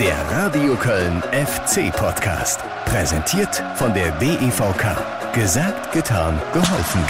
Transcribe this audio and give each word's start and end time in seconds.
Der 0.00 0.16
Radio 0.30 0.74
Köln 0.76 1.22
FC 1.32 1.92
Podcast. 1.92 2.60
Präsentiert 2.84 3.62
von 3.74 3.92
der 3.92 4.12
DEVK. 4.12 5.32
Gesagt, 5.34 5.92
getan, 5.92 6.40
geholfen. 6.52 7.00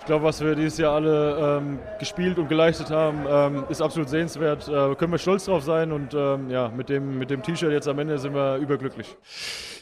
Ich 0.00 0.06
glaube, 0.06 0.24
was 0.24 0.40
wir 0.40 0.54
dieses 0.54 0.78
Jahr 0.78 0.94
alle 0.94 1.58
ähm, 1.58 1.78
gespielt 1.98 2.38
und 2.38 2.48
geleistet 2.48 2.90
haben, 2.90 3.26
ähm, 3.28 3.64
ist 3.68 3.80
absolut 3.80 4.08
sehenswert. 4.08 4.66
Äh, 4.68 4.94
können 4.96 5.12
wir 5.12 5.18
stolz 5.18 5.44
drauf 5.44 5.62
sein 5.62 5.92
und 5.92 6.14
ähm, 6.14 6.50
ja, 6.50 6.68
mit 6.68 6.88
dem, 6.88 7.18
mit 7.18 7.30
dem 7.30 7.42
T-Shirt 7.42 7.70
jetzt 7.70 7.86
am 7.86 7.98
Ende 7.98 8.18
sind 8.18 8.34
wir 8.34 8.56
überglücklich. 8.56 9.16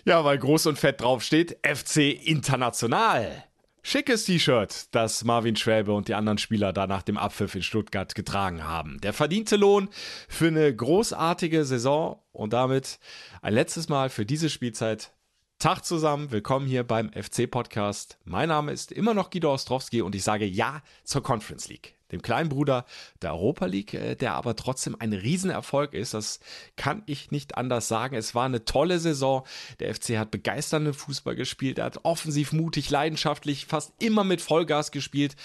Ja, 0.04 0.24
weil 0.24 0.38
groß 0.38 0.66
und 0.66 0.78
fett 0.78 1.00
drauf 1.00 1.22
steht 1.22 1.56
FC 1.64 2.26
International. 2.26 3.44
Schickes 3.90 4.26
T-Shirt, 4.26 4.94
das 4.94 5.24
Marvin 5.24 5.56
Schwäbe 5.56 5.94
und 5.94 6.08
die 6.08 6.14
anderen 6.14 6.36
Spieler 6.36 6.74
da 6.74 6.86
nach 6.86 7.00
dem 7.00 7.16
Abpfiff 7.16 7.54
in 7.54 7.62
Stuttgart 7.62 8.14
getragen 8.14 8.62
haben. 8.62 9.00
Der 9.00 9.14
verdiente 9.14 9.56
Lohn 9.56 9.88
für 10.28 10.48
eine 10.48 10.76
großartige 10.76 11.64
Saison 11.64 12.22
und 12.30 12.52
damit 12.52 12.98
ein 13.40 13.54
letztes 13.54 13.88
Mal 13.88 14.10
für 14.10 14.26
diese 14.26 14.50
Spielzeit 14.50 15.14
Tag 15.58 15.86
zusammen, 15.86 16.30
willkommen 16.30 16.66
hier 16.66 16.84
beim 16.84 17.10
FC-Podcast. 17.14 18.18
Mein 18.24 18.50
Name 18.50 18.72
ist 18.72 18.92
immer 18.92 19.14
noch 19.14 19.30
Guido 19.30 19.54
Ostrowski 19.54 20.02
und 20.02 20.14
ich 20.14 20.22
sage 20.22 20.44
Ja 20.44 20.82
zur 21.04 21.22
Conference 21.22 21.70
League. 21.70 21.97
Dem 22.12 22.22
kleinen 22.22 22.48
Bruder 22.48 22.84
der 23.22 23.32
Europa 23.32 23.66
League, 23.66 23.94
äh, 23.94 24.14
der 24.14 24.34
aber 24.34 24.56
trotzdem 24.56 24.96
ein 24.98 25.12
Riesenerfolg 25.12 25.94
ist. 25.94 26.14
Das 26.14 26.40
kann 26.76 27.02
ich 27.06 27.30
nicht 27.30 27.56
anders 27.56 27.88
sagen. 27.88 28.16
Es 28.16 28.34
war 28.34 28.46
eine 28.46 28.64
tolle 28.64 28.98
Saison. 28.98 29.44
Der 29.80 29.94
FC 29.94 30.18
hat 30.18 30.30
begeisternden 30.30 30.94
Fußball 30.94 31.36
gespielt. 31.36 31.78
Er 31.78 31.86
hat 31.86 32.04
offensiv, 32.04 32.52
mutig, 32.52 32.90
leidenschaftlich, 32.90 33.66
fast 33.66 33.92
immer 33.98 34.24
mit 34.24 34.40
Vollgas 34.40 34.90
gespielt. 34.90 35.36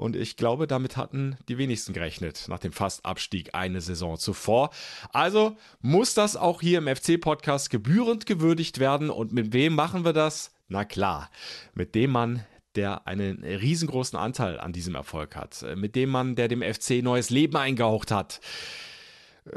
Und 0.00 0.16
ich 0.16 0.38
glaube, 0.38 0.66
damit 0.66 0.96
hatten 0.96 1.36
die 1.50 1.58
wenigsten 1.58 1.92
gerechnet 1.92 2.46
nach 2.48 2.58
dem 2.58 2.72
Fastabstieg 2.72 3.54
eine 3.54 3.82
Saison 3.82 4.16
zuvor. 4.16 4.70
Also 5.12 5.58
muss 5.82 6.14
das 6.14 6.36
auch 6.36 6.62
hier 6.62 6.78
im 6.78 6.88
FC-Podcast 6.88 7.68
gebührend 7.68 8.24
gewürdigt 8.24 8.78
werden. 8.78 9.10
Und 9.10 9.32
mit 9.32 9.52
wem 9.52 9.74
machen 9.74 10.06
wir 10.06 10.14
das? 10.14 10.52
Na 10.68 10.86
klar, 10.86 11.30
mit 11.74 11.94
dem 11.94 12.12
Mann, 12.12 12.46
der 12.76 13.06
einen 13.06 13.42
riesengroßen 13.42 14.18
Anteil 14.18 14.60
an 14.60 14.72
diesem 14.72 14.94
Erfolg 14.94 15.36
hat. 15.36 15.64
Mit 15.76 15.96
dem 15.96 16.10
Mann, 16.10 16.36
der 16.36 16.48
dem 16.48 16.62
FC 16.62 17.02
neues 17.02 17.30
Leben 17.30 17.56
eingehaucht 17.56 18.10
hat. 18.10 18.40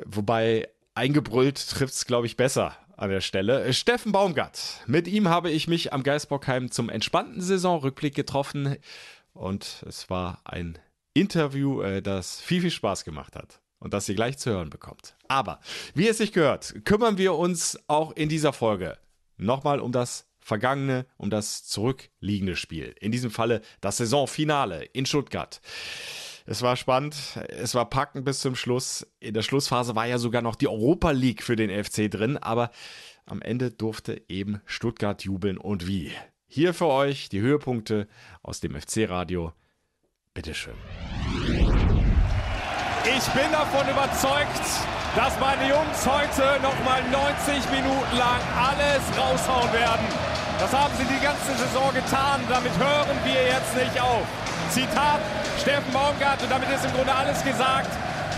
Wobei 0.05 0.69
eingebrüllt 0.95 1.69
trifft 1.69 1.93
es, 1.93 2.05
glaube 2.05 2.27
ich, 2.27 2.37
besser 2.37 2.75
an 2.97 3.09
der 3.09 3.21
Stelle. 3.21 3.73
Steffen 3.73 4.11
Baumgart. 4.11 4.81
Mit 4.87 5.07
ihm 5.07 5.27
habe 5.27 5.49
ich 5.49 5.67
mich 5.67 5.93
am 5.93 6.03
Geisbockheim 6.03 6.71
zum 6.71 6.89
entspannten 6.89 7.41
Saisonrückblick 7.41 8.15
getroffen. 8.15 8.77
Und 9.33 9.83
es 9.87 10.09
war 10.09 10.41
ein 10.45 10.77
Interview, 11.13 11.81
äh, 11.81 12.01
das 12.01 12.39
viel, 12.41 12.61
viel 12.61 12.71
Spaß 12.71 13.03
gemacht 13.03 13.35
hat 13.35 13.61
und 13.79 13.93
das 13.93 14.07
ihr 14.09 14.15
gleich 14.15 14.37
zu 14.37 14.51
hören 14.51 14.69
bekommt. 14.69 15.15
Aber, 15.27 15.59
wie 15.93 16.07
es 16.07 16.17
sich 16.17 16.31
gehört, 16.31 16.85
kümmern 16.85 17.17
wir 17.17 17.33
uns 17.35 17.79
auch 17.87 18.11
in 18.13 18.29
dieser 18.29 18.53
Folge 18.53 18.97
nochmal 19.37 19.79
um 19.79 19.91
das 19.91 20.25
vergangene, 20.43 21.05
um 21.17 21.29
das 21.29 21.65
zurückliegende 21.65 22.55
Spiel. 22.55 22.95
In 22.99 23.11
diesem 23.11 23.31
Falle 23.31 23.61
das 23.81 23.97
Saisonfinale 23.97 24.83
in 24.83 25.05
Stuttgart. 25.05 25.61
Es 26.45 26.61
war 26.61 26.75
spannend, 26.75 27.15
es 27.47 27.73
war 27.73 27.89
packend 27.89 28.25
bis 28.25 28.41
zum 28.41 28.55
Schluss. 28.55 29.07
In 29.19 29.33
der 29.33 29.43
Schlussphase 29.43 29.95
war 29.95 30.05
ja 30.05 30.17
sogar 30.17 30.41
noch 30.41 30.55
die 30.55 30.67
Europa 30.67 31.11
League 31.11 31.41
für 31.41 31.55
den 31.55 31.83
FC 31.83 32.11
drin, 32.11 32.37
aber 32.37 32.69
am 33.25 33.41
Ende 33.41 33.71
durfte 33.71 34.21
eben 34.27 34.61
Stuttgart 34.65 35.23
jubeln 35.23 35.57
und 35.57 35.87
wie. 35.87 36.11
Hier 36.47 36.73
für 36.73 36.87
euch 36.87 37.29
die 37.29 37.39
Höhepunkte 37.39 38.07
aus 38.41 38.59
dem 38.59 38.79
FC-Radio. 38.79 39.53
Bitteschön. 40.33 40.73
Ich 43.05 43.27
bin 43.29 43.51
davon 43.51 43.89
überzeugt, 43.89 44.61
dass 45.15 45.39
meine 45.39 45.69
Jungs 45.69 46.01
heute 46.07 46.59
nochmal 46.61 47.01
90 47.11 47.69
Minuten 47.69 48.17
lang 48.17 48.41
alles 48.57 49.03
raushauen 49.13 49.71
werden. 49.71 50.05
Das 50.59 50.73
haben 50.73 50.93
sie 50.97 51.05
die 51.05 51.21
ganze 51.21 51.53
Saison 51.53 51.93
getan. 51.93 52.41
Damit 52.49 52.73
hören 52.77 53.17
wir 53.23 53.41
jetzt 53.45 53.75
nicht 53.75 53.99
auf. 54.01 54.25
Zitat 54.69 55.21
Steffen 55.61 55.93
Baumgart 55.93 56.41
und 56.41 56.49
damit 56.49 56.69
ist 56.69 56.85
im 56.85 56.93
Grunde 56.93 57.13
alles 57.13 57.43
gesagt. 57.43 57.91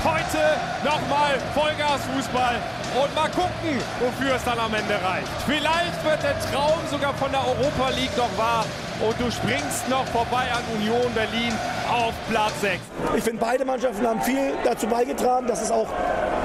Heute 0.05 0.37
nochmal 0.83 1.39
Vollgas-Fußball 1.55 2.61
und 3.01 3.15
mal 3.15 3.27
gucken, 3.29 3.81
wofür 3.99 4.35
es 4.35 4.43
dann 4.43 4.59
am 4.59 4.71
Ende 4.75 4.93
reicht. 4.93 5.27
Vielleicht 5.47 6.03
wird 6.05 6.21
der 6.21 6.39
Traum 6.51 6.77
sogar 6.91 7.11
von 7.15 7.31
der 7.31 7.41
Europa 7.41 7.89
League 7.89 8.15
noch 8.15 8.37
wahr 8.37 8.65
und 9.01 9.19
du 9.19 9.31
springst 9.31 9.89
noch 9.89 10.05
vorbei 10.05 10.45
an 10.53 10.61
Union 10.75 11.11
Berlin 11.15 11.51
auf 11.91 12.13
Platz 12.29 12.61
6. 12.61 12.79
Ich 13.17 13.23
finde, 13.23 13.39
beide 13.39 13.65
Mannschaften 13.65 14.05
haben 14.05 14.21
viel 14.21 14.53
dazu 14.63 14.85
beigetragen, 14.85 15.47
dass 15.47 15.63
es 15.63 15.71
auch 15.71 15.87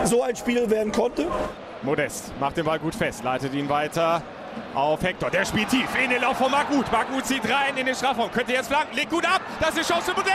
so 0.04 0.22
ein 0.22 0.34
Spiel 0.36 0.70
werden 0.70 0.90
konnte. 0.90 1.26
Modest 1.82 2.32
macht 2.40 2.56
den 2.56 2.64
Ball 2.64 2.78
gut 2.78 2.94
fest, 2.94 3.22
leitet 3.24 3.52
ihn 3.52 3.68
weiter 3.68 4.22
auf 4.74 5.02
Hector. 5.02 5.28
Der 5.28 5.44
spielt 5.44 5.68
tief 5.68 5.88
in 6.02 6.08
den 6.08 6.22
Lauf 6.22 6.38
von 6.38 6.50
Margut. 6.50 6.90
Margut 6.90 7.26
zieht 7.26 7.44
rein 7.44 7.76
in 7.76 7.84
den 7.84 7.94
Strafraum. 7.94 8.32
Könnte 8.32 8.54
jetzt 8.54 8.68
flanken. 8.68 8.96
Legt 8.96 9.10
gut 9.10 9.26
ab. 9.26 9.42
Das 9.60 9.76
ist 9.76 9.80
die 9.80 9.92
Chance 9.92 10.12
für 10.12 10.16
Modest. 10.16 10.34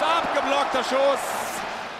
Abgeblockter 0.00 0.82
Schuss. 0.82 1.51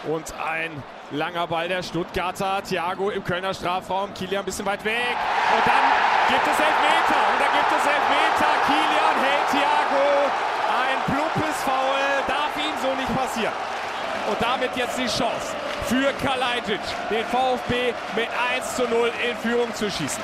Und 0.05 0.35
ein 0.35 0.83
langer 1.13 1.47
Ball 1.47 1.69
der 1.69 1.83
Stuttgarter. 1.83 2.63
Thiago 2.63 3.11
im 3.11 3.23
Kölner 3.23 3.55
Strafraum. 3.55 4.13
Kilian 4.15 4.43
ein 4.43 4.45
bisschen 4.45 4.67
weit 4.67 4.85
weg. 4.85 5.17
Und 5.55 5.67
dann 5.67 5.85
gibt 6.29 6.43
es 6.43 6.59
Elfmeter. 6.59 7.21
Und 7.31 7.39
da 7.39 7.49
gibt 7.53 7.71
es 7.71 7.87
Elfmeter. 7.87 8.51
Kilian 8.67 9.17
hält 9.23 9.47
Thiago. 9.51 10.07
Ein 10.83 10.99
plumpes 11.07 11.57
Foul. 11.63 12.03
Darf 12.27 12.57
ihm 12.57 12.75
so 12.83 12.95
nicht 12.97 13.17
passieren. 13.17 13.55
Und 14.29 14.41
damit 14.41 14.77
jetzt 14.77 14.99
die 14.99 15.07
Chance 15.07 15.55
für 15.87 16.13
Kalajdzic, 16.25 16.81
den 17.11 17.25
VfB 17.27 17.93
mit 18.15 18.29
1 18.57 18.77
zu 18.77 18.89
0 18.89 19.11
in 19.29 19.37
Führung 19.37 19.75
zu 19.75 19.91
schießen. 19.91 20.23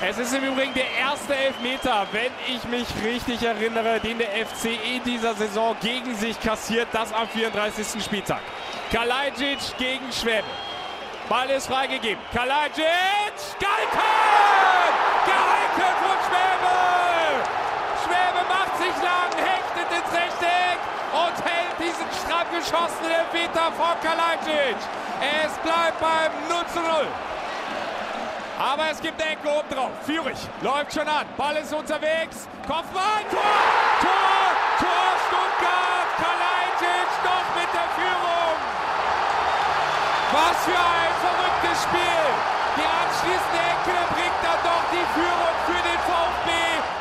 Es 0.00 0.18
ist 0.18 0.34
im 0.34 0.42
Übrigen 0.44 0.74
der 0.74 0.90
erste 0.98 1.34
Elfmeter, 1.34 2.06
wenn 2.10 2.32
ich 2.48 2.64
mich 2.64 2.86
richtig 3.04 3.42
erinnere, 3.42 4.00
den 4.00 4.18
der 4.18 4.28
FC 4.28 4.76
in 4.84 5.02
dieser 5.04 5.34
Saison 5.34 5.76
gegen 5.80 6.14
sich 6.16 6.38
kassiert, 6.40 6.88
das 6.92 7.12
am 7.12 7.28
34. 7.28 8.02
Spieltag. 8.02 8.40
Kalajdzic 8.92 9.58
gegen 9.78 10.12
Schwäbe. 10.12 10.48
Ball 11.28 11.48
ist 11.50 11.68
freigegeben. 11.68 12.18
Kalajdzic, 12.34 12.84
Galken! 13.60 14.90
Galken 15.26 15.94
von 16.02 16.18
Schwäbe! 16.26 16.74
Schwäbe 18.02 18.44
macht 18.48 18.76
sich 18.76 18.96
lang, 19.00 19.30
hechtet 19.38 19.88
ins 19.96 20.12
Rechteck 20.12 20.78
und 21.14 21.36
hält 21.46 21.78
diesen 21.78 22.08
stramm 22.18 22.46
geschossenen 22.50 23.12
Elfmeter 23.12 23.70
von 23.72 23.94
Kalajdzic. 24.02 24.76
Es 25.22 25.52
bleibt 25.62 26.00
beim 26.00 26.32
0 26.48 26.66
zu 26.72 26.80
0. 26.80 27.06
Aber 28.58 28.90
es 28.90 29.00
gibt 29.00 29.20
eine 29.20 29.32
Ecke 29.32 29.48
oben 29.48 29.68
drauf. 29.68 29.90
Führig 30.06 30.38
läuft 30.62 30.94
schon 30.94 31.08
an. 31.08 31.26
Ball 31.36 31.56
ist 31.56 31.74
unterwegs. 31.74 32.46
Kopfball, 32.66 33.22
Tor! 33.30 33.42
Tor! 34.00 34.46
Tor 34.78 35.10
Stuttgart! 35.26 36.08
Kalajdzic 36.22 37.10
noch 37.26 37.48
mit 37.58 37.70
der 37.74 37.88
Führung. 37.98 38.56
Was 40.30 40.56
für 40.64 40.78
ein 40.78 41.12
verrücktes 41.18 41.82
Spiel. 41.82 42.24
Die 42.76 42.86
anschließende 42.86 43.60
Ecke 43.74 43.96
bringt 44.14 44.40
dann 44.42 44.60
doch 44.62 44.84
die 44.90 45.06
Führung 45.14 45.54
für 45.66 45.82
den 45.82 45.98
VfB. 46.06 46.50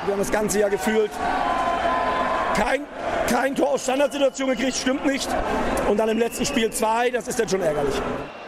Wir 0.06 0.12
haben 0.14 0.20
das 0.20 0.32
ganze 0.32 0.60
Jahr 0.60 0.70
gefühlt. 0.70 1.12
Kein, 2.56 2.82
kein 3.28 3.56
Tor 3.56 3.72
aus 3.72 3.84
Standardsituation 3.84 4.50
gekriegt, 4.50 4.78
stimmt 4.78 5.06
nicht. 5.06 5.28
Und 5.90 5.98
dann 5.98 6.10
im 6.10 6.20
letzten 6.20 6.46
Spiel 6.46 6.70
zwei, 6.72 7.10
das 7.10 7.28
ist 7.28 7.40
dann 7.40 7.50
schon 7.50 7.62
ärgerlich. 7.62 7.96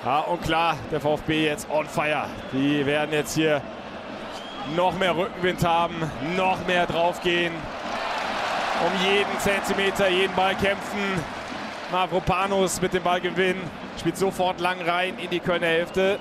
Ja, 0.04 0.20
und 0.20 0.42
klar, 0.44 0.78
der 0.92 1.02
VfB 1.02 1.46
jetzt 1.46 1.68
on 1.70 1.88
fire. 1.88 2.26
Die 2.54 2.86
werden 2.86 3.12
jetzt 3.12 3.34
hier 3.34 3.62
noch 4.76 4.98
mehr 4.98 5.16
Rückenwind 5.16 5.66
haben, 5.66 5.96
noch 6.36 6.66
mehr 6.68 6.86
draufgehen. 6.86 7.54
Um 8.84 9.10
jeden 9.10 9.40
Zentimeter, 9.40 10.10
jeden 10.10 10.36
Ball 10.36 10.56
kämpfen. 10.56 11.00
Mavropanos 11.92 12.82
mit 12.82 12.94
dem 12.94 13.04
Ballgewinn 13.04 13.58
spielt 14.00 14.18
sofort 14.18 14.60
lang 14.60 14.82
rein 14.82 15.18
in 15.18 15.30
die 15.30 15.40
Kölner 15.40 15.68
Hälfte. 15.68 16.20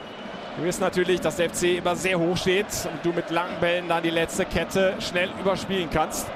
Wir 0.57 0.67
wissen 0.67 0.83
natürlich, 0.83 1.21
dass 1.21 1.37
der 1.37 1.51
FC 1.51 1.79
immer 1.79 1.97
sehr 1.97 2.19
hoch 2.19 2.37
steht 2.37 2.67
und 2.85 3.05
du 3.05 3.13
mit 3.13 3.31
langen 3.31 3.59
Bällen 3.61 3.89
dann 3.89 4.03
die 4.03 4.11
letzte 4.11 4.45
Kette 4.45 4.95
schnell 5.01 5.31
überspielen 5.41 5.89
kannst. 5.91 6.29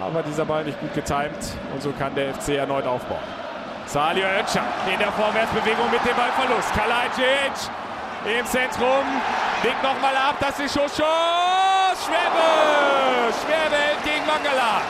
Aber 0.00 0.22
dieser 0.22 0.44
Ball 0.44 0.64
nicht 0.64 0.78
gut 0.80 0.92
getimt 0.94 1.56
und 1.72 1.82
so 1.82 1.90
kann 1.92 2.14
der 2.14 2.34
FC 2.34 2.50
erneut 2.50 2.86
aufbauen. 2.86 3.20
Salio 3.86 4.26
Ötschan 4.40 4.64
in 4.92 4.98
der 4.98 5.12
Vorwärtsbewegung 5.12 5.90
mit 5.90 6.04
dem 6.04 6.16
Ballverlust. 6.16 6.72
Kalajdzic 6.74 7.70
im 8.26 8.44
Zentrum. 8.46 9.06
Legt 9.62 9.82
nochmal 9.82 10.14
ab. 10.16 10.36
Das 10.40 10.58
ist 10.58 10.74
Schuss. 10.74 10.96
Schuss. 10.96 12.04
Schwäbe 12.04 13.76
hält 13.76 14.02
gegen 14.04 14.26
Mangala. 14.26 14.82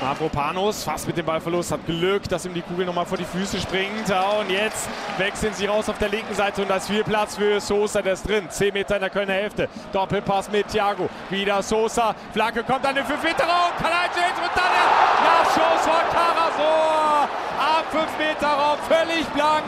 Mavropanos 0.00 0.82
fast 0.84 1.06
mit 1.06 1.16
dem 1.18 1.26
Ballverlust, 1.26 1.72
hat 1.72 1.84
Glück, 1.84 2.26
dass 2.28 2.46
ihm 2.46 2.54
die 2.54 2.62
Kugel 2.62 2.86
nochmal 2.86 3.04
vor 3.04 3.18
die 3.18 3.24
Füße 3.24 3.60
springt. 3.60 4.10
Und 4.38 4.50
jetzt 4.50 4.88
wechseln 5.18 5.52
sie 5.52 5.66
raus 5.66 5.88
auf 5.90 5.98
der 5.98 6.08
linken 6.08 6.34
Seite 6.34 6.62
und 6.62 6.68
da 6.68 6.76
ist 6.76 6.86
viel 6.86 7.04
Platz 7.04 7.36
für 7.36 7.60
Sosa, 7.60 8.00
der 8.00 8.14
ist 8.14 8.26
drin. 8.26 8.48
10 8.48 8.72
Meter 8.72 8.94
in 8.94 9.02
der 9.02 9.10
Kölner 9.10 9.34
Hälfte. 9.34 9.68
Doppelpass 9.92 10.50
mit 10.50 10.68
Thiago. 10.68 11.08
Wieder 11.28 11.62
Sosa. 11.62 12.14
Flanke 12.32 12.64
kommt 12.64 12.86
an 12.86 12.94
den 12.94 13.04
5 13.04 13.22
Meter 13.22 13.44
Raum. 13.44 13.72
Kalajdzic 13.78 14.36
und 14.42 14.50
dann 14.54 14.72
der 14.72 14.88
Nachschuss 15.28 15.84
von 15.84 16.04
Karasor. 16.12 17.28
Ab 17.58 17.84
5 17.90 18.18
Meter 18.18 18.48
Raum, 18.48 18.78
völlig 18.88 19.26
blank. 19.28 19.64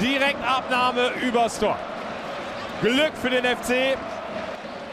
Direktabnahme 0.00 1.10
übers 1.20 1.58
Tor. 1.58 1.76
Glück 2.80 3.12
für 3.20 3.28
den 3.28 3.44
FC. 3.44 3.98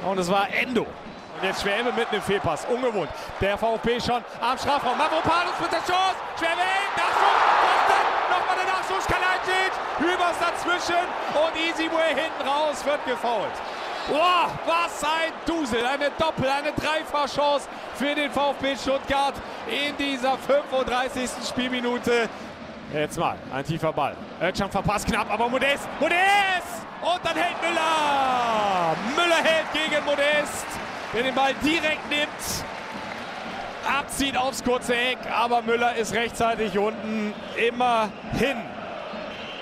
Und 0.05 0.19
es 0.19 0.29
war 0.29 0.47
Endo. 0.51 0.85
Und 1.39 1.45
jetzt 1.47 1.61
Schwäbe 1.61 1.93
mit 1.93 2.09
einem 2.11 2.21
Fehlpass. 2.21 2.65
Ungewohnt. 2.65 3.09
Der 3.39 3.57
VfB 3.57 3.97
schon 4.01 4.21
am 4.41 4.57
Strafraum. 4.57 4.97
Mavropanos 4.97 5.55
mit 5.61 5.71
der 5.71 5.79
Chance. 5.79 6.19
Schwäbe. 6.37 6.67
Nachschuss. 6.97 7.39
Nochmal 8.29 8.57
der 8.57 8.73
Nachschuss. 8.73 9.07
Kalajdzic. 9.07 9.71
Hübers 9.99 10.35
dazwischen. 10.37 11.05
Und 11.33 11.55
Easyway 11.55 12.09
hinten 12.09 12.45
raus 12.45 12.83
wird 12.83 13.05
gefault. 13.05 13.53
Boah, 14.09 14.49
was 14.65 15.01
ein 15.01 15.31
Dusel. 15.45 15.85
Eine 15.85 16.11
Doppel-, 16.17 16.49
eine 16.49 16.73
Dreifachchance 16.73 17.69
für 17.95 18.13
den 18.13 18.31
VfB 18.31 18.75
Stuttgart 18.75 19.35
in 19.67 19.95
dieser 19.95 20.37
35. 20.37 21.29
Spielminute. 21.47 22.27
Jetzt 22.93 23.17
mal 23.17 23.37
ein 23.53 23.63
tiefer 23.63 23.93
Ball. 23.93 24.17
Özcan 24.41 24.69
verpasst 24.69 25.07
knapp, 25.07 25.31
aber 25.31 25.47
Modest. 25.47 25.87
Modest! 26.01 26.89
Und 27.01 27.19
dann 27.23 27.37
hält 27.37 27.61
Müller. 27.61 28.95
Müller 29.15 29.41
hält 29.41 29.71
gegen 29.71 30.03
Modest, 30.03 30.65
der 31.13 31.23
den 31.23 31.35
Ball 31.35 31.53
direkt 31.63 32.09
nimmt. 32.09 32.29
Abzieht 33.87 34.37
aufs 34.37 34.63
kurze 34.63 34.95
Eck, 34.95 35.17
aber 35.33 35.61
Müller 35.61 35.95
ist 35.95 36.13
rechtzeitig 36.13 36.77
unten. 36.77 37.33
Immerhin. 37.55 38.57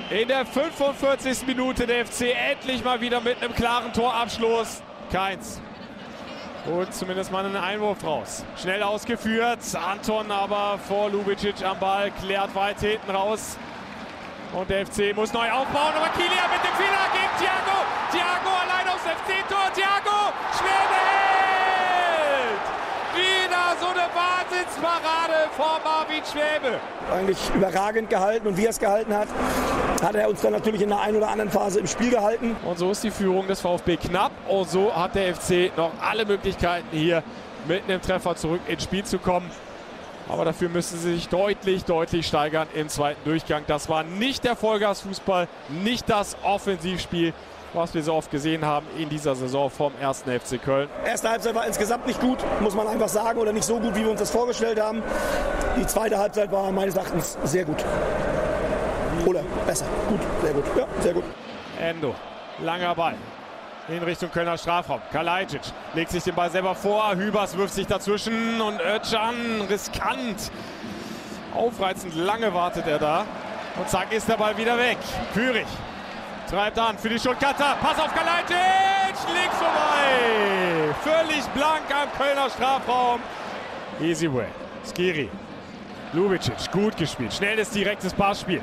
In 0.10 0.28
der 0.28 0.46
45. 0.46 1.46
Minute 1.48 1.86
der 1.86 2.06
FC 2.06 2.34
endlich 2.52 2.84
mal 2.84 3.02
wieder 3.02 3.22
mit 3.22 3.42
einem 3.42 3.54
klaren 3.54 3.92
Torabschluss. 3.94 4.82
Keins. 5.12 5.62
Und 6.66 6.94
zumindest 6.94 7.32
mal 7.32 7.46
einen 7.46 7.56
Einwurf 7.56 8.04
raus. 8.04 8.44
Schnell 8.62 8.84
ausgeführt. 8.84 9.60
Anton 9.74 10.32
aber 10.32 10.78
vor 10.88 11.10
Lubicic 11.10 11.64
am 11.64 11.80
Ball. 11.80 12.12
Klärt 12.22 12.54
weit 12.56 12.80
hinten 12.80 13.12
raus. 13.12 13.58
Und 14.54 14.70
der 14.70 14.86
FC 14.86 15.16
muss 15.16 15.34
neu 15.34 15.50
aufbauen. 15.52 15.94
Aber 15.96 16.10
Kilian 16.10 16.50
mit 16.52 16.64
dem 16.64 16.76
Fehler 16.76 17.08
gegen 17.14 17.32
Thiago. 17.40 17.78
Thiago 18.12 18.50
allein 18.64 18.88
aufs 18.94 19.04
FC-Tor. 19.04 19.72
Thiago. 19.74 20.34
Schwebe 20.58 20.98
hält. 21.08 21.48
Wieder 23.16 23.76
so 23.80 23.88
eine 23.88 23.96
Wahnsinnsparade 24.13 25.50
vor 25.56 25.80
Marvin 25.83 26.24
Schwäbe. 26.24 26.80
Eigentlich 27.12 27.38
überragend 27.54 28.09
gehalten. 28.09 28.48
Und 28.48 28.57
wie 28.57 28.65
er 28.65 28.69
es 28.69 28.80
gehalten 28.80 29.13
hat, 29.15 29.27
hat 30.01 30.15
er 30.15 30.30
uns 30.30 30.42
dann 30.42 30.54
natürlich 30.54 30.81
in 30.81 30.89
der 30.89 31.00
einen 31.00 31.18
oder 31.18 31.30
anderen 31.30 31.51
Phase 31.51 31.80
im 31.80 31.88
Spiel 31.88 32.09
gehalten. 32.09 32.56
Und 32.65 32.77
so 32.77 32.92
ist 32.92 33.04
die 33.04 33.12
Führung 33.12 33.48
des 33.48 33.62
VfB 33.62 33.98
knapp. 33.98 34.31
Und 34.48 34.69
so 34.69 34.95
hat 34.95 35.15
der 35.15 35.36
FC 35.36 35.75
noch 35.75 35.92
alle 36.01 36.25
Möglichkeiten 36.25 36.88
hier 36.92 37.24
mit 37.68 37.83
einem 37.83 38.01
Treffer 38.01 38.36
zurück 38.36 38.62
ins 38.68 38.83
Spiel 38.83 39.04
zu 39.04 39.19
kommen. 39.19 39.50
Aber 40.30 40.44
dafür 40.44 40.69
müssen 40.69 41.00
sie 41.00 41.13
sich 41.13 41.30
deutlich, 41.30 41.86
deutlich 41.86 42.27
steigern 42.27 42.68
im 42.74 42.89
zweiten 42.89 43.24
Durchgang. 43.24 43.63
Das 43.68 43.88
war 43.88 44.03
nicht 44.03 44.44
der 44.44 44.56
Vollgasfußball, 44.56 45.48
nicht 45.69 46.10
das 46.10 46.36
Offensivspiel, 46.44 47.33
was 47.77 47.94
wir 47.94 48.03
so 48.03 48.13
oft 48.13 48.31
gesehen 48.31 48.65
haben 48.65 48.85
in 48.97 49.07
dieser 49.07 49.35
Saison 49.35 49.69
vom 49.69 49.94
ersten 50.01 50.31
FC 50.31 50.62
Köln. 50.62 50.89
Erste 51.06 51.29
Halbzeit 51.29 51.56
war 51.56 51.65
insgesamt 51.65 52.07
nicht 52.07 52.19
gut, 52.19 52.39
muss 52.59 52.75
man 52.75 52.88
einfach 52.88 53.07
sagen, 53.07 53.39
oder 53.39 53.53
nicht 53.53 53.65
so 53.65 53.79
gut, 53.79 53.95
wie 53.95 54.01
wir 54.01 54.09
uns 54.12 54.19
das 54.19 54.31
vorgestellt 54.31 54.81
haben. 54.81 55.03
Die 55.77 55.85
zweite 55.85 56.18
Halbzeit 56.18 56.51
war 56.51 56.71
meines 56.71 56.95
Erachtens 56.95 57.38
sehr 57.44 57.65
gut. 57.65 57.83
Oder 59.25 59.44
besser. 59.65 59.85
Gut, 60.09 60.19
sehr 60.41 60.53
gut. 60.53 60.63
Ja, 60.75 60.85
sehr 61.01 61.13
gut. 61.13 61.24
Endo, 61.79 62.15
langer 62.59 62.95
Ball 62.95 63.15
in 63.89 64.03
Richtung 64.03 64.29
Kölner 64.31 64.57
Strafraum. 64.57 65.00
Kalajdzic 65.12 65.62
legt 65.94 66.12
sich 66.12 66.24
den 66.24 66.35
Ball 66.35 66.50
selber 66.50 66.75
vor. 66.75 67.15
Hübers 67.15 67.56
wirft 67.57 67.74
sich 67.74 67.88
dazwischen 67.88 68.59
und 68.59 68.81
Özcan 68.81 69.62
riskant. 69.69 70.51
Aufreizend 71.56 72.15
lange 72.15 72.53
wartet 72.53 72.88
er 72.88 73.00
da. 73.00 73.25
Und 73.77 73.88
zack 73.88 74.12
ist 74.12 74.27
der 74.27 74.35
Ball 74.35 74.57
wieder 74.57 74.77
weg. 74.77 74.97
Führig 75.33 75.68
treibt 76.50 76.80
an 76.80 76.98
für 76.98 77.10
die 77.10 77.20
Stuttgarter. 77.20 77.76
Pass 77.82 78.00
auf 78.00 78.14
Kalajdzic. 78.14 78.58
Links 79.34 79.58
vorbei. 79.58 80.96
Völlig 81.04 81.46
blank 81.50 81.84
am 81.92 82.10
Kölner 82.18 82.50
Strafraum. 82.50 83.22
Easy 84.02 84.32
way. 84.32 84.48
Skiri. 84.86 85.30
Lubicic. 86.14 86.72
Gut 86.72 86.96
gespielt. 86.96 87.34
Schnelles, 87.34 87.70
direktes 87.70 88.14
Passspiel. 88.14 88.62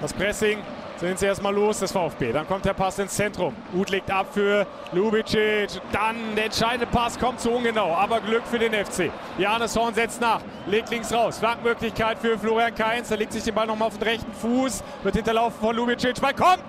Das 0.00 0.12
Pressing 0.12 0.58
sind 0.96 1.18
sie 1.18 1.26
erstmal 1.26 1.54
los, 1.54 1.80
das 1.80 1.92
VfB. 1.92 2.32
Dann 2.32 2.46
kommt 2.46 2.64
der 2.64 2.74
Pass 2.74 2.98
ins 2.98 3.14
Zentrum. 3.14 3.54
Uth 3.74 3.90
legt 3.90 4.10
ab 4.10 4.26
für 4.32 4.66
Lubicic. 4.92 5.80
Dann 5.92 6.16
der 6.36 6.46
entscheidende 6.46 6.86
Pass 6.86 7.18
kommt 7.18 7.40
zu 7.40 7.50
ungenau, 7.50 7.94
aber 7.94 8.20
Glück 8.20 8.42
für 8.46 8.58
den 8.58 8.72
FC. 8.72 9.10
Janis 9.38 9.76
Horn 9.76 9.94
setzt 9.94 10.20
nach, 10.20 10.40
legt 10.66 10.90
links 10.90 11.12
raus. 11.12 11.38
Flankenmöglichkeit 11.38 12.18
für 12.18 12.38
Florian 12.38 12.74
Kainz. 12.74 13.10
Er 13.10 13.16
legt 13.16 13.32
sich 13.32 13.42
den 13.42 13.54
Ball 13.54 13.66
nochmal 13.66 13.88
auf 13.88 13.98
den 13.98 14.08
rechten 14.08 14.32
Fuß, 14.32 14.82
wird 15.02 15.16
hinterlaufen 15.16 15.60
von 15.60 15.74
Lubicic. 15.76 16.20
Ball 16.20 16.34
kommt! 16.34 16.62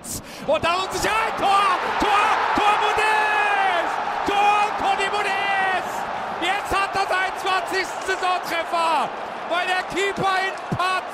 Und 0.48 0.64
da 0.64 0.76
Unsicherheit! 0.76 1.38
Tor! 1.38 1.78
Tor! 2.00 2.10
Tor 2.56 2.76
Modest! 2.82 3.96
Tor 4.28 4.66
Conny 4.80 5.10
Modest! 5.12 5.96
Jetzt 6.42 6.72
hat 6.76 6.96
er 6.96 7.08
seinen 7.08 7.70
20. 7.70 7.86
Saisontreffer, 8.08 9.10
weil 9.50 9.68
der 9.68 9.84
Keeper 9.94 10.36
in 10.48 10.78
Patz 10.78 11.14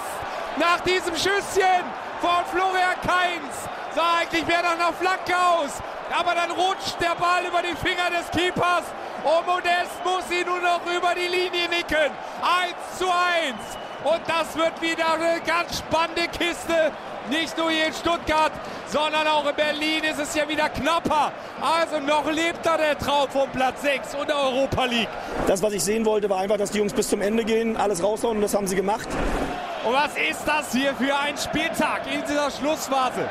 nach 0.57 0.79
diesem 0.81 1.15
Schüsschen 1.15 2.00
von 2.21 2.45
Florian 2.53 2.95
Kainz. 3.01 3.67
Sah 3.95 4.21
eigentlich 4.21 4.45
mehr 4.45 4.61
nach 4.61 4.77
einer 4.79 4.93
Flanke 4.93 5.35
aus. 5.35 5.71
Aber 6.17 6.35
dann 6.35 6.51
rutscht 6.51 6.95
der 7.01 7.15
Ball 7.15 7.43
über 7.45 7.61
die 7.61 7.75
Finger 7.75 8.09
des 8.13 8.29
Keepers. 8.31 8.85
Und 9.23 9.45
Modest 9.45 9.97
muss 10.05 10.25
ihn 10.31 10.45
nur 10.45 10.61
noch 10.61 10.81
über 10.85 11.13
die 11.15 11.27
Linie 11.27 11.67
nicken. 11.69 12.11
1 12.41 12.97
zu 12.97 13.05
1. 13.05 13.57
Und 14.03 14.21
das 14.27 14.55
wird 14.55 14.81
wieder 14.81 15.13
eine 15.13 15.41
ganz 15.41 15.79
spannende 15.79 16.27
Kiste. 16.27 16.91
Nicht 17.29 17.55
nur 17.57 17.69
hier 17.69 17.87
in 17.87 17.93
Stuttgart, 17.93 18.51
sondern 18.87 19.27
auch 19.27 19.47
in 19.47 19.55
Berlin 19.55 20.03
ist 20.03 20.19
es 20.19 20.33
ja 20.33 20.47
wieder 20.49 20.69
knapper. 20.69 21.31
Also 21.61 21.99
noch 21.99 22.25
lebt 22.31 22.65
da 22.65 22.77
der 22.77 22.97
Traum 22.97 23.29
vom 23.29 23.49
Platz 23.51 23.83
6 23.83 24.15
und 24.15 24.27
der 24.27 24.37
Europa 24.37 24.85
League. 24.85 25.09
Das, 25.45 25.61
was 25.61 25.73
ich 25.73 25.83
sehen 25.83 26.03
wollte, 26.05 26.29
war 26.29 26.39
einfach, 26.39 26.57
dass 26.57 26.71
die 26.71 26.79
Jungs 26.79 26.93
bis 26.93 27.09
zum 27.09 27.21
Ende 27.21 27.43
gehen, 27.45 27.77
alles 27.77 28.01
raushauen 28.01 28.37
und 28.37 28.41
das 28.41 28.55
haben 28.55 28.65
sie 28.65 28.75
gemacht. 28.75 29.07
Und 29.83 29.93
was 29.93 30.15
ist 30.15 30.43
das 30.45 30.71
hier 30.71 30.93
für 30.93 31.17
ein 31.17 31.35
Spieltag 31.37 32.01
in 32.13 32.21
dieser 32.23 32.51
Schlussphase? 32.51 33.27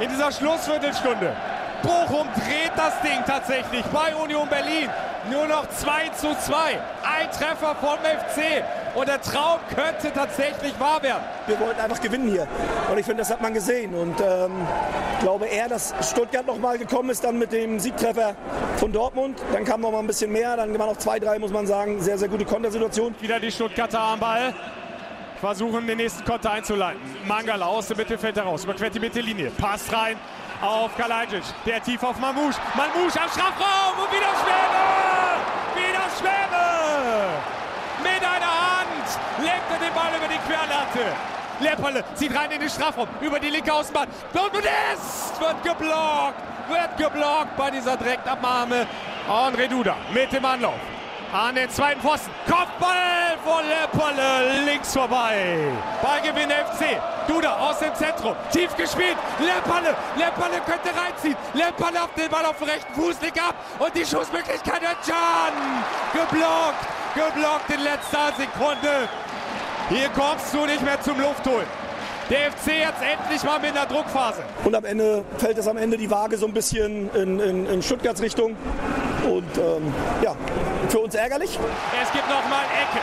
In 0.00 0.10
dieser 0.10 0.30
Schlussviertelstunde. 0.30 1.34
Bochum 1.82 2.26
dreht 2.34 2.72
das 2.76 3.00
Ding 3.00 3.22
tatsächlich 3.24 3.84
bei 3.86 4.14
Union 4.14 4.48
Berlin. 4.48 4.90
Nur 5.30 5.46
noch 5.46 5.66
2 5.70 6.10
zu 6.10 6.34
2. 6.34 6.54
Ein 7.02 7.30
Treffer 7.30 7.74
vom 7.76 7.98
FC. 8.00 8.62
Und 8.94 9.08
der 9.08 9.20
Traum 9.20 9.60
könnte 9.74 10.12
tatsächlich 10.12 10.78
wahr 10.78 11.02
werden. 11.02 11.22
Wir 11.46 11.58
wollten 11.58 11.80
einfach 11.80 12.00
gewinnen 12.00 12.28
hier. 12.28 12.46
Und 12.90 12.98
ich 12.98 13.06
finde, 13.06 13.22
das 13.22 13.30
hat 13.30 13.40
man 13.40 13.54
gesehen. 13.54 13.94
Und 13.94 14.20
ähm, 14.20 14.66
glaube 15.20 15.46
eher, 15.46 15.68
dass 15.68 15.94
Stuttgart 16.02 16.46
noch 16.46 16.58
mal 16.58 16.78
gekommen 16.78 17.10
ist 17.10 17.24
dann 17.24 17.38
mit 17.38 17.52
dem 17.52 17.78
Siegtreffer 17.78 18.34
von 18.76 18.92
Dortmund. 18.92 19.40
Dann 19.52 19.64
kam 19.64 19.80
noch 19.80 19.92
mal 19.92 20.00
ein 20.00 20.06
bisschen 20.06 20.32
mehr. 20.32 20.56
Dann 20.56 20.78
waren 20.78 20.88
noch 20.88 20.98
zwei, 20.98 21.18
drei, 21.18 21.38
muss 21.38 21.50
man 21.50 21.66
sagen. 21.66 22.00
Sehr, 22.02 22.18
sehr 22.18 22.28
gute 22.28 22.44
Kontersituation. 22.44 23.14
Wieder 23.20 23.40
die 23.40 23.50
Stuttgarter 23.50 24.00
am 24.00 24.20
Ball 24.20 24.52
versuchen 25.40 25.86
den 25.86 25.98
nächsten 25.98 26.24
Konter 26.24 26.52
einzuleiten. 26.52 27.00
Mangala 27.26 27.66
aus 27.66 27.88
dem 27.88 27.96
Mittelfeld 27.96 28.36
heraus, 28.36 28.64
überquert 28.64 28.94
die 28.94 29.00
Mittellinie, 29.00 29.50
passt 29.50 29.92
rein 29.92 30.16
auf 30.60 30.96
Kalajdzic, 30.96 31.42
der 31.64 31.82
tief 31.82 32.02
auf 32.02 32.18
Mamouche, 32.18 32.58
Mamouche 32.74 33.20
am 33.20 33.28
Strafraum 33.28 33.98
und 34.02 34.12
wieder 34.12 34.32
Schwäbe! 34.42 34.84
Wieder 35.74 36.06
Schwäbe! 36.18 37.28
Mit 38.02 38.22
einer 38.22 38.78
Hand 38.78 39.18
lenkt 39.38 39.70
er 39.70 39.78
den 39.78 39.94
Ball 39.94 40.10
über 40.16 40.28
die 40.28 40.40
Querlatte. 40.46 41.16
Lepperle 41.60 42.04
zieht 42.14 42.36
rein 42.36 42.50
in 42.50 42.60
den 42.60 42.70
Strafraum, 42.70 43.08
über 43.20 43.38
die 43.38 43.50
linke 43.50 43.72
Außenbahn. 43.72 44.08
Und 44.32 44.64
es 44.64 45.40
wird 45.40 45.62
geblockt, 45.62 46.40
wird 46.68 46.96
geblockt 46.96 47.56
bei 47.56 47.70
dieser 47.70 47.96
Direktabnahme. 47.96 48.86
André 49.28 49.68
Duda 49.68 49.96
mit 50.12 50.32
dem 50.32 50.44
Anlauf 50.44 50.97
an 51.32 51.54
den 51.54 51.68
zweiten 51.70 52.00
Pfosten. 52.00 52.30
Kopfball 52.46 53.36
von 53.44 53.62
Lepperle 53.68 54.64
links 54.64 54.92
vorbei. 54.92 55.58
Ballgewinn 56.02 56.50
FC. 56.50 57.00
Duda 57.26 57.56
aus 57.56 57.78
dem 57.78 57.94
Zentrum. 57.94 58.34
Tief 58.50 58.74
gespielt. 58.76 59.16
Lepperle. 59.38 59.94
Lepperle 60.16 60.60
könnte 60.64 60.90
reinziehen. 60.98 61.36
Lepperle 61.54 62.02
auf 62.02 62.14
den 62.14 62.30
Ball 62.30 62.44
auf 62.46 62.58
den 62.58 62.68
rechten 62.68 62.94
Fuß. 62.94 63.20
Legt 63.20 63.38
ab. 63.40 63.54
Und 63.78 63.94
die 63.94 64.04
Schussmöglichkeit 64.04 64.80
Can. 64.80 65.52
Geblockt. 66.12 66.86
Geblockt 67.14 67.70
in 67.70 67.80
letzter 67.82 68.32
Sekunde. 68.36 69.08
Hier 69.90 70.08
kommst 70.10 70.52
du 70.52 70.64
nicht 70.66 70.82
mehr 70.82 71.00
zum 71.00 71.20
Luftholen. 71.20 71.66
Der 72.30 72.52
FC 72.52 72.72
jetzt 72.80 73.00
endlich 73.00 73.42
mal 73.42 73.58
mit 73.58 73.70
einer 73.70 73.86
Druckphase. 73.86 74.42
Und 74.64 74.74
am 74.74 74.84
Ende 74.84 75.24
fällt 75.38 75.56
es 75.56 75.66
am 75.66 75.78
Ende 75.78 75.96
die 75.96 76.10
Waage 76.10 76.36
so 76.36 76.46
ein 76.46 76.52
bisschen 76.52 77.10
in, 77.14 77.40
in, 77.40 77.66
in 77.66 77.82
Stuttgarts 77.82 78.20
Richtung. 78.20 78.54
Und 79.24 79.58
ähm, 79.58 79.94
ja, 80.22 80.34
für 80.88 81.00
uns 81.00 81.14
ärgerlich. 81.14 81.58
Es 82.02 82.12
gibt 82.12 82.28
nochmal 82.28 82.64
Ecke. 82.64 83.02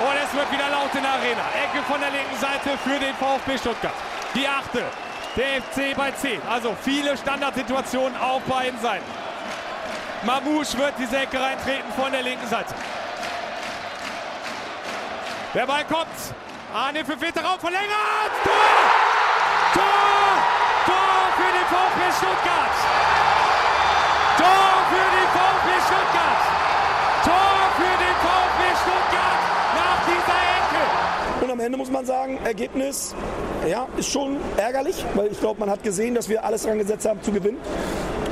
Und 0.00 0.16
es 0.24 0.34
wird 0.34 0.50
wieder 0.50 0.68
laut 0.70 0.94
in 0.94 1.02
der 1.02 1.12
Arena. 1.12 1.42
Ecke 1.64 1.82
von 1.84 2.00
der 2.00 2.10
linken 2.10 2.36
Seite 2.40 2.76
für 2.78 2.98
den 2.98 3.14
VfB 3.14 3.58
Stuttgart. 3.58 3.94
Die 4.34 4.46
achte. 4.46 4.82
Der 5.36 5.62
FC 5.62 5.96
bei 5.96 6.10
10. 6.12 6.40
Also 6.48 6.74
viele 6.82 7.16
Standardsituationen 7.16 8.16
auf 8.20 8.42
beiden 8.42 8.80
Seiten. 8.80 9.04
Mamouche 10.24 10.78
wird 10.78 10.94
diese 10.98 11.16
Ecke 11.18 11.40
reintreten 11.40 11.92
von 11.92 12.10
der 12.10 12.22
linken 12.22 12.46
Seite. 12.48 12.74
Der 15.54 15.66
Ball 15.66 15.84
kommt. 15.84 16.08
Arne 16.74 17.04
für 17.04 17.20
Veteran 17.20 17.58
verlängert. 17.60 18.32
Tor! 18.42 18.52
Tor! 19.74 20.04
Tor 24.36 24.74
für 24.90 25.08
den 25.16 25.28
VfB 25.34 25.68
Stuttgart! 25.86 26.42
Tor 27.24 27.58
für 27.76 27.94
den 28.02 28.14
VfB 28.24 28.62
Stuttgart 28.82 29.40
nach 29.74 30.00
dieser 30.06 30.38
Ecke! 30.58 31.44
Und 31.44 31.50
am 31.50 31.60
Ende 31.60 31.78
muss 31.78 31.90
man 31.90 32.04
sagen, 32.04 32.38
Ergebnis 32.44 33.14
ja, 33.68 33.86
ist 33.96 34.10
schon 34.10 34.38
ärgerlich, 34.56 35.04
weil 35.14 35.28
ich 35.28 35.40
glaube, 35.40 35.60
man 35.60 35.70
hat 35.70 35.82
gesehen, 35.82 36.14
dass 36.14 36.28
wir 36.28 36.44
alles 36.44 36.64
dran 36.64 36.78
gesetzt 36.78 37.06
haben 37.06 37.22
zu 37.22 37.32
gewinnen. 37.32 37.58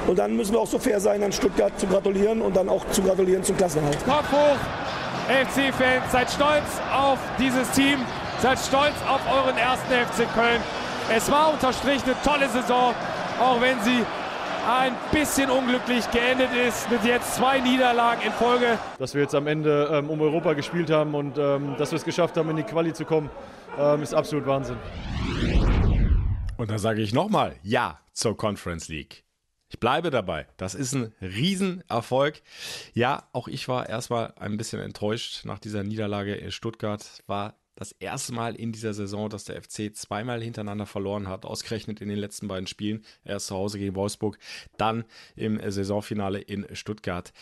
Und 0.07 0.19
dann 0.19 0.37
müssen 0.37 0.53
wir 0.53 0.61
auch 0.61 0.67
so 0.67 0.79
fair 0.79 1.01
sein, 1.01 1.23
an 1.23 1.33
Stuttgart 1.33 1.79
zu 1.79 1.87
gratulieren 1.87 2.43
und 2.43 2.57
dann 2.57 2.69
auch 2.69 2.85
zu 2.91 3.03
gratulieren 3.03 3.45
zum 3.45 3.57
Klassenerhalt. 3.57 4.05
Kopf 4.05 4.33
hoch, 4.33 4.59
FC-Fans, 5.29 6.11
seid 6.11 6.31
stolz 6.31 6.65
auf 6.93 7.19
dieses 7.39 7.71
Team, 7.71 8.01
seid 8.41 8.59
stolz 8.59 8.95
auf 9.09 9.21
euren 9.33 9.57
ersten 9.57 9.93
FC 9.93 10.27
Köln. 10.35 10.61
Es 11.15 11.31
war 11.31 11.53
unterstrichen 11.53 12.11
eine 12.11 12.17
tolle 12.25 12.49
Saison, 12.49 12.95
auch 13.41 13.61
wenn 13.61 13.81
sie 13.83 14.05
ein 14.67 14.95
bisschen 15.11 15.51
unglücklich 15.51 16.09
geendet 16.11 16.51
ist 16.55 16.91
mit 16.91 17.05
jetzt 17.05 17.35
zwei 17.35 17.61
Niederlagen 17.61 18.23
in 18.23 18.33
Folge. 18.33 18.79
Dass 18.99 19.15
wir 19.15 19.23
jetzt 19.23 19.35
am 19.35 19.47
Ende 19.47 19.89
ähm, 19.93 20.11
um 20.11 20.21
Europa 20.21 20.53
gespielt 20.53 20.91
haben 20.91 21.15
und 21.15 21.37
ähm, 21.39 21.75
dass 21.79 21.91
wir 21.91 21.97
es 21.97 22.05
geschafft 22.05 22.37
haben, 22.37 22.49
in 22.51 22.57
die 22.57 22.63
Quali 22.63 22.93
zu 22.93 23.05
kommen, 23.05 23.31
ähm, 23.79 24.03
ist 24.03 24.15
absolut 24.15 24.47
Wahnsinn. 24.47 24.77
Und 26.57 26.71
da 26.71 26.79
sage 26.79 27.03
ich 27.03 27.13
nochmal 27.13 27.57
Ja 27.63 28.01
zur 28.13 28.37
Conference 28.37 28.89
League. 28.89 29.25
Ich 29.69 29.81
bleibe 29.81 30.11
dabei. 30.11 30.47
Das 30.59 30.75
ist 30.75 30.93
ein 30.93 31.15
Riesenerfolg. 31.23 32.43
Ja, 32.93 33.27
auch 33.33 33.49
ich 33.49 33.69
war 33.69 33.89
erstmal 33.89 34.35
ein 34.39 34.59
bisschen 34.59 34.81
enttäuscht 34.81 35.45
nach 35.45 35.59
dieser 35.59 35.83
Niederlage 35.83 36.35
in 36.35 36.53
Stuttgart. 36.53 37.23
War 37.27 37.55
das 37.83 37.93
erste 37.99 38.33
Mal 38.33 38.55
in 38.55 38.71
dieser 38.71 38.95
Saison, 38.95 39.29
dass 39.29 39.45
der 39.45 39.61
FC 39.61 39.95
zweimal 39.95 40.41
hintereinander 40.41 40.87
verloren 40.87 41.27
hat, 41.27 41.45
ausgerechnet 41.45 42.01
in 42.01 42.09
den 42.09 42.19
letzten 42.19 42.47
beiden 42.47 42.69
Spielen. 42.69 43.05
Erst 43.25 43.49
zu 43.49 43.57
Hause 43.57 43.79
gegen 43.79 43.97
Wolfsburg, 43.97 44.39
dann 44.77 45.05
im 45.35 45.59
Saisonfinale 45.59 46.39
in 46.39 46.65
Stuttgart. 46.77 47.33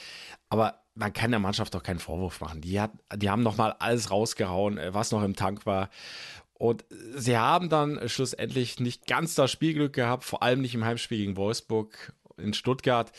Aber 0.49 0.83
man 0.95 1.13
kann 1.13 1.31
der 1.31 1.41
Mannschaft 1.41 1.75
doch 1.75 1.83
keinen 1.83 1.99
Vorwurf 1.99 2.41
machen. 2.41 2.63
Die, 2.63 2.81
hat, 2.81 2.93
die 3.15 3.29
haben 3.29 3.43
nochmal 3.43 3.75
alles 3.79 4.11
rausgehauen, 4.11 4.81
was 4.89 5.13
noch 5.13 5.23
im 5.23 5.37
Tank 5.37 5.67
war. 5.67 5.91
Und 6.55 6.85
sie 7.15 7.37
haben 7.37 7.69
dann 7.69 8.09
schlussendlich 8.09 8.81
nicht 8.81 9.07
ganz 9.07 9.35
das 9.35 9.51
Spielglück 9.51 9.93
gehabt, 9.93 10.25
vor 10.25 10.43
allem 10.43 10.63
nicht 10.63 10.75
im 10.75 10.85
Heimspiel 10.85 11.19
gegen 11.19 11.37
Wolfsburg 11.37 12.15
in 12.39 12.55
Stuttgart 12.55 13.13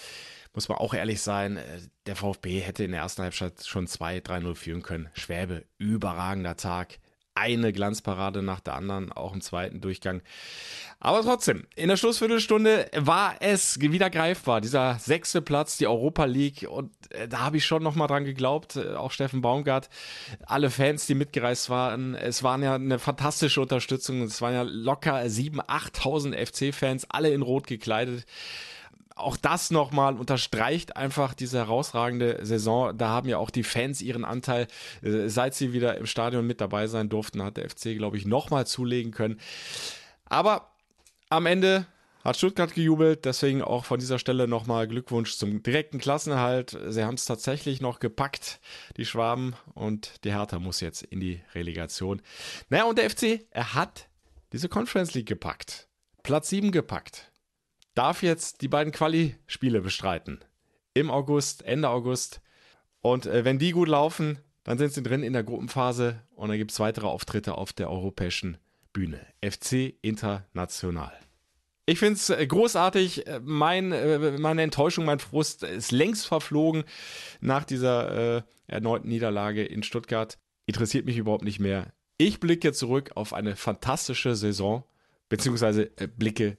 muss 0.54 0.70
man 0.70 0.78
auch 0.78 0.94
ehrlich 0.94 1.22
sein, 1.22 1.58
äh, 1.58 1.80
der 2.06 2.16
VfB 2.16 2.60
hätte 2.60 2.84
in 2.84 2.92
der 2.92 3.02
ersten 3.02 3.24
Halbzeit 3.24 3.66
schon 3.66 3.88
2-3-0 3.88 4.56
führen 4.56 4.82
können. 4.82 5.10
Schwäbe, 5.14 5.66
überragender 5.78 6.58
Tag. 6.58 7.00
Eine 7.34 7.72
Glanzparade 7.72 8.42
nach 8.42 8.60
der 8.60 8.76
anderen, 8.76 9.12
auch 9.12 9.34
im 9.34 9.42
zweiten 9.42 9.80
Durchgang. 9.82 10.22
Aber 11.00 11.24
trotzdem, 11.24 11.66
in 11.76 11.90
der 11.90 11.98
Schlussviertelstunde 11.98 12.92
war 12.96 13.36
es 13.40 13.80
wieder 13.80 14.10
greifbar. 14.10 14.62
Dieser 14.62 15.00
sechste 15.00 15.42
Platz, 15.42 15.78
die 15.78 15.88
Europa 15.88 16.26
League. 16.26 16.68
Und 16.70 16.92
äh, 17.10 17.28
da 17.28 17.40
habe 17.40 17.58
ich 17.58 17.66
schon 17.66 17.82
nochmal 17.82 18.08
dran 18.08 18.26
geglaubt. 18.26 18.76
Äh, 18.76 18.94
auch 18.94 19.12
Steffen 19.12 19.42
Baumgart, 19.42 19.90
alle 20.46 20.70
Fans, 20.70 21.08
die 21.08 21.16
mitgereist 21.16 21.70
waren. 21.70 22.14
Es 22.14 22.44
waren 22.44 22.62
ja 22.62 22.76
eine 22.76 23.00
fantastische 23.00 23.62
Unterstützung. 23.62 24.22
Es 24.22 24.42
waren 24.42 24.54
ja 24.54 24.62
locker 24.62 25.16
7.000, 25.22 25.66
8.000 25.66 26.72
FC-Fans, 26.72 27.08
alle 27.10 27.32
in 27.32 27.42
Rot 27.42 27.66
gekleidet 27.66 28.26
auch 29.22 29.38
das 29.38 29.72
nochmal 29.72 30.18
unterstreicht 30.18 30.98
einfach 30.98 31.34
diese 31.34 31.60
herausragende 31.60 32.40
Saison. 32.46 32.98
Da 32.98 33.10
haben 33.10 33.30
ja 33.30 33.38
auch 33.38 33.50
die 33.50 33.64
Fans 33.64 34.02
ihren 34.02 34.26
Anteil. 34.26 34.68
Äh, 35.02 35.28
seit 35.30 35.56
sie 35.56 35.74
wieder 35.74 35.98
im 35.98 36.06
Stadion 36.06 36.46
mit 36.46 36.62
dabei 36.62 36.88
sein 36.88 37.10
durften, 37.10 37.44
hat 37.44 37.58
der 37.58 37.70
FC, 37.70 37.98
glaube 37.98 38.18
ich, 38.18 38.26
nochmal 38.26 38.68
zulegen 38.68 39.12
können. 39.12 39.40
Aber 40.26 40.72
am 41.30 41.46
Ende 41.46 41.86
hat 42.24 42.38
Stuttgart 42.38 42.74
gejubelt, 42.74 43.26
deswegen 43.26 43.64
auch 43.64 43.86
von 43.86 44.00
dieser 44.00 44.20
Stelle 44.20 44.48
nochmal 44.48 44.88
Glückwunsch 44.88 45.38
zum 45.38 45.64
direkten 45.64 45.98
Klassenerhalt. 45.98 46.78
Sie 46.90 47.04
haben 47.04 47.16
es 47.16 47.26
tatsächlich 47.26 47.82
noch 47.82 48.00
gepackt, 48.00 48.60
die 48.98 49.06
Schwaben, 49.06 49.56
und 49.74 50.24
die 50.24 50.32
Hertha 50.32 50.60
muss 50.60 50.82
jetzt 50.82 51.02
in 51.02 51.20
die 51.20 51.42
Relegation. 51.56 52.22
Naja, 52.70 52.84
und 52.84 53.00
der 53.00 53.10
FC, 53.10 53.48
er 53.50 53.74
hat 53.74 54.08
diese 54.54 54.70
Conference 54.70 55.16
League 55.16 55.28
gepackt. 55.28 55.88
Platz 56.22 56.50
7 56.50 56.72
gepackt 56.72 57.31
darf 57.94 58.24
jetzt 58.24 58.62
die 58.62 58.68
beiden 58.68 58.94
Quali-Spiele 58.94 59.82
bestreiten. 59.82 60.40
Im 60.94 61.10
August, 61.10 61.64
Ende 61.64 61.90
August. 61.90 62.42
Und 63.02 63.26
äh, 63.26 63.46
wenn 63.46 63.60
die 63.60 63.72
gut 63.72 63.88
laufen, 63.88 64.40
dann 64.64 64.78
sind 64.78 64.94
sie 64.94 65.04
drin 65.04 65.24
in 65.24 65.34
der 65.34 65.44
Gruppenphase 65.44 66.22
und 66.36 66.50
dann 66.50 66.58
gibt 66.58 66.72
es 66.72 66.80
weitere 66.80 67.08
Auftritte 67.08 67.56
auf 67.56 67.74
der 67.74 67.90
europäischen 67.90 68.58
Bühne. 68.94 69.26
FC 69.44 69.96
International. 70.02 71.14
Ich 71.86 72.00
finde 72.00 72.16
es 72.16 72.30
äh, 72.30 72.46
großartig. 72.46 73.28
Äh, 73.28 73.42
mein, 73.44 73.92
äh, 73.92 74.38
meine 74.38 74.62
Enttäuschung, 74.62 75.06
mein 75.06 75.20
Frust 75.20 75.64
ist 75.64 75.92
längst 75.92 76.28
verflogen 76.28 76.84
nach 77.40 77.64
dieser 77.64 78.38
äh, 78.38 78.42
erneuten 78.68 79.10
Niederlage 79.10 79.64
in 79.64 79.84
Stuttgart. 79.84 80.38
Interessiert 80.66 81.06
mich 81.06 81.18
überhaupt 81.18 81.44
nicht 81.44 81.60
mehr. 81.60 81.92
Ich 82.18 82.40
blicke 82.40 82.72
zurück 82.72 83.12
auf 83.16 83.34
eine 83.34 83.56
fantastische 83.56 84.36
Saison, 84.36 84.84
beziehungsweise 85.28 85.92
äh, 85.98 86.08
blicke 86.08 86.58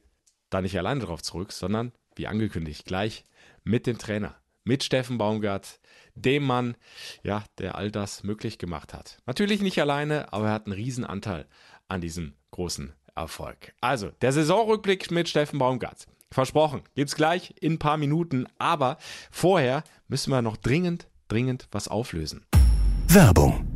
da 0.52 0.60
nicht 0.60 0.76
alleine 0.78 1.00
drauf 1.00 1.22
zurück, 1.22 1.52
sondern, 1.52 1.92
wie 2.14 2.26
angekündigt, 2.26 2.84
gleich 2.84 3.24
mit 3.64 3.86
dem 3.86 3.98
Trainer, 3.98 4.34
mit 4.64 4.84
Steffen 4.84 5.18
Baumgart, 5.18 5.80
dem 6.14 6.44
Mann, 6.44 6.76
ja, 7.22 7.44
der 7.58 7.76
all 7.76 7.90
das 7.90 8.22
möglich 8.22 8.58
gemacht 8.58 8.92
hat. 8.92 9.18
Natürlich 9.26 9.62
nicht 9.62 9.80
alleine, 9.80 10.32
aber 10.32 10.46
er 10.46 10.52
hat 10.52 10.66
einen 10.66 10.74
Riesenanteil 10.74 11.46
an 11.88 12.00
diesem 12.00 12.34
großen 12.50 12.92
Erfolg. 13.14 13.74
Also, 13.80 14.10
der 14.20 14.32
Saisonrückblick 14.32 15.10
mit 15.10 15.28
Steffen 15.28 15.58
Baumgart. 15.58 16.06
Versprochen, 16.30 16.82
gibt's 16.94 17.14
gleich 17.14 17.54
in 17.60 17.74
ein 17.74 17.78
paar 17.78 17.98
Minuten, 17.98 18.46
aber 18.58 18.96
vorher 19.30 19.84
müssen 20.08 20.30
wir 20.30 20.40
noch 20.40 20.56
dringend, 20.56 21.08
dringend 21.28 21.68
was 21.70 21.88
auflösen. 21.88 22.46
Werbung 23.08 23.71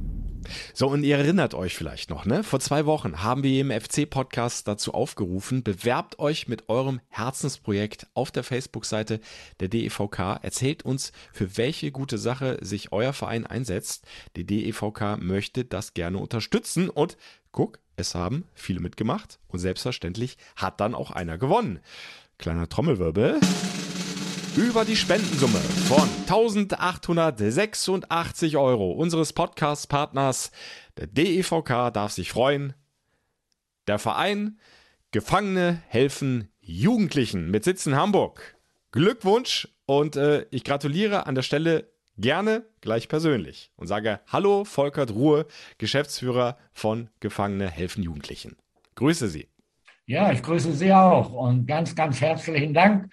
so, 0.74 0.88
und 0.88 1.02
ihr 1.02 1.16
erinnert 1.16 1.54
euch 1.54 1.76
vielleicht 1.76 2.10
noch, 2.10 2.24
ne? 2.24 2.42
Vor 2.42 2.60
zwei 2.60 2.86
Wochen 2.86 3.22
haben 3.22 3.42
wir 3.42 3.60
im 3.60 3.70
FC-Podcast 3.70 4.68
dazu 4.68 4.94
aufgerufen, 4.94 5.62
bewerbt 5.62 6.18
euch 6.18 6.48
mit 6.48 6.68
eurem 6.68 7.00
Herzensprojekt 7.08 8.06
auf 8.14 8.30
der 8.30 8.44
Facebook-Seite 8.44 9.20
der 9.60 9.68
DEVK. 9.68 10.40
Erzählt 10.42 10.84
uns, 10.84 11.12
für 11.32 11.56
welche 11.56 11.90
gute 11.92 12.18
Sache 12.18 12.58
sich 12.60 12.92
euer 12.92 13.12
Verein 13.12 13.46
einsetzt. 13.46 14.04
Die 14.36 14.44
DEVK 14.44 15.18
möchte 15.18 15.64
das 15.64 15.94
gerne 15.94 16.18
unterstützen 16.18 16.90
und 16.90 17.16
guck, 17.52 17.78
es 17.96 18.14
haben 18.14 18.44
viele 18.54 18.80
mitgemacht 18.80 19.38
und 19.48 19.58
selbstverständlich 19.58 20.36
hat 20.56 20.80
dann 20.80 20.94
auch 20.94 21.10
einer 21.10 21.38
gewonnen. 21.38 21.80
Kleiner 22.38 22.68
Trommelwirbel 22.68 23.40
über 24.56 24.84
die 24.86 24.96
Spendensumme 24.96 25.58
von 25.58 26.08
1886 26.22 28.56
Euro 28.56 28.92
unseres 28.92 29.34
Podcast-Partners, 29.34 30.50
der 30.96 31.08
DEVK, 31.08 31.92
darf 31.92 32.12
sich 32.12 32.30
freuen. 32.30 32.72
Der 33.86 33.98
Verein 33.98 34.58
Gefangene 35.10 35.82
helfen 35.88 36.48
Jugendlichen 36.60 37.50
mit 37.50 37.64
Sitz 37.64 37.84
in 37.86 37.96
Hamburg. 37.96 38.56
Glückwunsch 38.92 39.68
und 39.84 40.16
äh, 40.16 40.46
ich 40.50 40.64
gratuliere 40.64 41.26
an 41.26 41.34
der 41.34 41.42
Stelle 41.42 41.90
gerne 42.16 42.64
gleich 42.80 43.08
persönlich 43.08 43.70
und 43.76 43.88
sage 43.88 44.20
Hallo 44.26 44.64
Volkert 44.64 45.12
Ruhe, 45.12 45.44
Geschäftsführer 45.76 46.56
von 46.72 47.10
Gefangene 47.20 47.70
helfen 47.70 48.02
Jugendlichen. 48.02 48.56
Grüße 48.94 49.28
Sie. 49.28 49.48
Ja, 50.06 50.32
ich 50.32 50.42
grüße 50.42 50.72
Sie 50.72 50.90
auch 50.92 51.30
und 51.32 51.66
ganz, 51.66 51.94
ganz 51.94 52.22
herzlichen 52.22 52.72
Dank 52.72 53.10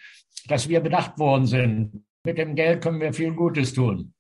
dass 0.48 0.70
wir 0.70 0.80
bedacht 0.80 1.18
worden 1.18 1.46
sind. 1.46 2.06
Mit 2.26 2.38
dem 2.38 2.56
Geld 2.56 2.82
können 2.82 3.00
wir 3.00 3.14
viel 3.14 3.34
Gutes 3.34 3.74
tun. 3.74 4.14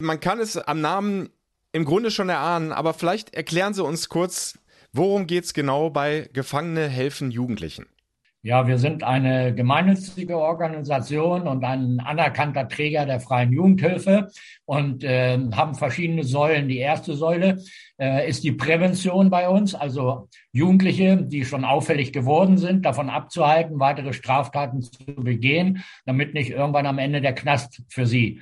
Man 0.00 0.20
kann 0.20 0.40
es 0.40 0.56
am 0.56 0.80
Namen 0.80 1.30
im 1.72 1.84
Grunde 1.84 2.10
schon 2.10 2.28
erahnen, 2.28 2.72
aber 2.72 2.94
vielleicht 2.94 3.34
erklären 3.34 3.74
Sie 3.74 3.84
uns 3.84 4.08
kurz, 4.08 4.58
worum 4.92 5.26
geht 5.26 5.44
es 5.44 5.54
genau 5.54 5.90
bei 5.90 6.28
Gefangene 6.32 6.88
helfen 6.88 7.30
Jugendlichen? 7.30 7.86
Ja, 8.42 8.66
wir 8.66 8.78
sind 8.78 9.02
eine 9.02 9.54
gemeinnützige 9.54 10.38
Organisation 10.38 11.46
und 11.46 11.62
ein 11.62 12.00
anerkannter 12.00 12.68
Träger 12.68 13.04
der 13.04 13.20
freien 13.20 13.52
Jugendhilfe 13.52 14.28
und 14.64 15.04
äh, 15.04 15.38
haben 15.52 15.74
verschiedene 15.74 16.24
Säulen. 16.24 16.66
Die 16.66 16.78
erste 16.78 17.12
Säule 17.14 17.58
äh, 18.00 18.26
ist 18.26 18.42
die 18.42 18.52
Prävention 18.52 19.28
bei 19.28 19.46
uns, 19.46 19.74
also 19.74 20.30
Jugendliche, 20.52 21.18
die 21.18 21.44
schon 21.44 21.66
auffällig 21.66 22.14
geworden 22.14 22.56
sind, 22.56 22.86
davon 22.86 23.10
abzuhalten, 23.10 23.78
weitere 23.78 24.14
Straftaten 24.14 24.80
zu 24.80 25.04
begehen, 25.16 25.84
damit 26.06 26.32
nicht 26.32 26.48
irgendwann 26.48 26.86
am 26.86 26.98
Ende 26.98 27.20
der 27.20 27.34
Knast 27.34 27.82
für 27.90 28.06
sie 28.06 28.40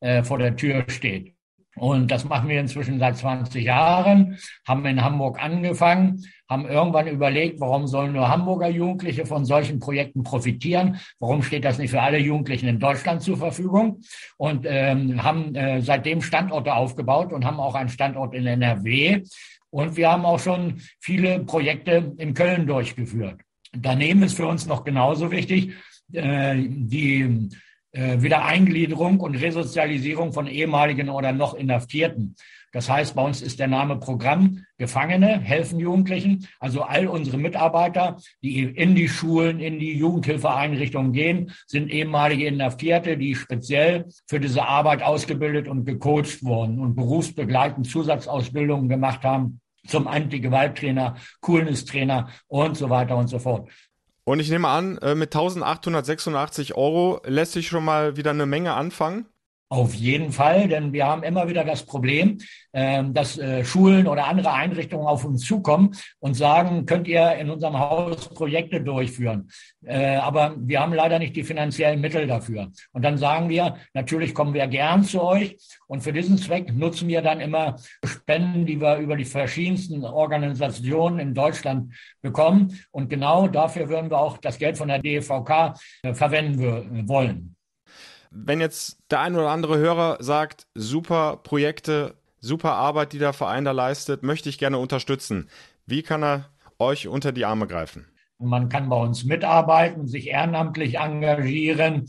äh, 0.00 0.24
vor 0.24 0.36
der 0.36 0.56
Tür 0.56 0.84
steht. 0.88 1.37
Und 1.78 2.10
das 2.10 2.24
machen 2.24 2.48
wir 2.48 2.60
inzwischen 2.60 2.98
seit 2.98 3.16
20 3.16 3.64
Jahren, 3.64 4.38
haben 4.66 4.84
in 4.86 5.02
Hamburg 5.02 5.42
angefangen, 5.42 6.24
haben 6.48 6.66
irgendwann 6.66 7.06
überlegt, 7.06 7.60
warum 7.60 7.86
sollen 7.86 8.12
nur 8.12 8.28
Hamburger 8.28 8.68
Jugendliche 8.68 9.26
von 9.26 9.44
solchen 9.44 9.78
Projekten 9.78 10.22
profitieren? 10.22 10.98
Warum 11.18 11.42
steht 11.42 11.64
das 11.64 11.78
nicht 11.78 11.90
für 11.90 12.00
alle 12.00 12.18
Jugendlichen 12.18 12.68
in 12.68 12.78
Deutschland 12.78 13.22
zur 13.22 13.36
Verfügung? 13.36 14.00
Und 14.36 14.66
ähm, 14.68 15.22
haben 15.22 15.54
äh, 15.54 15.82
seitdem 15.82 16.22
Standorte 16.22 16.74
aufgebaut 16.74 17.32
und 17.32 17.44
haben 17.44 17.60
auch 17.60 17.74
einen 17.74 17.90
Standort 17.90 18.34
in 18.34 18.46
NRW. 18.46 19.22
Und 19.70 19.96
wir 19.96 20.10
haben 20.10 20.24
auch 20.24 20.40
schon 20.40 20.80
viele 20.98 21.40
Projekte 21.40 22.14
in 22.16 22.32
Köln 22.32 22.66
durchgeführt. 22.66 23.40
Daneben 23.72 24.22
ist 24.22 24.36
für 24.36 24.46
uns 24.46 24.66
noch 24.66 24.84
genauso 24.84 25.30
wichtig, 25.30 25.74
äh, 26.12 26.56
die 26.56 27.50
äh, 27.92 28.20
Wiedereingliederung 28.20 29.20
und 29.20 29.36
Resozialisierung 29.36 30.32
von 30.32 30.46
ehemaligen 30.46 31.08
oder 31.08 31.32
noch 31.32 31.54
Inhaftierten. 31.54 32.34
Das 32.72 32.90
heißt, 32.90 33.14
bei 33.14 33.22
uns 33.22 33.40
ist 33.40 33.58
der 33.58 33.66
Name 33.66 33.96
Programm 33.96 34.64
Gefangene, 34.76 35.40
helfen 35.40 35.80
Jugendlichen. 35.80 36.46
Also 36.60 36.82
all 36.82 37.06
unsere 37.06 37.38
Mitarbeiter, 37.38 38.18
die 38.42 38.62
in 38.62 38.94
die 38.94 39.08
Schulen, 39.08 39.58
in 39.58 39.78
die 39.78 39.96
Jugendhilfeeinrichtungen 39.96 41.12
gehen, 41.12 41.52
sind 41.66 41.90
ehemalige 41.90 42.46
Inhaftierte, 42.46 43.16
die 43.16 43.34
speziell 43.34 44.06
für 44.26 44.38
diese 44.38 44.66
Arbeit 44.66 45.02
ausgebildet 45.02 45.66
und 45.66 45.86
gecoacht 45.86 46.44
wurden 46.44 46.78
und 46.78 46.94
berufsbegleitend 46.94 47.88
Zusatzausbildungen 47.88 48.88
gemacht 48.88 49.24
haben 49.24 49.60
zum 49.86 50.06
Anti-Gewalt-Trainer, 50.06 51.16
Coolness-Trainer 51.40 52.28
und 52.48 52.76
so 52.76 52.90
weiter 52.90 53.16
und 53.16 53.28
so 53.28 53.38
fort. 53.38 53.70
Und 54.28 54.40
ich 54.40 54.50
nehme 54.50 54.68
an, 54.68 54.98
äh, 54.98 55.14
mit 55.14 55.34
1886 55.34 56.74
Euro 56.74 57.22
lässt 57.24 57.52
sich 57.52 57.68
schon 57.68 57.82
mal 57.82 58.18
wieder 58.18 58.32
eine 58.32 58.44
Menge 58.44 58.74
anfangen. 58.74 59.24
Auf 59.70 59.92
jeden 59.92 60.32
Fall, 60.32 60.66
denn 60.66 60.94
wir 60.94 61.06
haben 61.06 61.22
immer 61.22 61.46
wieder 61.46 61.62
das 61.62 61.84
Problem, 61.84 62.38
ähm, 62.72 63.12
dass 63.12 63.36
äh, 63.36 63.66
Schulen 63.66 64.06
oder 64.06 64.26
andere 64.26 64.54
Einrichtungen 64.54 65.06
auf 65.06 65.26
uns 65.26 65.44
zukommen 65.44 65.94
und 66.20 66.32
sagen, 66.32 66.86
könnt 66.86 67.06
ihr 67.06 67.32
in 67.32 67.50
unserem 67.50 67.78
Haus 67.78 68.30
Projekte 68.30 68.80
durchführen. 68.80 69.50
Äh, 69.84 70.16
aber 70.16 70.54
wir 70.56 70.80
haben 70.80 70.94
leider 70.94 71.18
nicht 71.18 71.36
die 71.36 71.42
finanziellen 71.42 72.00
Mittel 72.00 72.26
dafür. 72.26 72.70
Und 72.92 73.04
dann 73.04 73.18
sagen 73.18 73.50
wir, 73.50 73.76
natürlich 73.92 74.34
kommen 74.34 74.54
wir 74.54 74.66
gern 74.68 75.04
zu 75.04 75.22
euch. 75.22 75.58
Und 75.86 76.00
für 76.00 76.14
diesen 76.14 76.38
Zweck 76.38 76.74
nutzen 76.74 77.06
wir 77.08 77.20
dann 77.20 77.40
immer 77.40 77.76
Spenden, 78.02 78.64
die 78.64 78.80
wir 78.80 78.96
über 78.96 79.16
die 79.16 79.26
verschiedensten 79.26 80.02
Organisationen 80.02 81.18
in 81.18 81.34
Deutschland 81.34 81.92
bekommen. 82.22 82.80
Und 82.90 83.10
genau 83.10 83.48
dafür 83.48 83.90
würden 83.90 84.10
wir 84.10 84.18
auch 84.18 84.38
das 84.38 84.56
Geld 84.56 84.78
von 84.78 84.88
der 84.88 85.00
DEVK 85.00 85.74
äh, 86.04 86.14
verwenden 86.14 87.06
wollen 87.06 87.54
wenn 88.30 88.60
jetzt 88.60 88.98
der 89.10 89.20
ein 89.20 89.34
oder 89.34 89.50
andere 89.50 89.78
Hörer 89.78 90.18
sagt, 90.20 90.66
super 90.74 91.38
Projekte, 91.42 92.14
super 92.40 92.72
Arbeit, 92.74 93.12
die 93.12 93.18
der 93.18 93.32
Verein 93.32 93.64
da 93.64 93.72
leistet, 93.72 94.22
möchte 94.22 94.48
ich 94.48 94.58
gerne 94.58 94.78
unterstützen. 94.78 95.48
Wie 95.86 96.02
kann 96.02 96.22
er 96.22 96.50
euch 96.78 97.08
unter 97.08 97.32
die 97.32 97.44
Arme 97.44 97.66
greifen? 97.66 98.06
Man 98.38 98.68
kann 98.68 98.88
bei 98.88 98.96
uns 98.96 99.24
mitarbeiten, 99.24 100.06
sich 100.06 100.28
ehrenamtlich 100.28 100.98
engagieren, 100.98 102.08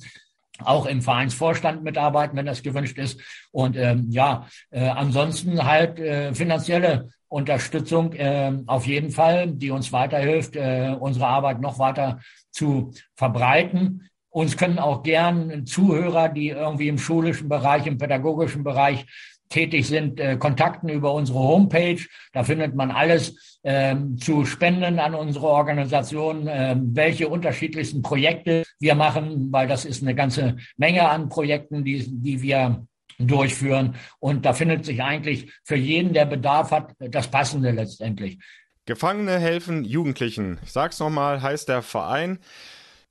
auch 0.64 0.86
im 0.86 1.02
Vereinsvorstand 1.02 1.84
mitarbeiten, 1.84 2.38
wenn 2.38 2.46
das 2.46 2.62
gewünscht 2.62 2.98
ist. 2.98 3.20
Und 3.52 3.78
ähm, 3.78 4.08
ja, 4.10 4.48
äh, 4.70 4.88
ansonsten 4.90 5.64
halt 5.66 6.00
äh, 6.00 6.34
finanzielle 6.34 7.10
Unterstützung 7.30 8.14
äh, 8.14 8.52
auf 8.66 8.86
jeden 8.86 9.12
Fall, 9.12 9.48
die 9.52 9.72
uns 9.72 9.92
weiterhilft, 9.92 10.56
äh, 10.56 10.96
unsere 11.00 11.28
Arbeit 11.28 11.62
noch 11.62 11.80
weiter 11.80 12.20
zu 12.52 12.92
verbreiten. 13.16 14.09
Uns 14.29 14.57
können 14.57 14.79
auch 14.79 15.03
gern 15.03 15.65
Zuhörer, 15.65 16.29
die 16.29 16.50
irgendwie 16.50 16.88
im 16.88 16.98
schulischen 16.98 17.50
Bereich, 17.50 17.88
im 17.88 17.98
pädagogischen 17.98 18.63
Bereich 18.63 19.05
tätig 19.50 19.88
sind, 19.88 20.19
äh, 20.19 20.38
kontakten 20.38 20.89
über 20.89 21.13
unsere 21.13 21.39
Homepage. 21.39 22.00
Da 22.33 22.43
findet 22.43 22.75
man 22.75 22.91
alles 22.91 23.59
ähm, 23.63 24.17
zu 24.17 24.45
Spenden 24.45 25.00
an 25.00 25.15
unsere 25.15 25.48
Organisation, 25.48 26.48
ähm, 26.48 26.91
welche 26.93 27.27
unterschiedlichsten 27.27 28.01
Projekte 28.01 28.63
wir 28.79 28.95
machen, 28.95 29.51
weil 29.51 29.67
das 29.67 29.86
ist 29.86 30.03
eine 30.03 30.15
ganze 30.15 30.57
Menge 30.77 31.09
an 31.09 31.29
Projekten, 31.29 31.83
die, 31.83 32.05
die 32.07 32.41
wir 32.41 32.86
durchführen. 33.17 33.95
Und 34.19 34.45
da 34.45 34.53
findet 34.53 34.86
sich 34.86 35.01
eigentlich 35.01 35.51
für 35.63 35.75
jeden, 35.75 36.13
der 36.13 36.25
Bedarf 36.25 36.71
hat, 36.71 36.93
das 37.00 37.27
Passende 37.27 37.71
letztendlich. 37.71 38.39
Gefangene 38.86 39.38
helfen 39.39 39.83
Jugendlichen. 39.83 40.59
Ich 40.63 40.71
sag's 40.71 41.00
nochmal, 41.00 41.41
heißt 41.41 41.69
der 41.69 41.81
Verein. 41.81 42.39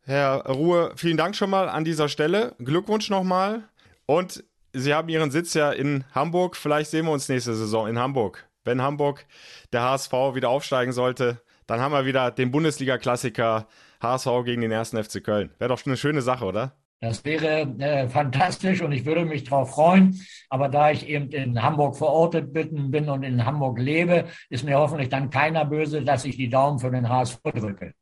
Herr 0.08 0.46
Ruhe, 0.46 0.92
vielen 0.96 1.18
Dank 1.18 1.36
schon 1.36 1.50
mal 1.50 1.68
an 1.68 1.84
dieser 1.84 2.08
Stelle. 2.08 2.54
Glückwunsch 2.64 3.10
nochmal. 3.10 3.64
Und 4.06 4.42
Sie 4.72 4.94
haben 4.94 5.10
Ihren 5.10 5.30
Sitz 5.30 5.52
ja 5.52 5.70
in 5.70 6.02
Hamburg. 6.14 6.56
Vielleicht 6.56 6.90
sehen 6.90 7.04
wir 7.04 7.12
uns 7.12 7.28
nächste 7.28 7.54
Saison 7.54 7.86
in 7.86 7.98
Hamburg. 7.98 8.48
Wenn 8.64 8.80
Hamburg 8.80 9.26
der 9.70 9.82
HSV 9.82 10.12
wieder 10.32 10.48
aufsteigen 10.48 10.92
sollte, 10.92 11.42
dann 11.66 11.80
haben 11.80 11.92
wir 11.92 12.06
wieder 12.06 12.30
den 12.30 12.50
Bundesliga-Klassiker 12.50 13.66
HSV 14.00 14.28
gegen 14.46 14.62
den 14.62 14.70
ersten 14.70 14.96
FC 14.96 15.22
Köln. 15.22 15.50
Wäre 15.58 15.68
doch 15.68 15.84
eine 15.84 15.98
schöne 15.98 16.22
Sache, 16.22 16.46
oder? 16.46 16.72
Das 17.00 17.22
wäre 17.26 17.70
äh, 17.78 18.08
fantastisch 18.08 18.80
und 18.80 18.92
ich 18.92 19.04
würde 19.04 19.26
mich 19.26 19.44
darauf 19.44 19.72
freuen. 19.72 20.18
Aber 20.48 20.70
da 20.70 20.90
ich 20.90 21.06
eben 21.06 21.28
in 21.32 21.62
Hamburg 21.62 21.98
verortet 21.98 22.54
bin 22.54 23.10
und 23.10 23.22
in 23.24 23.44
Hamburg 23.44 23.78
lebe, 23.78 24.24
ist 24.48 24.64
mir 24.64 24.78
hoffentlich 24.78 25.10
dann 25.10 25.28
keiner 25.28 25.66
böse, 25.66 26.00
dass 26.00 26.24
ich 26.24 26.38
die 26.38 26.48
Daumen 26.48 26.78
für 26.78 26.90
den 26.90 27.10
HSV 27.10 27.42
drücke. 27.42 27.92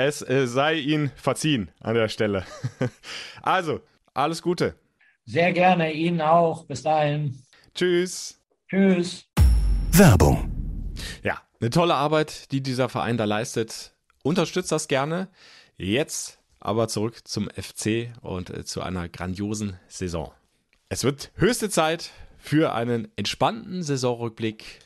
Es 0.00 0.22
äh, 0.22 0.46
sei 0.46 0.74
Ihnen 0.74 1.10
verziehen 1.16 1.72
an 1.80 1.96
der 1.96 2.08
Stelle. 2.08 2.44
also, 3.42 3.80
alles 4.14 4.42
Gute. 4.42 4.76
Sehr 5.24 5.52
gerne, 5.52 5.92
Ihnen 5.92 6.20
auch. 6.20 6.66
Bis 6.66 6.84
dahin. 6.84 7.42
Tschüss. 7.74 8.40
Tschüss. 8.70 9.26
Werbung. 9.90 10.94
Ja, 11.24 11.42
eine 11.60 11.70
tolle 11.70 11.96
Arbeit, 11.96 12.52
die 12.52 12.62
dieser 12.62 12.88
Verein 12.88 13.16
da 13.16 13.24
leistet. 13.24 13.96
Unterstützt 14.22 14.70
das 14.70 14.86
gerne. 14.86 15.28
Jetzt 15.76 16.38
aber 16.60 16.86
zurück 16.86 17.26
zum 17.26 17.50
FC 17.50 18.12
und 18.20 18.50
äh, 18.50 18.64
zu 18.64 18.82
einer 18.82 19.08
grandiosen 19.08 19.80
Saison. 19.88 20.32
Es 20.88 21.02
wird 21.02 21.32
höchste 21.34 21.70
Zeit 21.70 22.12
für 22.36 22.72
einen 22.72 23.08
entspannten 23.16 23.82
Saisonrückblick. 23.82 24.78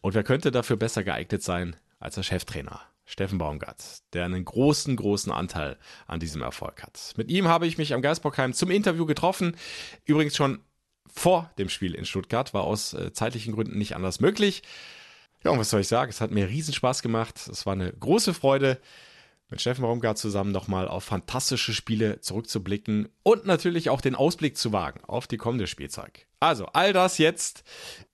Und 0.00 0.14
wer 0.14 0.22
könnte 0.22 0.52
dafür 0.52 0.76
besser 0.76 1.02
geeignet 1.02 1.42
sein 1.42 1.74
als 1.98 2.14
der 2.14 2.22
Cheftrainer? 2.22 2.80
Steffen 3.04 3.38
Baumgart, 3.38 3.98
der 4.12 4.24
einen 4.24 4.44
großen, 4.44 4.96
großen 4.96 5.30
Anteil 5.30 5.76
an 6.06 6.20
diesem 6.20 6.42
Erfolg 6.42 6.82
hat. 6.82 7.12
Mit 7.16 7.30
ihm 7.30 7.48
habe 7.48 7.66
ich 7.66 7.78
mich 7.78 7.92
am 7.92 8.02
Geisbockheim 8.02 8.54
zum 8.54 8.70
Interview 8.70 9.06
getroffen. 9.06 9.56
Übrigens 10.04 10.36
schon 10.36 10.60
vor 11.06 11.50
dem 11.58 11.68
Spiel 11.68 11.94
in 11.94 12.06
Stuttgart, 12.06 12.54
war 12.54 12.64
aus 12.64 12.94
äh, 12.94 13.12
zeitlichen 13.12 13.54
Gründen 13.54 13.78
nicht 13.78 13.94
anders 13.94 14.20
möglich. 14.20 14.62
Ja, 15.44 15.50
und 15.50 15.58
was 15.58 15.70
soll 15.70 15.82
ich 15.82 15.88
sagen? 15.88 16.10
Es 16.10 16.20
hat 16.20 16.30
mir 16.30 16.48
riesen 16.48 16.72
Spaß 16.72 17.02
gemacht. 17.02 17.46
Es 17.46 17.66
war 17.66 17.74
eine 17.74 17.92
große 17.92 18.32
Freude, 18.32 18.80
mit 19.50 19.60
Steffen 19.60 19.82
Baumgart 19.82 20.18
zusammen 20.18 20.52
nochmal 20.52 20.88
auf 20.88 21.04
fantastische 21.04 21.74
Spiele 21.74 22.20
zurückzublicken 22.20 23.08
und 23.22 23.46
natürlich 23.46 23.90
auch 23.90 24.00
den 24.00 24.14
Ausblick 24.14 24.56
zu 24.56 24.72
wagen 24.72 25.04
auf 25.04 25.26
die 25.26 25.36
kommende 25.36 25.66
Spielzeug. 25.66 26.26
Also, 26.40 26.66
all 26.66 26.92
das 26.92 27.18
jetzt, 27.18 27.62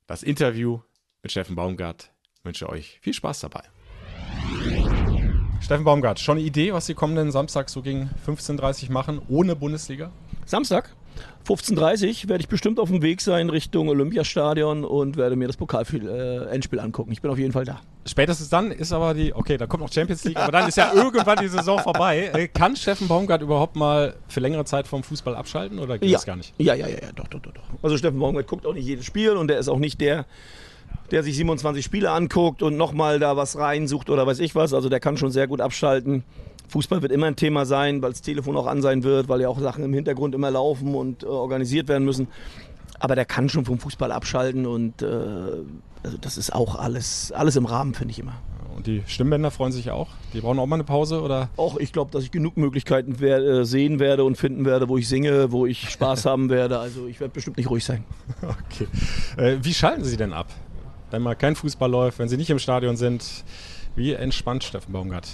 das 0.07 0.22
Interview 0.22 0.81
mit 1.22 1.31
Steffen 1.31 1.57
Baumgart. 1.57 2.11
Ich 2.35 2.44
wünsche 2.44 2.68
euch 2.68 2.98
viel 3.00 3.14
Spaß 3.14 3.40
dabei. 3.40 3.62
Steffen 5.61 5.85
Baumgart, 5.85 6.18
schon 6.18 6.38
eine 6.38 6.46
Idee, 6.46 6.73
was 6.73 6.87
Sie 6.87 6.94
kommenden 6.94 7.31
Samstag 7.31 7.68
so 7.68 7.83
gegen 7.83 8.11
15.30 8.27 8.87
Uhr 8.87 8.92
machen, 8.92 9.20
ohne 9.29 9.55
Bundesliga? 9.55 10.11
Samstag? 10.46 10.96
15.30 11.46 12.25
Uhr 12.25 12.29
werde 12.31 12.42
ich 12.42 12.49
bestimmt 12.49 12.81
auf 12.81 12.88
dem 12.88 13.03
Weg 13.03 13.20
sein 13.20 13.51
Richtung 13.51 13.88
Olympiastadion 13.88 14.85
und 14.85 15.16
werde 15.16 15.37
mir 15.37 15.46
das 15.46 15.57
Pokal-Endspiel 15.59 16.79
äh, 16.79 16.83
angucken. 16.83 17.12
Ich 17.12 17.20
bin 17.20 17.31
auf 17.31 17.38
jeden 17.38 17.53
Fall 17.53 17.64
da. 17.64 17.81
Spätestens 18.07 18.49
dann 18.49 18.70
ist 18.70 18.92
aber 18.92 19.12
die, 19.14 19.35
okay, 19.35 19.59
da 19.59 19.66
kommt 19.66 19.83
noch 19.83 19.92
Champions 19.92 20.25
League, 20.25 20.38
aber 20.38 20.53
dann 20.53 20.68
ist 20.68 20.77
ja 20.77 20.92
irgendwann 20.94 21.38
die 21.38 21.49
Saison 21.49 21.79
vorbei. 21.79 22.31
Äh, 22.33 22.49
kann 22.49 22.75
Steffen 22.75 23.07
Baumgart 23.07 23.42
überhaupt 23.42 23.77
mal 23.77 24.14
für 24.29 24.40
längere 24.40 24.64
Zeit 24.64 24.88
vom 24.88 25.03
Fußball 25.03 25.37
abschalten 25.37 25.79
oder 25.79 25.99
geht 25.99 26.09
ja. 26.09 26.16
das 26.16 26.27
gar 26.27 26.37
nicht? 26.37 26.55
Ja, 26.59 26.75
ja, 26.75 26.88
ja, 26.88 26.96
ja, 27.03 27.12
doch, 27.14 27.29
doch, 27.29 27.40
doch. 27.40 27.53
Also 27.83 27.99
Steffen 27.99 28.18
Baumgart 28.18 28.46
guckt 28.46 28.66
auch 28.66 28.75
nicht 28.75 28.87
jedes 28.87 29.05
Spiel 29.05 29.33
und 29.33 29.49
der 29.49 29.59
ist 29.59 29.68
auch 29.68 29.79
nicht 29.79 30.01
der, 30.01 30.25
der 31.11 31.22
sich 31.22 31.37
27 31.37 31.85
Spiele 31.85 32.11
anguckt 32.11 32.62
und 32.62 32.76
nochmal 32.76 33.18
da 33.18 33.37
was 33.37 33.59
reinsucht 33.59 34.11
oder 34.11 34.26
weiß 34.26 34.38
ich 34.40 34.55
was. 34.55 34.72
Also 34.72 34.88
der 34.88 35.00
kann 35.00 35.16
schon 35.16 35.31
sehr 35.31 35.46
gut 35.46 35.61
abschalten. 35.61 36.24
Fußball 36.68 37.03
wird 37.03 37.12
immer 37.12 37.26
ein 37.26 37.37
Thema 37.37 37.66
sein, 37.66 38.00
weil 38.00 38.11
das 38.11 38.22
Telefon 38.22 38.57
auch 38.57 38.66
an 38.66 38.81
sein 38.81 39.03
wird, 39.03 39.29
weil 39.29 39.40
ja 39.40 39.48
auch 39.48 39.59
Sachen 39.59 39.85
im 39.85 39.92
Hintergrund 39.92 40.35
immer 40.35 40.50
laufen 40.50 40.94
und 40.94 41.24
äh, 41.24 41.26
organisiert 41.26 41.88
werden 41.88 42.05
müssen. 42.05 42.29
Aber 43.00 43.14
der 43.14 43.24
kann 43.24 43.48
schon 43.48 43.64
vom 43.64 43.79
Fußball 43.79 44.12
abschalten 44.12 44.66
und 44.66 45.03
äh, 45.03 45.07
also 46.03 46.16
das 46.20 46.38
ist 46.38 46.55
auch 46.55 46.76
alles, 46.76 47.33
alles 47.33 47.57
im 47.57 47.66
Rahmen, 47.66 47.94
finde 47.94 48.12
ich 48.12 48.18
immer. 48.18 48.35
Und 48.76 48.87
die 48.87 49.03
Stimmbänder 49.07 49.50
freuen 49.50 49.72
sich 49.72 49.90
auch. 49.90 50.09
Die 50.33 50.40
brauchen 50.40 50.59
auch 50.59 50.66
mal 50.66 50.76
eine 50.76 50.85
Pause, 50.85 51.20
oder? 51.20 51.50
Auch 51.57 51.76
ich 51.76 51.92
glaube, 51.92 52.12
dass 52.12 52.22
ich 52.22 52.31
genug 52.31 52.57
Möglichkeiten 52.57 53.16
wer 53.18 53.38
äh, 53.38 53.64
sehen 53.64 53.98
werde 53.98 54.24
und 54.24 54.37
finden 54.37 54.64
werde, 54.64 54.88
wo 54.88 54.96
ich 54.96 55.09
singe, 55.09 55.53
wo 55.53 55.66
ich 55.66 55.90
Spaß 55.90 56.24
haben 56.24 56.48
werde. 56.48 56.79
Also 56.79 57.07
ich 57.07 57.20
werde 57.20 57.35
bestimmt 57.35 57.57
nicht 57.59 57.68
ruhig 57.68 57.85
sein. 57.85 58.05
Okay. 58.42 58.87
Äh, 59.37 59.59
wie 59.62 59.74
schalten 59.74 60.05
Sie 60.05 60.16
denn 60.16 60.33
ab? 60.33 60.46
Wenn 61.11 61.23
mal 61.23 61.35
kein 61.35 61.57
Fußball 61.57 61.90
läuft, 61.90 62.18
wenn 62.18 62.29
sie 62.29 62.37
nicht 62.37 62.51
im 62.51 62.59
Stadion 62.59 62.96
sind. 62.96 63.44
Wie 63.96 64.12
entspannt 64.12 64.64
Steffen 64.64 64.92
Baumgart? 64.92 65.29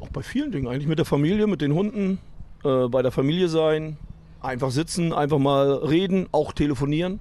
Auch 0.00 0.08
bei 0.08 0.22
vielen 0.22 0.52
Dingen, 0.52 0.68
eigentlich 0.68 0.86
mit 0.86 0.98
der 0.98 1.06
Familie, 1.06 1.46
mit 1.46 1.60
den 1.60 1.74
Hunden, 1.74 2.18
äh, 2.64 2.88
bei 2.88 3.02
der 3.02 3.10
Familie 3.10 3.48
sein, 3.48 3.96
einfach 4.40 4.70
sitzen, 4.70 5.12
einfach 5.12 5.38
mal 5.38 5.72
reden, 5.72 6.28
auch 6.32 6.52
telefonieren. 6.52 7.20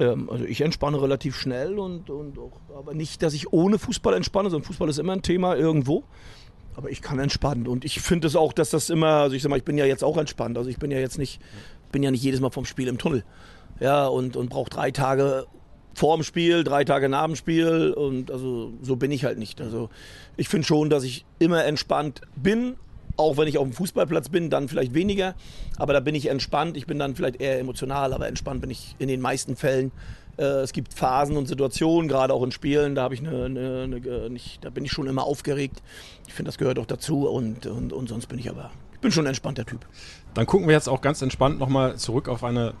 Ähm, 0.00 0.30
also 0.30 0.44
ich 0.44 0.60
entspanne 0.60 1.00
relativ 1.00 1.36
schnell 1.36 1.78
und, 1.78 2.10
und 2.10 2.38
auch, 2.38 2.52
aber 2.76 2.94
nicht, 2.94 3.22
dass 3.22 3.34
ich 3.34 3.52
ohne 3.52 3.78
Fußball 3.78 4.14
entspanne, 4.14 4.50
sondern 4.50 4.66
Fußball 4.66 4.88
ist 4.88 4.98
immer 4.98 5.12
ein 5.12 5.22
Thema 5.22 5.56
irgendwo. 5.56 6.04
Aber 6.76 6.90
ich 6.90 7.02
kann 7.02 7.18
entspannen 7.18 7.66
und 7.66 7.84
ich 7.84 8.00
finde 8.00 8.28
es 8.28 8.36
auch, 8.36 8.52
dass 8.52 8.70
das 8.70 8.88
immer, 8.88 9.14
also 9.14 9.34
ich 9.34 9.42
sag 9.42 9.50
mal, 9.50 9.56
ich 9.56 9.64
bin 9.64 9.76
ja 9.76 9.84
jetzt 9.84 10.04
auch 10.04 10.16
entspannt. 10.16 10.56
Also 10.56 10.70
ich 10.70 10.78
bin 10.78 10.92
ja 10.92 10.98
jetzt 10.98 11.18
nicht, 11.18 11.40
bin 11.90 12.04
ja 12.04 12.12
nicht 12.12 12.22
jedes 12.22 12.40
Mal 12.40 12.50
vom 12.50 12.64
Spiel 12.64 12.86
im 12.86 12.98
Tunnel. 12.98 13.24
Ja, 13.80 14.06
und, 14.06 14.36
und 14.36 14.48
brauche 14.48 14.70
drei 14.70 14.92
Tage 14.92 15.46
vorm 15.98 16.22
Spiel, 16.22 16.64
drei 16.64 16.84
Tage 16.84 17.08
nach 17.08 17.26
dem 17.26 17.36
Spiel 17.36 17.92
und 17.92 18.30
also 18.30 18.72
so 18.82 18.96
bin 18.96 19.10
ich 19.10 19.24
halt 19.24 19.38
nicht. 19.38 19.60
Also 19.60 19.90
ich 20.36 20.48
finde 20.48 20.66
schon, 20.66 20.90
dass 20.90 21.02
ich 21.02 21.24
immer 21.38 21.64
entspannt 21.64 22.20
bin, 22.36 22.76
auch 23.16 23.36
wenn 23.36 23.48
ich 23.48 23.58
auf 23.58 23.64
dem 23.64 23.72
Fußballplatz 23.72 24.28
bin, 24.28 24.48
dann 24.48 24.68
vielleicht 24.68 24.94
weniger, 24.94 25.34
aber 25.76 25.92
da 25.92 26.00
bin 26.00 26.14
ich 26.14 26.26
entspannt. 26.26 26.76
Ich 26.76 26.86
bin 26.86 26.98
dann 26.98 27.16
vielleicht 27.16 27.40
eher 27.40 27.58
emotional, 27.58 28.12
aber 28.12 28.28
entspannt 28.28 28.60
bin 28.60 28.70
ich 28.70 28.94
in 28.98 29.08
den 29.08 29.20
meisten 29.20 29.56
Fällen 29.56 29.90
Äh, 30.38 30.62
es 30.62 30.72
gibt 30.72 30.94
Phasen 30.94 31.36
und 31.36 31.48
Situationen, 31.48 32.08
gerade 32.08 32.32
auch 32.32 32.44
in 32.44 32.52
Spielen, 32.52 32.94
da, 32.94 33.10
ich 33.10 33.18
eine, 33.18 33.46
eine, 33.46 33.82
eine, 33.82 34.30
nicht, 34.30 34.64
da 34.64 34.70
bin 34.70 34.84
ich 34.84 34.92
schon 34.92 35.08
immer 35.08 35.24
aufgeregt. 35.24 35.82
Ich 36.28 36.34
finde, 36.34 36.48
das 36.48 36.58
gehört 36.58 36.78
auch 36.78 36.86
dazu 36.86 37.28
und, 37.28 37.66
und, 37.66 37.92
und 37.92 38.08
sonst 38.08 38.28
bin 38.28 38.38
ich 38.38 38.48
aber, 38.48 38.70
ich 38.94 39.00
bin 39.00 39.10
schon 39.10 39.24
ein 39.24 39.30
entspannter 39.30 39.66
Typ. 39.66 39.84
Dann 40.34 40.46
gucken 40.46 40.68
wir 40.68 40.74
jetzt 40.74 40.88
auch 40.88 41.00
ganz 41.00 41.22
entspannt 41.22 41.58
nochmal 41.58 41.96
zurück 41.96 42.28
auf 42.28 42.44
eine 42.44 42.74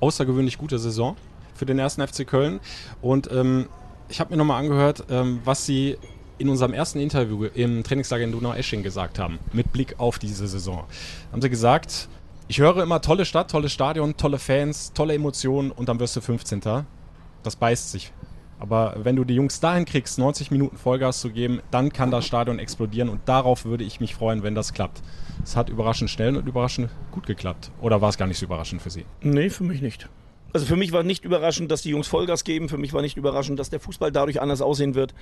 außergewöhnlich 0.00 0.58
gute 0.58 0.80
Saison 0.80 1.14
für 1.58 1.66
den 1.66 1.78
ersten 1.78 2.06
FC 2.06 2.26
Köln. 2.26 2.60
Und 3.02 3.30
ähm, 3.30 3.68
ich 4.08 4.20
habe 4.20 4.30
mir 4.30 4.36
nochmal 4.36 4.60
angehört, 4.60 5.04
ähm, 5.10 5.40
was 5.44 5.66
Sie 5.66 5.96
in 6.38 6.48
unserem 6.48 6.72
ersten 6.72 7.00
Interview 7.00 7.44
im 7.44 7.82
Trainingslager 7.82 8.24
in 8.24 8.32
Donau-Esching 8.32 8.82
gesagt 8.82 9.18
haben, 9.18 9.38
mit 9.52 9.72
Blick 9.72 9.96
auf 9.98 10.18
diese 10.18 10.46
Saison. 10.46 10.84
Haben 11.32 11.42
Sie 11.42 11.50
gesagt, 11.50 12.08
ich 12.46 12.60
höre 12.60 12.82
immer 12.82 13.00
tolle 13.02 13.24
Stadt, 13.24 13.50
tolles 13.50 13.72
Stadion, 13.72 14.16
tolle 14.16 14.38
Fans, 14.38 14.92
tolle 14.94 15.14
Emotionen 15.14 15.70
und 15.70 15.88
dann 15.88 16.00
wirst 16.00 16.16
du 16.16 16.20
15. 16.20 16.62
Das 17.42 17.56
beißt 17.56 17.90
sich. 17.90 18.12
Aber 18.60 18.96
wenn 18.98 19.16
du 19.16 19.24
die 19.24 19.34
Jungs 19.34 19.60
dahin 19.60 19.84
kriegst, 19.84 20.18
90 20.18 20.50
Minuten 20.50 20.76
Vollgas 20.76 21.20
zu 21.20 21.30
geben, 21.30 21.60
dann 21.70 21.92
kann 21.92 22.10
das 22.10 22.26
Stadion 22.26 22.58
explodieren 22.58 23.08
und 23.08 23.20
darauf 23.26 23.64
würde 23.64 23.84
ich 23.84 24.00
mich 24.00 24.14
freuen, 24.14 24.42
wenn 24.42 24.54
das 24.54 24.72
klappt. 24.72 25.02
Es 25.44 25.56
hat 25.56 25.68
überraschend 25.68 26.10
schnell 26.10 26.36
und 26.36 26.48
überraschend 26.48 26.90
gut 27.12 27.26
geklappt. 27.26 27.70
Oder 27.80 28.00
war 28.00 28.08
es 28.08 28.18
gar 28.18 28.26
nicht 28.26 28.38
so 28.38 28.46
überraschend 28.46 28.82
für 28.82 28.90
Sie? 28.90 29.04
Nee, 29.20 29.50
für 29.50 29.64
mich 29.64 29.80
nicht. 29.80 30.08
Also 30.52 30.66
für 30.66 30.76
mich 30.76 30.92
war 30.92 31.02
nicht 31.02 31.24
überraschend, 31.24 31.70
dass 31.70 31.82
die 31.82 31.90
Jungs 31.90 32.08
Vollgas 32.08 32.44
geben. 32.44 32.68
Für 32.68 32.78
mich 32.78 32.92
war 32.92 33.02
nicht 33.02 33.16
überraschend, 33.16 33.58
dass 33.58 33.70
der 33.70 33.80
Fußball 33.80 34.10
dadurch 34.12 34.40
anders 34.40 34.62
aussehen 34.62 34.94
wird. 34.94 35.14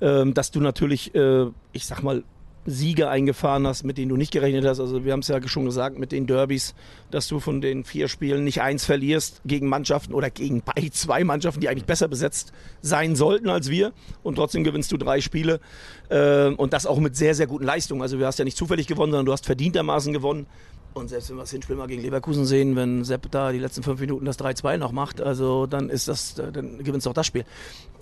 Ähm, 0.00 0.34
dass 0.34 0.50
du 0.50 0.60
natürlich, 0.60 1.14
äh, 1.14 1.46
ich 1.72 1.86
sag 1.86 2.02
mal, 2.02 2.24
Siege 2.66 3.08
eingefahren 3.08 3.66
hast, 3.66 3.84
mit 3.84 3.96
denen 3.96 4.08
du 4.08 4.16
nicht 4.16 4.32
gerechnet 4.32 4.64
hast. 4.66 4.80
Also 4.80 5.04
wir 5.04 5.12
haben 5.12 5.20
es 5.20 5.28
ja 5.28 5.40
schon 5.46 5.64
gesagt 5.64 5.98
mit 5.98 6.12
den 6.12 6.26
Derbys, 6.26 6.74
dass 7.10 7.28
du 7.28 7.38
von 7.38 7.60
den 7.60 7.84
vier 7.84 8.08
Spielen 8.08 8.44
nicht 8.44 8.60
eins 8.60 8.84
verlierst 8.84 9.40
gegen 9.44 9.68
Mannschaften 9.68 10.12
oder 10.12 10.30
gegen 10.30 10.62
bei 10.62 10.88
zwei 10.90 11.24
Mannschaften, 11.24 11.60
die 11.60 11.68
eigentlich 11.68 11.84
besser 11.84 12.08
besetzt 12.08 12.52
sein 12.82 13.14
sollten 13.14 13.48
als 13.48 13.70
wir. 13.70 13.92
Und 14.22 14.34
trotzdem 14.34 14.64
gewinnst 14.64 14.90
du 14.92 14.96
drei 14.96 15.20
Spiele 15.20 15.60
äh, 16.08 16.48
und 16.48 16.72
das 16.72 16.86
auch 16.86 16.98
mit 16.98 17.16
sehr, 17.16 17.34
sehr 17.34 17.46
guten 17.46 17.64
Leistungen. 17.64 18.02
Also 18.02 18.18
du 18.18 18.26
hast 18.26 18.38
ja 18.38 18.44
nicht 18.44 18.56
zufällig 18.56 18.86
gewonnen, 18.86 19.12
sondern 19.12 19.26
du 19.26 19.32
hast 19.32 19.46
verdientermaßen 19.46 20.12
gewonnen. 20.12 20.46
Und 20.96 21.08
selbst 21.08 21.28
wenn 21.28 21.36
wir 21.36 21.42
das 21.42 21.50
Hinspiel 21.50 21.76
mal 21.76 21.88
gegen 21.88 22.00
Leverkusen 22.00 22.46
sehen, 22.46 22.74
wenn 22.74 23.04
Sepp 23.04 23.30
da 23.30 23.52
die 23.52 23.58
letzten 23.58 23.82
fünf 23.82 24.00
Minuten 24.00 24.24
das 24.24 24.38
3-2 24.38 24.78
noch 24.78 24.92
macht, 24.92 25.20
also 25.20 25.66
dann 25.66 25.90
ist 25.90 26.08
das, 26.08 26.36
dann 26.36 26.82
gewinnst 26.82 27.04
du 27.04 27.10
auch 27.10 27.14
das 27.14 27.26
Spiel. 27.26 27.44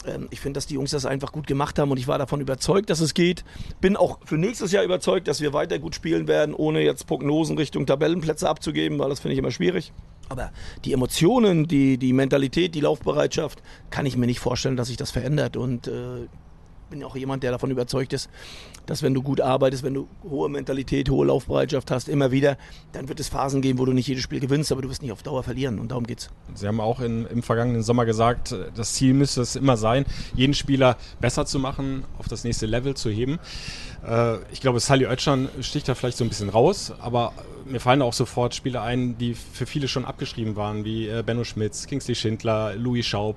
Ähm, 0.06 0.28
ich 0.30 0.40
finde, 0.40 0.58
dass 0.58 0.68
die 0.68 0.74
Jungs 0.74 0.92
das 0.92 1.04
einfach 1.04 1.32
gut 1.32 1.48
gemacht 1.48 1.76
haben 1.80 1.90
und 1.90 1.96
ich 1.96 2.06
war 2.06 2.18
davon 2.18 2.40
überzeugt, 2.40 2.90
dass 2.90 3.00
es 3.00 3.12
geht. 3.12 3.44
Bin 3.80 3.96
auch 3.96 4.20
für 4.24 4.36
nächstes 4.36 4.70
Jahr 4.70 4.84
überzeugt, 4.84 5.26
dass 5.26 5.40
wir 5.40 5.52
weiter 5.52 5.80
gut 5.80 5.96
spielen 5.96 6.28
werden, 6.28 6.54
ohne 6.54 6.82
jetzt 6.82 7.08
Prognosen 7.08 7.58
Richtung 7.58 7.84
Tabellenplätze 7.84 8.48
abzugeben, 8.48 9.00
weil 9.00 9.08
das 9.08 9.18
finde 9.18 9.32
ich 9.32 9.40
immer 9.40 9.50
schwierig. 9.50 9.92
Aber 10.28 10.52
die 10.84 10.92
Emotionen, 10.92 11.66
die, 11.66 11.98
die 11.98 12.12
Mentalität, 12.12 12.76
die 12.76 12.80
Laufbereitschaft, 12.80 13.60
kann 13.90 14.06
ich 14.06 14.16
mir 14.16 14.26
nicht 14.26 14.38
vorstellen, 14.38 14.76
dass 14.76 14.86
sich 14.86 14.96
das 14.96 15.10
verändert. 15.10 15.56
Und 15.56 15.88
äh, 15.88 16.28
bin 16.90 17.02
auch 17.04 17.16
jemand, 17.16 17.42
der 17.42 17.52
davon 17.52 17.70
überzeugt 17.70 18.12
ist, 18.12 18.28
dass 18.86 19.02
wenn 19.02 19.14
du 19.14 19.22
gut 19.22 19.40
arbeitest, 19.40 19.82
wenn 19.82 19.94
du 19.94 20.08
hohe 20.22 20.48
Mentalität, 20.48 21.08
hohe 21.10 21.26
Laufbereitschaft 21.26 21.90
hast, 21.90 22.08
immer 22.08 22.30
wieder, 22.30 22.56
dann 22.92 23.08
wird 23.08 23.20
es 23.20 23.28
Phasen 23.28 23.62
geben, 23.62 23.78
wo 23.78 23.84
du 23.84 23.92
nicht 23.92 24.06
jedes 24.06 24.22
Spiel 24.22 24.40
gewinnst, 24.40 24.70
aber 24.72 24.82
du 24.82 24.88
wirst 24.88 25.02
nicht 25.02 25.12
auf 25.12 25.22
Dauer 25.22 25.42
verlieren 25.42 25.78
und 25.78 25.90
darum 25.90 26.06
geht's. 26.06 26.30
Sie 26.54 26.66
haben 26.66 26.80
auch 26.80 27.00
in, 27.00 27.26
im 27.26 27.42
vergangenen 27.42 27.82
Sommer 27.82 28.04
gesagt, 28.04 28.54
das 28.74 28.94
Ziel 28.94 29.14
müsste 29.14 29.40
es 29.40 29.56
immer 29.56 29.76
sein, 29.76 30.04
jeden 30.34 30.54
Spieler 30.54 30.96
besser 31.20 31.46
zu 31.46 31.58
machen, 31.58 32.04
auf 32.18 32.28
das 32.28 32.44
nächste 32.44 32.66
Level 32.66 32.94
zu 32.94 33.10
heben. 33.10 33.38
Äh, 34.06 34.36
ich 34.52 34.60
glaube, 34.60 34.80
Sally 34.80 35.06
Oetschan 35.06 35.48
sticht 35.60 35.88
da 35.88 35.94
vielleicht 35.94 36.18
so 36.18 36.24
ein 36.24 36.28
bisschen 36.28 36.48
raus, 36.48 36.92
aber 37.00 37.32
mir 37.66 37.80
fallen 37.80 38.02
auch 38.02 38.12
sofort 38.12 38.54
Spieler 38.54 38.82
ein, 38.82 39.16
die 39.18 39.34
für 39.34 39.66
viele 39.66 39.88
schon 39.88 40.04
abgeschrieben 40.04 40.56
waren, 40.56 40.84
wie 40.84 41.08
äh, 41.08 41.22
Benno 41.24 41.44
Schmitz, 41.44 41.86
Kingsley 41.86 42.14
Schindler, 42.14 42.74
Louis 42.76 43.06
Schaub, 43.06 43.36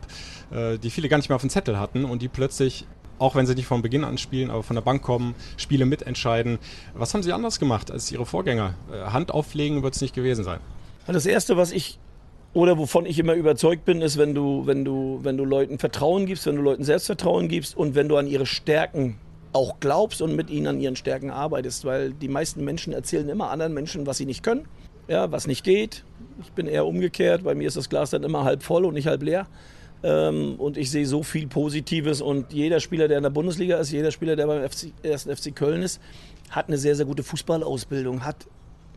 äh, 0.51 0.77
die 0.77 0.89
viele 0.89 1.09
gar 1.09 1.17
nicht 1.17 1.29
mehr 1.29 1.35
auf 1.35 1.41
dem 1.41 1.49
Zettel 1.49 1.79
hatten 1.79 2.05
und 2.05 2.21
die 2.21 2.27
plötzlich 2.27 2.85
auch 3.19 3.35
wenn 3.35 3.45
sie 3.45 3.55
nicht 3.55 3.67
von 3.67 3.81
Beginn 3.81 4.03
an 4.03 4.17
spielen, 4.17 4.49
aber 4.49 4.63
von 4.63 4.75
der 4.75 4.83
Bank 4.83 5.01
kommen, 5.01 5.35
Spiele 5.57 5.85
mitentscheiden. 5.85 6.59
Was 6.93 7.13
haben 7.13 7.23
sie 7.23 7.33
anders 7.33 7.59
gemacht 7.59 7.91
als 7.91 8.11
ihre 8.11 8.25
Vorgänger? 8.25 8.75
Äh, 8.91 9.11
Hand 9.11 9.31
auflegen 9.31 9.83
wird 9.83 9.95
es 9.95 10.01
nicht 10.01 10.15
gewesen 10.15 10.43
sein. 10.43 10.59
Das 11.07 11.25
Erste, 11.25 11.55
was 11.57 11.71
ich 11.71 11.99
oder 12.53 12.77
wovon 12.77 13.05
ich 13.05 13.19
immer 13.19 13.33
überzeugt 13.33 13.85
bin, 13.85 14.01
ist, 14.01 14.17
wenn 14.17 14.33
du, 14.33 14.65
wenn 14.65 14.83
du, 14.83 15.19
wenn 15.21 15.37
du 15.37 15.45
Leuten 15.45 15.77
Vertrauen 15.77 16.25
gibst, 16.25 16.45
wenn 16.47 16.55
du 16.55 16.61
Leuten 16.61 16.83
Selbstvertrauen 16.83 17.47
gibst 17.47 17.77
und 17.77 17.95
wenn 17.95 18.09
du 18.09 18.17
an 18.17 18.27
ihre 18.27 18.45
Stärken 18.45 19.17
auch 19.53 19.79
glaubst 19.79 20.21
und 20.21 20.35
mit 20.35 20.49
ihnen 20.49 20.67
an 20.67 20.79
ihren 20.79 20.95
Stärken 20.95 21.29
arbeitest, 21.29 21.85
weil 21.85 22.13
die 22.13 22.27
meisten 22.27 22.63
Menschen 22.63 22.93
erzählen 22.93 23.29
immer 23.29 23.51
anderen 23.51 23.73
Menschen, 23.73 24.05
was 24.05 24.17
sie 24.17 24.25
nicht 24.25 24.43
können, 24.43 24.67
ja, 25.07 25.31
was 25.31 25.47
nicht 25.47 25.63
geht. 25.63 26.03
Ich 26.41 26.51
bin 26.51 26.67
eher 26.67 26.85
umgekehrt, 26.85 27.43
bei 27.43 27.55
mir 27.55 27.67
ist 27.67 27.77
das 27.77 27.89
Glas 27.89 28.09
dann 28.09 28.23
immer 28.23 28.43
halb 28.43 28.63
voll 28.63 28.85
und 28.85 28.93
nicht 28.93 29.07
halb 29.07 29.23
leer. 29.23 29.47
Ähm, 30.03 30.55
und 30.57 30.77
ich 30.77 30.91
sehe 30.91 31.05
so 31.05 31.23
viel 31.23 31.47
Positives. 31.47 32.21
Und 32.21 32.53
jeder 32.53 32.79
Spieler, 32.79 33.07
der 33.07 33.17
in 33.17 33.23
der 33.23 33.29
Bundesliga 33.29 33.77
ist, 33.77 33.91
jeder 33.91 34.11
Spieler, 34.11 34.35
der 34.35 34.47
beim 34.47 34.61
ersten 35.03 35.35
FC 35.35 35.55
Köln 35.55 35.81
ist, 35.81 36.01
hat 36.49 36.67
eine 36.67 36.77
sehr, 36.77 36.95
sehr 36.95 37.05
gute 37.05 37.23
Fußballausbildung, 37.23 38.23
hat, 38.23 38.47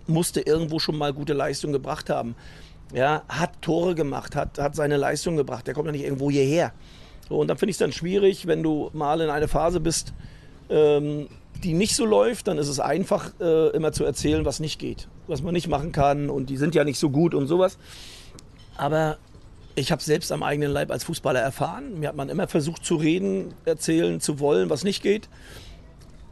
musste 0.07 0.41
irgendwo 0.41 0.79
schon 0.79 0.97
mal 0.97 1.13
gute 1.13 1.33
Leistung 1.33 1.73
gebracht 1.73 2.11
haben. 2.11 2.35
Ja, 2.93 3.23
hat 3.29 3.63
Tore 3.63 3.95
gemacht, 3.95 4.35
hat, 4.35 4.59
hat 4.59 4.75
seine 4.75 4.97
Leistung 4.97 5.37
gebracht. 5.37 5.67
Der 5.67 5.75
kommt 5.75 5.87
ja 5.87 5.93
nicht 5.93 6.05
irgendwo 6.05 6.31
hierher. 6.31 6.73
So, 7.29 7.39
und 7.39 7.49
dann 7.49 7.57
finde 7.57 7.71
ich 7.71 7.75
es 7.75 7.79
dann 7.79 7.93
schwierig, 7.93 8.47
wenn 8.47 8.63
du 8.63 8.91
mal 8.93 9.21
in 9.21 9.31
einer 9.31 9.47
Phase 9.47 9.79
bist, 9.79 10.13
ähm, 10.69 11.29
die 11.63 11.75
nicht 11.75 11.95
so 11.95 12.05
läuft, 12.05 12.49
dann 12.49 12.59
ist 12.59 12.69
es 12.69 12.81
einfach, 12.81 13.33
äh, 13.41 13.69
immer 13.69 13.93
zu 13.93 14.05
erzählen, 14.05 14.45
was 14.45 14.61
nicht 14.61 14.79
geht, 14.79 15.09
was 15.27 15.43
man 15.43 15.53
nicht 15.53 15.69
machen 15.69 15.93
kann. 15.93 16.31
Und 16.31 16.51
die 16.51 16.57
sind 16.57 16.75
ja 16.75 16.85
nicht 16.85 16.99
so 16.99 17.11
gut 17.11 17.35
und 17.35 17.47
sowas. 17.47 17.79
Aber 18.77 19.19
ich 19.75 19.93
habe 19.93 20.03
selbst 20.03 20.33
am 20.33 20.43
eigenen 20.43 20.71
Leib 20.73 20.91
als 20.91 21.05
Fußballer 21.05 21.41
erfahren. 21.41 22.01
Mir 22.01 22.09
hat 22.09 22.17
man 22.17 22.29
immer 22.29 22.49
versucht 22.49 22.85
zu 22.85 22.97
reden, 22.97 23.55
erzählen 23.65 24.21
zu 24.21 24.41
wollen, 24.41 24.71
was 24.71 24.85
nicht 24.85 25.03
geht. 25.03 25.29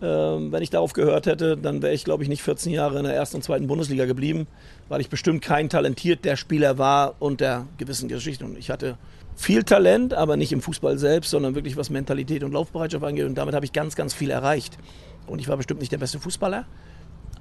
Ähm, 0.00 0.52
wenn 0.52 0.62
ich 0.62 0.70
darauf 0.70 0.92
gehört 0.92 1.26
hätte, 1.26 1.56
dann 1.56 1.82
wäre 1.82 1.92
ich, 1.92 2.04
glaube 2.04 2.22
ich, 2.22 2.28
nicht 2.28 2.42
14 2.42 2.72
Jahre 2.72 2.98
in 2.98 3.04
der 3.04 3.14
ersten 3.14 3.36
und 3.36 3.42
zweiten 3.42 3.66
Bundesliga 3.66 4.04
geblieben, 4.04 4.46
weil 4.88 5.00
ich 5.00 5.08
bestimmt 5.08 5.42
kein 5.42 5.68
talentierter 5.68 6.36
Spieler 6.36 6.78
war 6.78 7.16
unter 7.18 7.66
gewissen 7.78 8.08
Geschichten. 8.08 8.44
Und 8.44 8.58
ich 8.58 8.70
hatte 8.70 8.96
viel 9.34 9.64
Talent, 9.64 10.14
aber 10.14 10.36
nicht 10.36 10.52
im 10.52 10.60
Fußball 10.60 10.98
selbst, 10.98 11.30
sondern 11.30 11.54
wirklich 11.54 11.76
was 11.76 11.90
Mentalität 11.90 12.44
und 12.44 12.52
Laufbereitschaft 12.52 13.04
angeht. 13.04 13.26
Und 13.26 13.36
damit 13.36 13.54
habe 13.54 13.64
ich 13.64 13.72
ganz, 13.72 13.96
ganz 13.96 14.14
viel 14.14 14.30
erreicht. 14.30 14.78
Und 15.26 15.40
ich 15.40 15.48
war 15.48 15.56
bestimmt 15.56 15.80
nicht 15.80 15.92
der 15.92 15.98
beste 15.98 16.18
Fußballer, 16.18 16.64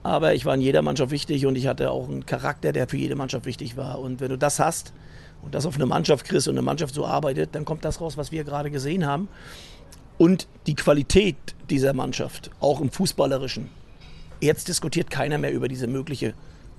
aber 0.03 0.33
ich 0.33 0.45
war 0.45 0.55
in 0.55 0.61
jeder 0.61 0.81
Mannschaft 0.81 1.11
wichtig 1.11 1.45
und 1.45 1.55
ich 1.55 1.67
hatte 1.67 1.91
auch 1.91 2.09
einen 2.09 2.25
Charakter, 2.25 2.71
der 2.71 2.87
für 2.87 2.97
jede 2.97 3.15
Mannschaft 3.15 3.45
wichtig 3.45 3.77
war. 3.77 3.99
Und 3.99 4.19
wenn 4.19 4.29
du 4.29 4.37
das 4.37 4.59
hast, 4.59 4.93
und 5.41 5.55
das 5.55 5.65
auf 5.65 5.75
eine 5.75 5.85
Mannschaft 5.85 6.25
kriegst 6.25 6.47
und 6.47 6.55
eine 6.55 6.61
Mannschaft 6.61 6.93
so 6.93 7.05
arbeitet, 7.05 7.49
dann 7.53 7.65
kommt 7.65 7.85
das 7.85 8.01
raus, 8.01 8.17
was 8.17 8.31
wir 8.31 8.43
gerade 8.43 8.71
gesehen 8.71 9.05
haben. 9.05 9.27
Und 10.17 10.47
die 10.65 10.75
Qualität 10.75 11.35
dieser 11.69 11.93
Mannschaft, 11.93 12.49
auch 12.59 12.81
im 12.81 12.89
Fußballerischen. 12.89 13.69
Jetzt 14.41 14.67
diskutiert 14.67 15.09
keiner 15.09 15.37
mehr 15.37 15.51
über 15.51 15.67
diese 15.67 15.87
mögliche 15.87 16.33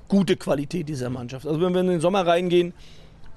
gute 0.08 0.36
Qualität 0.36 0.88
dieser 0.88 1.10
Mannschaft. 1.10 1.46
Also 1.46 1.60
wenn 1.60 1.72
wir 1.72 1.80
in 1.80 1.88
den 1.88 2.00
Sommer 2.00 2.26
reingehen, 2.26 2.72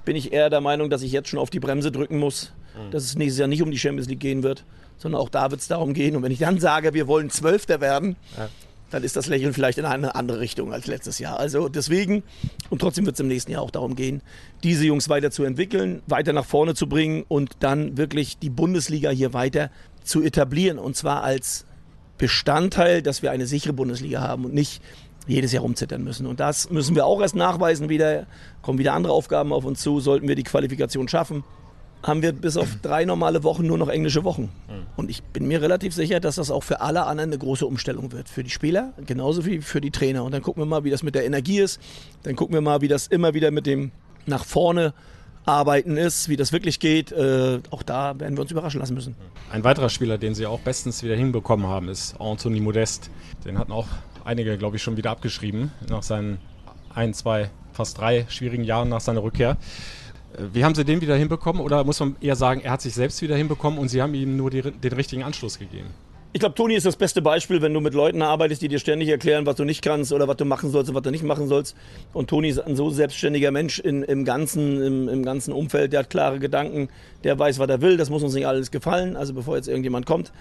bin 0.06 0.16
ich 0.16 0.34
eher 0.34 0.50
der 0.50 0.62
Meinung, 0.62 0.90
dass 0.90 1.04
ich 1.04 1.12
jetzt 1.12 1.30
schon 1.30 1.40
auf 1.40 1.50
die 1.50 1.60
Bremse 1.60 1.92
drücken 1.92 2.18
muss, 2.18 2.52
mhm. 2.76 2.92
dass 2.92 3.04
es 3.04 3.16
nächstes 3.16 3.40
Jahr 3.40 3.48
nicht 3.48 3.62
um 3.62 3.70
die 3.70 3.78
Champions 3.78 4.08
League 4.08 4.20
gehen 4.20 4.42
wird, 4.42 4.64
sondern 4.98 5.22
auch 5.22 5.30
da 5.30 5.52
wird 5.52 5.62
es 5.62 5.68
darum 5.68 5.94
gehen. 5.94 6.16
Und 6.16 6.24
wenn 6.24 6.32
ich 6.32 6.40
dann 6.40 6.60
sage, 6.60 6.94
wir 6.94 7.08
wollen 7.08 7.30
Zwölfter 7.30 7.82
werden, 7.82 8.16
ja 8.38 8.50
dann 8.92 9.04
ist 9.04 9.16
das 9.16 9.28
Lächeln 9.28 9.54
vielleicht 9.54 9.78
in 9.78 9.86
eine 9.86 10.16
andere 10.16 10.40
Richtung 10.40 10.74
als 10.74 10.86
letztes 10.86 11.18
Jahr. 11.18 11.40
Also 11.40 11.70
deswegen, 11.70 12.24
und 12.70 12.80
trotzdem 12.80 13.06
wird 13.06 13.16
es 13.16 13.20
im 13.20 13.28
nächsten 13.28 13.52
Jahr 13.52 13.62
auch 13.62 13.72
darum 13.72 13.96
gehen, 13.96 14.22
diese 14.64 14.86
Jungs 14.86 15.10
weiter 15.10 15.32
zu 15.32 15.44
entwickeln, 15.44 16.04
weiter 16.08 16.34
nach 16.34 16.46
vorne 16.46 16.76
zu 16.76 16.88
bringen 16.88 17.24
und 17.28 17.58
dann 17.62 17.98
wirklich 17.98 18.38
die 18.38 18.50
Bundesliga 18.50 19.10
hier 19.10 19.34
weiter 19.34 19.72
zu 20.04 20.22
etablieren. 20.22 20.78
Und 20.78 20.96
zwar 20.96 21.24
als 21.24 21.66
Bestandteil, 22.18 23.02
dass 23.02 23.24
wir 23.24 23.32
eine 23.32 23.48
sichere 23.48 23.74
Bundesliga 23.74 24.22
haben 24.22 24.46
und 24.46 24.54
nicht 24.54 24.82
jedes 25.28 25.52
Jahr 25.52 25.64
rumzittern 25.64 26.04
müssen. 26.04 26.28
Und 26.28 26.40
das 26.40 26.70
müssen 26.70 26.96
wir 26.96 27.06
auch 27.06 27.22
erst 27.22 27.36
nachweisen. 27.36 27.90
Wieder 27.90 28.28
kommen 28.62 28.80
wieder 28.80 28.94
andere 28.94 29.14
Aufgaben 29.14 29.54
auf 29.54 29.66
uns 29.66 29.82
zu. 29.82 30.00
Sollten 30.00 30.28
wir 30.28 30.36
die 30.36 30.44
Qualifikation 30.44 31.08
schaffen, 31.08 31.44
haben 32.04 32.22
wir 32.22 32.32
bis 32.32 32.58
auf 32.58 32.78
drei 32.82 33.06
normale 33.06 33.44
Wochen 33.44 33.66
nur 33.66 33.78
noch 33.78 33.90
englische 33.90 34.24
Wochen. 34.24 34.50
Und 34.96 35.10
ich 35.10 35.24
bin 35.24 35.48
mir 35.48 35.62
relativ 35.62 35.94
sicher, 35.94 36.20
dass 36.20 36.36
das 36.36 36.52
auch 36.52 36.64
für 36.64 36.82
alle 36.82 37.06
anderen 37.06 37.30
eine 37.30 37.38
große 37.38 37.66
Umstellung 37.66 38.12
wird. 38.12 38.30
Für 38.30 38.44
die 38.44 38.50
Spieler, 38.50 38.94
genauso 39.06 39.46
wie 39.46 39.62
für 39.62 39.82
die 39.82 39.92
Trainer. 39.92 40.24
Und 40.24 40.34
dann 40.34 40.42
gucken 40.42 40.62
wir 40.62 40.68
mal, 40.68 40.84
wie 40.84 40.90
das 40.90 41.04
mit 41.04 41.16
der 41.16 41.26
Energie 41.26 41.60
ist. 41.60 41.80
Dann 42.24 42.36
gucken 42.36 42.54
wir 42.54 42.62
mal, 42.62 42.82
wie 42.82 42.88
das 42.88 43.08
immer 43.08 43.34
wieder 43.34 43.52
mit 43.52 43.66
dem 43.66 43.92
nach 44.26 44.46
vorne 44.46 44.94
arbeiten 45.46 45.98
ist, 45.98 46.30
wie 46.30 46.38
das 46.38 46.52
wirklich 46.52 46.80
geht. 46.80 47.12
Äh, 47.12 47.60
auch 47.72 47.84
da 47.84 48.20
werden 48.20 48.38
wir 48.38 48.42
uns 48.42 48.52
überraschen 48.52 48.80
lassen 48.80 48.94
müssen. 48.94 49.16
Ein 49.52 49.64
weiterer 49.64 49.90
Spieler, 49.90 50.18
den 50.18 50.36
Sie 50.36 50.46
auch 50.46 50.60
bestens 50.60 51.04
wieder 51.04 51.16
hinbekommen 51.16 51.68
haben, 51.68 51.90
ist 51.90 52.16
Anthony 52.20 52.60
Modest. 52.60 53.10
Den 53.46 53.58
hatten 53.58 53.72
auch 53.72 53.88
einige, 54.24 54.58
glaube 54.58 54.78
ich, 54.78 54.84
schon 54.84 54.98
wieder 54.98 55.12
abgeschrieben 55.12 55.72
nach 55.90 56.04
seinen 56.04 56.38
ein, 56.94 57.14
zwei, 57.14 57.50
fast 57.74 57.98
drei 57.98 58.26
schwierigen 58.30 58.64
Jahren 58.64 58.90
nach 58.90 59.02
seiner 59.02 59.24
Rückkehr. 59.24 59.58
Wie 60.54 60.64
haben 60.64 60.76
Sie 60.76 60.86
den 60.86 61.02
wieder 61.02 61.16
hinbekommen? 61.16 61.62
Oder 61.62 61.84
muss 61.84 62.00
man 62.00 62.16
eher 62.22 62.36
sagen, 62.36 62.62
er 62.62 62.72
hat 62.72 62.82
sich 62.82 62.94
selbst 62.94 63.22
wieder 63.22 63.36
hinbekommen 63.36 63.80
und 63.80 63.90
Sie 63.90 64.02
haben 64.02 64.14
ihm 64.14 64.38
nur 64.38 64.50
die, 64.50 64.62
den 64.62 64.94
richtigen 64.94 65.24
Anschluss 65.24 65.60
gegeben? 65.60 65.88
Ich 66.34 66.40
glaube, 66.40 66.56
Toni 66.56 66.76
ist 66.76 66.86
das 66.86 66.96
beste 66.96 67.22
Beispiel, 67.22 67.62
wenn 67.62 67.74
du 67.74 67.82
mit 67.82 67.94
Leuten 67.94 68.22
arbeitest, 68.22 68.62
die 68.62 68.70
dir 68.70 68.80
ständig 68.80 69.10
erklären, 69.10 69.46
was 69.46 69.58
du 69.58 69.66
nicht 69.66 69.82
kannst 69.82 70.14
oder 70.14 70.30
was 70.30 70.38
du 70.38 70.46
machen 70.46 70.72
sollst 70.72 70.90
und 70.90 70.96
was 70.96 71.04
du 71.04 71.12
nicht 71.12 71.26
machen 71.26 71.50
sollst. 71.50 71.76
Und 72.14 72.30
Toni 72.30 72.48
ist 72.48 72.60
ein 72.60 72.78
so 72.78 72.90
selbstständiger 72.90 73.52
Mensch 73.52 73.80
in, 73.80 74.02
im, 74.04 74.24
ganzen, 74.24 74.82
im, 74.82 75.10
im 75.10 75.24
ganzen 75.24 75.52
Umfeld, 75.52 75.92
der 75.92 76.02
hat 76.02 76.10
klare 76.10 76.40
Gedanken, 76.40 76.88
der 77.26 77.38
weiß, 77.38 77.60
was 77.60 77.68
er 77.68 77.82
will. 77.82 77.98
Das 77.98 78.10
muss 78.10 78.24
uns 78.24 78.34
nicht 78.34 78.48
alles 78.48 78.72
gefallen, 78.72 79.18
also 79.18 79.34
bevor 79.34 79.58
jetzt 79.58 79.68
irgendjemand 79.68 80.06
kommt. 80.06 80.32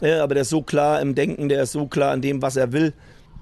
Ja, 0.00 0.24
aber 0.24 0.34
der 0.34 0.42
ist 0.42 0.50
so 0.50 0.62
klar 0.62 1.00
im 1.00 1.14
Denken, 1.14 1.48
der 1.48 1.62
ist 1.62 1.72
so 1.72 1.86
klar 1.86 2.12
in 2.12 2.22
dem, 2.22 2.42
was 2.42 2.56
er 2.56 2.72
will. 2.72 2.92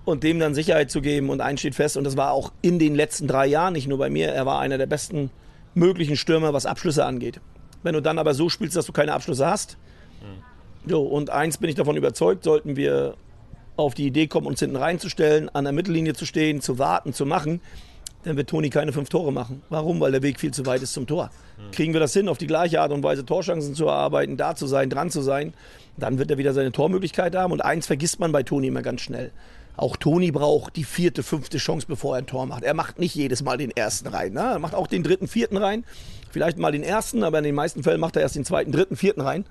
Und 0.04 0.24
dem 0.24 0.38
dann 0.38 0.54
Sicherheit 0.54 0.90
zu 0.90 1.00
geben 1.00 1.30
und 1.30 1.40
eins 1.40 1.60
steht 1.60 1.74
fest. 1.74 1.96
Und 1.96 2.04
das 2.04 2.18
war 2.18 2.32
auch 2.32 2.52
in 2.60 2.78
den 2.78 2.94
letzten 2.94 3.28
drei 3.28 3.46
Jahren, 3.46 3.72
nicht 3.72 3.88
nur 3.88 3.96
bei 3.96 4.10
mir, 4.10 4.28
er 4.28 4.44
war 4.44 4.60
einer 4.60 4.76
der 4.76 4.86
besten 4.86 5.30
möglichen 5.74 6.16
Stürmer, 6.16 6.52
was 6.52 6.66
Abschlüsse 6.66 7.04
angeht. 7.04 7.40
Wenn 7.82 7.94
du 7.94 8.00
dann 8.00 8.18
aber 8.18 8.34
so 8.34 8.48
spielst, 8.48 8.76
dass 8.76 8.86
du 8.86 8.92
keine 8.92 9.12
Abschlüsse 9.12 9.46
hast, 9.46 9.76
mhm 10.20 10.54
so, 10.86 11.02
und 11.02 11.30
eins 11.30 11.58
bin 11.58 11.70
ich 11.70 11.76
davon 11.76 11.96
überzeugt, 11.96 12.44
sollten 12.44 12.76
wir 12.76 13.14
auf 13.76 13.94
die 13.94 14.06
Idee 14.06 14.26
kommen, 14.26 14.46
uns 14.46 14.60
hinten 14.60 14.76
reinzustellen, 14.76 15.48
an 15.48 15.64
der 15.64 15.72
Mittellinie 15.72 16.14
zu 16.14 16.26
stehen, 16.26 16.60
zu 16.60 16.78
warten, 16.78 17.12
zu 17.12 17.26
machen, 17.26 17.60
dann 18.22 18.36
wird 18.36 18.50
Toni 18.50 18.70
keine 18.70 18.92
fünf 18.92 19.08
Tore 19.08 19.32
machen. 19.32 19.62
Warum? 19.68 20.00
Weil 20.00 20.12
der 20.12 20.22
Weg 20.22 20.38
viel 20.40 20.52
zu 20.52 20.64
weit 20.66 20.82
ist 20.82 20.92
zum 20.92 21.06
Tor. 21.06 21.30
Kriegen 21.72 21.92
wir 21.92 22.00
das 22.00 22.12
hin, 22.12 22.28
auf 22.28 22.38
die 22.38 22.46
gleiche 22.46 22.80
Art 22.80 22.92
und 22.92 23.02
Weise 23.02 23.24
Torchancen 23.24 23.74
zu 23.74 23.86
erarbeiten, 23.86 24.36
da 24.36 24.54
zu 24.54 24.66
sein, 24.66 24.90
dran 24.90 25.10
zu 25.10 25.22
sein, 25.22 25.54
dann 25.96 26.18
wird 26.18 26.30
er 26.30 26.38
wieder 26.38 26.52
seine 26.52 26.72
Tormöglichkeit 26.72 27.34
haben. 27.34 27.52
Und 27.52 27.62
eins 27.62 27.86
vergisst 27.86 28.20
man 28.20 28.32
bei 28.32 28.42
Toni 28.42 28.68
immer 28.68 28.82
ganz 28.82 29.00
schnell. 29.00 29.30
Auch 29.76 29.96
Toni 29.96 30.30
braucht 30.30 30.76
die 30.76 30.84
vierte, 30.84 31.22
fünfte 31.22 31.58
Chance, 31.58 31.86
bevor 31.88 32.14
er 32.14 32.18
ein 32.18 32.26
Tor 32.26 32.46
macht. 32.46 32.62
Er 32.62 32.74
macht 32.74 32.98
nicht 32.98 33.14
jedes 33.14 33.42
Mal 33.42 33.56
den 33.56 33.70
ersten 33.70 34.08
rein. 34.08 34.32
Ne? 34.32 34.40
Er 34.40 34.58
macht 34.58 34.74
auch 34.74 34.86
den 34.86 35.02
dritten, 35.02 35.26
vierten 35.26 35.56
rein. 35.56 35.84
Vielleicht 36.30 36.58
mal 36.58 36.72
den 36.72 36.82
ersten, 36.82 37.24
aber 37.24 37.38
in 37.38 37.44
den 37.44 37.54
meisten 37.54 37.82
Fällen 37.82 38.00
macht 38.00 38.16
er 38.16 38.22
erst 38.22 38.36
den 38.36 38.44
zweiten, 38.44 38.70
dritten, 38.72 38.96
vierten 38.96 39.20
rein. 39.20 39.44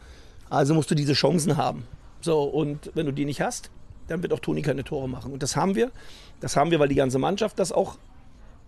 Also 0.50 0.74
musst 0.74 0.92
du 0.92 0.96
diese 0.96 1.14
Chancen 1.14 1.58
haben. 1.58 1.84
So, 2.22 2.44
und 2.44 2.92
wenn 2.94 3.06
du 3.06 3.12
die 3.12 3.26
nicht 3.26 3.42
hast, 3.42 3.70
dann 4.08 4.22
wird 4.22 4.34
auch 4.34 4.40
Toni 4.40 4.62
keine 4.62 4.84
Tore 4.84 5.10
machen. 5.10 5.34
Und 5.34 5.44
das 5.44 5.56
haben 5.56 5.76
wir. 5.76 5.92
Das 6.40 6.56
haben 6.56 6.72
wir, 6.72 6.80
weil 6.80 6.90
die 6.90 6.96
ganze 6.96 7.20
Mannschaft 7.20 7.60
das 7.60 7.72
auch 7.72 7.98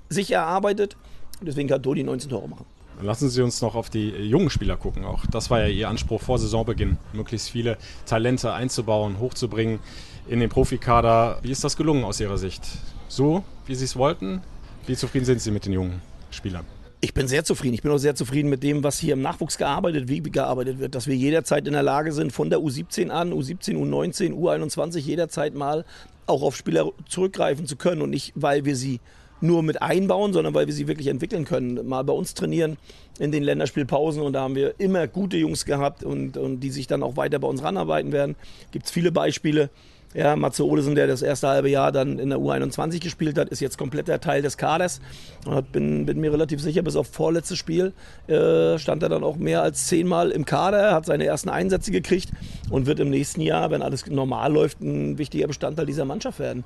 sich 0.10 0.32
erarbeitet. 0.32 0.98
Und 1.40 1.48
deswegen 1.48 1.70
kann 1.70 1.82
Toni 1.82 2.04
19 2.04 2.30
Tore 2.30 2.48
machen. 2.50 2.66
Lassen 3.02 3.30
Sie 3.30 3.42
uns 3.42 3.62
noch 3.62 3.76
auf 3.76 3.90
die 3.90 4.10
jungen 4.10 4.50
Spieler 4.50 4.78
gucken. 4.78 5.04
Auch 5.04 5.26
das 5.26 5.50
war 5.50 5.60
ja 5.60 5.68
Ihr 5.68 5.90
Anspruch 5.90 6.22
vor 6.22 6.40
Saisonbeginn, 6.40 6.98
möglichst 7.12 7.50
viele 7.50 7.78
Talente 8.06 8.54
einzubauen, 8.54 9.20
hochzubringen 9.20 9.80
in 10.28 10.40
den 10.40 10.50
Profikader. 10.50 11.40
Wie 11.42 11.52
ist 11.52 11.64
das 11.64 11.78
gelungen 11.78 12.04
aus 12.04 12.20
Ihrer 12.20 12.38
Sicht? 12.38 12.64
So, 13.08 13.44
wie 13.66 13.76
Sie 13.76 13.86
es 13.86 13.96
wollten? 13.96 14.42
Wie 14.88 14.96
zufrieden 14.96 15.26
sind 15.26 15.42
Sie 15.42 15.52
mit 15.52 15.66
den 15.66 15.74
jungen 15.74 16.02
Spielern? 16.32 16.66
Ich 17.02 17.14
bin 17.14 17.28
sehr 17.28 17.44
zufrieden. 17.44 17.76
Ich 17.76 17.84
bin 17.84 17.92
auch 17.92 17.98
sehr 17.98 18.16
zufrieden 18.16 18.50
mit 18.50 18.64
dem, 18.64 18.84
was 18.84 18.98
hier 18.98 19.14
im 19.14 19.22
Nachwuchs 19.22 19.58
gearbeitet, 19.58 20.08
wie 20.08 20.22
gearbeitet 20.22 20.80
wird, 20.80 20.96
dass 20.96 21.08
wir 21.08 21.16
jederzeit 21.16 21.68
in 21.68 21.74
der 21.74 21.84
Lage 21.84 22.12
sind, 22.12 22.32
von 22.32 22.50
der 22.50 22.60
U17 22.60 23.10
an, 23.10 23.32
U17, 23.32 23.76
U19, 23.76 24.34
U21 24.34 25.00
jederzeit 25.00 25.54
mal 25.54 25.86
auch 26.26 26.42
auf 26.42 26.56
Spieler 26.56 26.90
zurückgreifen 27.08 27.68
zu 27.68 27.76
können 27.76 28.02
und 28.02 28.10
nicht, 28.10 28.34
weil 28.36 28.66
wir 28.66 28.76
sie 28.76 29.02
nur 29.42 29.62
mit 29.62 29.82
einbauen, 29.82 30.34
sondern 30.34 30.54
weil 30.54 30.66
wir 30.66 30.74
sie 30.74 30.88
wirklich 30.88 31.08
entwickeln 31.08 31.46
können. 31.46 31.88
Mal 31.88 32.04
bei 32.04 32.14
uns 32.14 32.34
trainieren 32.34 32.78
in 33.20 33.32
den 33.32 33.44
Länderspielpausen 33.44 34.22
und 34.22 34.34
da 34.34 34.42
haben 34.42 34.56
wir 34.56 34.76
immer 34.80 35.08
gute 35.08 35.38
Jungs 35.38 35.66
gehabt 35.66 36.04
und, 36.04 36.38
und 36.38 36.62
die 36.62 36.72
sich 36.72 36.88
dann 36.88 37.04
auch 37.04 37.18
weiter 37.18 37.38
bei 37.40 37.48
uns 37.48 37.62
ranarbeiten 37.62 38.12
werden. 38.12 38.36
Gibt 38.72 38.86
es 38.86 38.92
viele 38.92 39.12
Beispiele. 39.12 39.70
Ja, 40.16 40.38
Matze 40.38 40.66
Olesen, 40.66 40.96
der 40.96 41.08
das 41.08 41.22
erste 41.22 41.50
halbe 41.50 41.70
Jahr 41.70 41.92
dann 41.92 42.20
in 42.20 42.30
der 42.30 42.40
U21 42.40 43.02
gespielt 43.02 43.38
hat, 43.38 43.50
ist 43.50 43.60
jetzt 43.60 43.78
kompletter 43.78 44.22
Teil 44.22 44.42
des 44.42 44.56
Kaders. 44.56 45.02
Und 45.46 45.74
bin, 45.74 46.06
bin 46.06 46.22
mir 46.22 46.32
relativ 46.32 46.62
sicher, 46.62 46.84
bis 46.84 46.96
auf 46.96 47.08
vorletztes 47.08 47.58
Spiel 47.58 47.92
äh, 48.28 48.80
stand 48.80 49.04
er 49.04 49.10
dann 49.10 49.26
auch 49.26 49.36
mehr 49.36 49.62
als 49.62 49.88
zehnmal 49.88 50.32
im 50.32 50.46
Kader, 50.46 50.94
hat 50.94 51.06
seine 51.06 51.26
ersten 51.26 51.50
Einsätze 51.50 51.92
gekriegt 51.92 52.32
und 52.70 52.86
wird 52.86 53.02
im 53.02 53.10
nächsten 53.10 53.42
Jahr, 53.42 53.72
wenn 53.72 53.82
alles 53.82 54.08
normal 54.08 54.54
läuft, 54.54 54.80
ein 54.80 55.18
wichtiger 55.18 55.48
Bestandteil 55.48 55.86
dieser 55.86 56.06
Mannschaft 56.06 56.40
werden. 56.40 56.64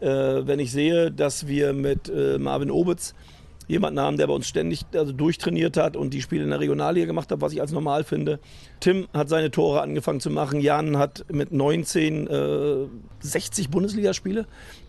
Äh, 0.00 0.06
wenn 0.46 0.58
ich 0.58 0.70
sehe, 0.70 1.10
dass 1.10 1.46
wir 1.46 1.72
mit 1.72 2.10
äh, 2.10 2.36
Marvin 2.36 2.70
Obitz 2.70 3.14
jemanden 3.70 4.00
haben, 4.00 4.16
der 4.16 4.26
bei 4.26 4.32
uns 4.32 4.48
ständig 4.48 4.84
also 4.92 5.12
durchtrainiert 5.12 5.76
hat 5.76 5.96
und 5.96 6.12
die 6.12 6.20
Spiele 6.20 6.42
in 6.42 6.50
der 6.50 6.60
Regionalliga 6.60 7.06
gemacht 7.06 7.30
hat, 7.30 7.40
was 7.40 7.52
ich 7.52 7.60
als 7.60 7.72
normal 7.72 8.04
finde. 8.04 8.40
Tim 8.80 9.06
hat 9.14 9.28
seine 9.28 9.50
Tore 9.50 9.80
angefangen 9.80 10.20
zu 10.20 10.30
machen. 10.30 10.60
Jan 10.60 10.98
hat 10.98 11.24
mit 11.32 11.52
19 11.52 12.26
äh, 12.26 12.86
60 13.20 13.70
Bundesligaspiele. 13.70 14.46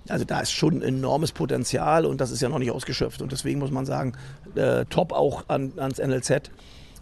Also 0.10 0.26
da 0.26 0.40
ist 0.40 0.52
schon 0.52 0.82
enormes 0.82 1.32
Potenzial 1.32 2.06
und 2.06 2.20
das 2.20 2.32
ist 2.32 2.42
ja 2.42 2.50
noch 2.50 2.60
nicht 2.60 2.72
ausgeschöpft. 2.72 3.22
Und 3.22 3.32
deswegen 3.32 3.60
muss 3.60 3.72
man 3.72 3.86
sagen, 3.86 4.14
äh, 4.56 4.86
top 4.86 5.14
auch 5.14 5.46
an, 5.48 5.74
ans 5.78 6.00
NLZ. 6.00 6.50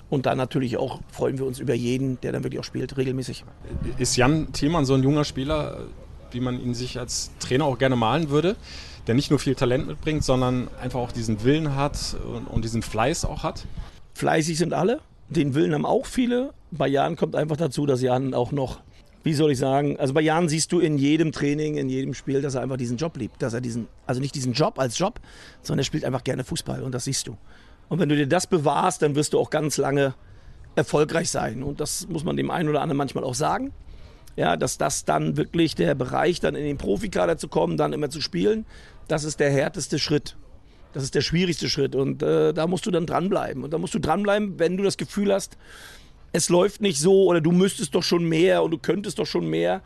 Und 0.09 0.25
dann 0.25 0.37
natürlich 0.37 0.77
auch 0.77 0.99
freuen 1.11 1.37
wir 1.37 1.45
uns 1.45 1.59
über 1.59 1.75
jeden, 1.75 2.19
der 2.21 2.31
dann 2.33 2.43
wirklich 2.43 2.59
auch 2.59 2.65
spielt, 2.65 2.97
regelmäßig. 2.97 3.45
Ist 3.97 4.17
Jan 4.17 4.51
Thielmann 4.51 4.85
so 4.85 4.95
ein 4.95 5.03
junger 5.03 5.23
Spieler, 5.23 5.85
wie 6.31 6.39
man 6.39 6.59
ihn 6.59 6.73
sich 6.73 6.99
als 6.99 7.31
Trainer 7.39 7.65
auch 7.65 7.77
gerne 7.77 7.95
malen 7.95 8.29
würde? 8.29 8.55
Der 9.09 9.15
nicht 9.15 9.31
nur 9.31 9.39
viel 9.39 9.55
Talent 9.55 9.87
mitbringt, 9.87 10.23
sondern 10.23 10.67
einfach 10.79 10.99
auch 10.99 11.11
diesen 11.11 11.43
Willen 11.43 11.75
hat 11.75 12.15
und, 12.31 12.45
und 12.45 12.63
diesen 12.63 12.83
Fleiß 12.83 13.25
auch 13.25 13.41
hat? 13.41 13.65
Fleißig 14.13 14.59
sind 14.59 14.71
alle. 14.71 14.99
Den 15.29 15.55
Willen 15.55 15.73
haben 15.73 15.87
auch 15.87 16.05
viele. 16.05 16.53
Bei 16.69 16.87
Jan 16.87 17.15
kommt 17.15 17.35
einfach 17.35 17.57
dazu, 17.57 17.87
dass 17.87 18.03
Jan 18.03 18.35
auch 18.35 18.51
noch, 18.51 18.81
wie 19.23 19.33
soll 19.33 19.53
ich 19.53 19.57
sagen, 19.57 19.99
also 19.99 20.13
bei 20.13 20.21
Jan 20.21 20.47
siehst 20.47 20.71
du 20.71 20.79
in 20.79 20.99
jedem 20.99 21.31
Training, 21.31 21.77
in 21.77 21.89
jedem 21.89 22.13
Spiel, 22.13 22.43
dass 22.43 22.53
er 22.53 22.61
einfach 22.61 22.77
diesen 22.77 22.97
Job 22.97 23.17
liebt. 23.17 23.41
Dass 23.41 23.55
er 23.55 23.61
diesen, 23.61 23.87
also 24.05 24.21
nicht 24.21 24.35
diesen 24.35 24.53
Job 24.53 24.77
als 24.77 24.99
Job, 24.99 25.19
sondern 25.63 25.79
er 25.79 25.85
spielt 25.85 26.05
einfach 26.05 26.23
gerne 26.23 26.43
Fußball 26.43 26.83
und 26.83 26.91
das 26.91 27.05
siehst 27.05 27.25
du. 27.25 27.35
Und 27.87 27.97
wenn 27.97 28.09
du 28.09 28.15
dir 28.15 28.27
das 28.27 28.45
bewahrst, 28.45 29.01
dann 29.01 29.15
wirst 29.15 29.33
du 29.33 29.39
auch 29.39 29.49
ganz 29.49 29.77
lange 29.77 30.13
erfolgreich 30.75 31.31
sein. 31.31 31.63
Und 31.63 31.79
das 31.79 32.07
muss 32.09 32.23
man 32.23 32.37
dem 32.37 32.51
einen 32.51 32.69
oder 32.69 32.81
anderen 32.81 32.97
manchmal 32.97 33.23
auch 33.23 33.33
sagen 33.33 33.73
ja, 34.39 34.55
dass 34.55 34.77
das 34.77 35.03
dann 35.03 35.35
wirklich 35.35 35.75
der 35.75 35.95
Bereich, 35.95 36.39
dann 36.39 36.55
in 36.55 36.63
den 36.63 36.77
Profikader 36.77 37.37
zu 37.37 37.49
kommen, 37.49 37.75
dann 37.75 37.91
immer 37.91 38.09
zu 38.09 38.21
spielen, 38.21 38.65
das 39.09 39.23
ist 39.25 39.39
der 39.39 39.51
härteste 39.51 39.99
Schritt. 39.99 40.37
Das 40.93 41.03
ist 41.03 41.13
der 41.13 41.21
schwierigste 41.21 41.69
Schritt 41.69 41.95
und 41.95 42.23
äh, 42.23 42.53
da 42.53 42.65
musst 42.65 42.85
du 42.85 42.91
dann 42.91 43.05
dranbleiben. 43.05 43.63
Und 43.63 43.71
da 43.71 43.77
musst 43.77 43.93
du 43.93 43.99
dranbleiben, 43.99 44.57
wenn 44.57 44.77
du 44.77 44.83
das 44.83 44.97
Gefühl 44.97 45.33
hast, 45.33 45.57
es 46.31 46.49
läuft 46.49 46.81
nicht 46.81 46.99
so 46.99 47.25
oder 47.25 47.41
du 47.41 47.51
müsstest 47.51 47.93
doch 47.95 48.03
schon 48.03 48.23
mehr 48.23 48.63
und 48.63 48.71
du 48.71 48.77
könntest 48.77 49.19
doch 49.19 49.25
schon 49.25 49.47
mehr. 49.49 49.81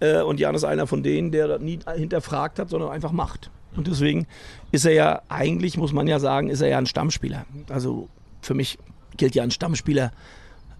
Äh, 0.00 0.22
und 0.22 0.38
Jan 0.38 0.54
ist 0.54 0.64
einer 0.64 0.86
von 0.86 1.02
denen, 1.02 1.32
der 1.32 1.58
nie 1.58 1.80
hinterfragt 1.96 2.58
hat, 2.58 2.70
sondern 2.70 2.90
einfach 2.90 3.12
macht. 3.12 3.50
Und 3.76 3.88
deswegen 3.88 4.26
ist 4.72 4.84
er 4.84 4.92
ja 4.92 5.22
eigentlich, 5.28 5.76
muss 5.76 5.92
man 5.92 6.06
ja 6.06 6.18
sagen, 6.18 6.48
ist 6.48 6.60
er 6.60 6.68
ja 6.68 6.78
ein 6.78 6.86
Stammspieler. 6.86 7.44
Also 7.68 8.08
für 8.40 8.54
mich 8.54 8.78
gilt 9.16 9.34
ja 9.34 9.42
ein 9.42 9.50
Stammspieler, 9.50 10.12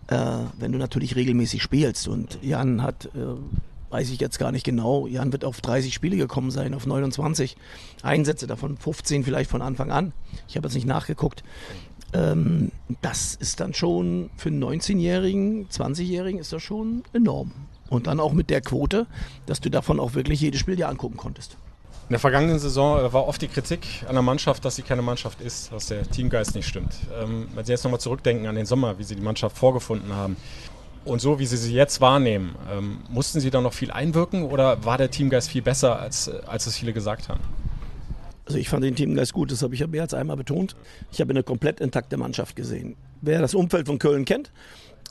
äh, 0.08 0.16
wenn 0.58 0.72
du 0.72 0.78
natürlich 0.78 1.16
regelmäßig 1.16 1.62
spielst. 1.62 2.08
Und 2.08 2.38
Jan 2.42 2.82
hat 2.82 3.06
äh, 3.06 3.08
weiß 3.90 4.10
ich 4.10 4.20
jetzt 4.20 4.38
gar 4.38 4.52
nicht 4.52 4.64
genau. 4.64 5.06
Jan 5.06 5.32
wird 5.32 5.44
auf 5.44 5.60
30 5.60 5.94
Spiele 5.94 6.16
gekommen 6.16 6.50
sein, 6.50 6.74
auf 6.74 6.86
29 6.86 7.56
Einsätze, 8.02 8.46
davon 8.46 8.76
15 8.76 9.24
vielleicht 9.24 9.50
von 9.50 9.62
Anfang 9.62 9.90
an. 9.90 10.12
Ich 10.48 10.56
habe 10.56 10.66
jetzt 10.66 10.74
nicht 10.74 10.86
nachgeguckt. 10.86 11.42
Ähm, 12.12 12.70
das 13.02 13.34
ist 13.34 13.60
dann 13.60 13.74
schon 13.74 14.30
für 14.36 14.48
einen 14.48 14.62
19-Jährigen, 14.62 15.68
20-Jährigen 15.68 16.40
ist 16.40 16.52
das 16.52 16.62
schon 16.62 17.02
enorm. 17.12 17.52
Und 17.88 18.06
dann 18.06 18.20
auch 18.20 18.32
mit 18.32 18.50
der 18.50 18.60
Quote, 18.60 19.06
dass 19.46 19.60
du 19.60 19.70
davon 19.70 20.00
auch 20.00 20.14
wirklich 20.14 20.40
jedes 20.40 20.60
Spiel 20.60 20.76
dir 20.76 20.88
angucken 20.88 21.16
konntest. 21.16 21.56
In 22.08 22.12
der 22.12 22.20
vergangenen 22.20 22.60
Saison 22.60 23.00
äh, 23.00 23.12
war 23.12 23.26
oft 23.26 23.42
die 23.42 23.48
Kritik 23.48 24.04
an 24.06 24.14
der 24.14 24.22
Mannschaft, 24.22 24.64
dass 24.64 24.76
sie 24.76 24.82
keine 24.82 25.02
Mannschaft 25.02 25.40
ist, 25.40 25.72
dass 25.72 25.86
der 25.86 26.08
Teamgeist 26.08 26.54
nicht 26.54 26.68
stimmt. 26.68 26.94
Ähm, 27.20 27.48
wenn 27.54 27.64
Sie 27.64 27.72
jetzt 27.72 27.82
nochmal 27.82 27.98
zurückdenken 27.98 28.46
an 28.46 28.54
den 28.54 28.66
Sommer, 28.66 28.98
wie 28.98 29.02
Sie 29.02 29.16
die 29.16 29.22
Mannschaft 29.22 29.58
vorgefunden 29.58 30.14
haben, 30.14 30.36
und 31.06 31.20
so, 31.20 31.38
wie 31.38 31.46
Sie 31.46 31.56
sie 31.56 31.74
jetzt 31.74 32.00
wahrnehmen, 32.00 32.54
ähm, 32.70 32.98
mussten 33.08 33.40
Sie 33.40 33.50
da 33.50 33.60
noch 33.60 33.72
viel 33.72 33.90
einwirken 33.90 34.44
oder 34.44 34.84
war 34.84 34.98
der 34.98 35.10
Teamgeist 35.10 35.48
viel 35.48 35.62
besser, 35.62 35.98
als, 35.98 36.28
als 36.28 36.66
es 36.66 36.76
viele 36.76 36.92
gesagt 36.92 37.28
haben? 37.28 37.40
Also 38.46 38.58
ich 38.58 38.68
fand 38.68 38.84
den 38.84 38.94
Teamgeist 38.94 39.32
gut, 39.32 39.50
das 39.50 39.62
habe 39.62 39.74
ich 39.74 39.80
ja 39.80 39.86
mehr 39.86 40.02
als 40.02 40.14
einmal 40.14 40.36
betont. 40.36 40.76
Ich 41.10 41.20
habe 41.20 41.30
eine 41.30 41.42
komplett 41.42 41.80
intakte 41.80 42.16
Mannschaft 42.16 42.54
gesehen. 42.54 42.96
Wer 43.20 43.40
das 43.40 43.54
Umfeld 43.54 43.86
von 43.86 43.98
Köln 43.98 44.24
kennt, 44.24 44.52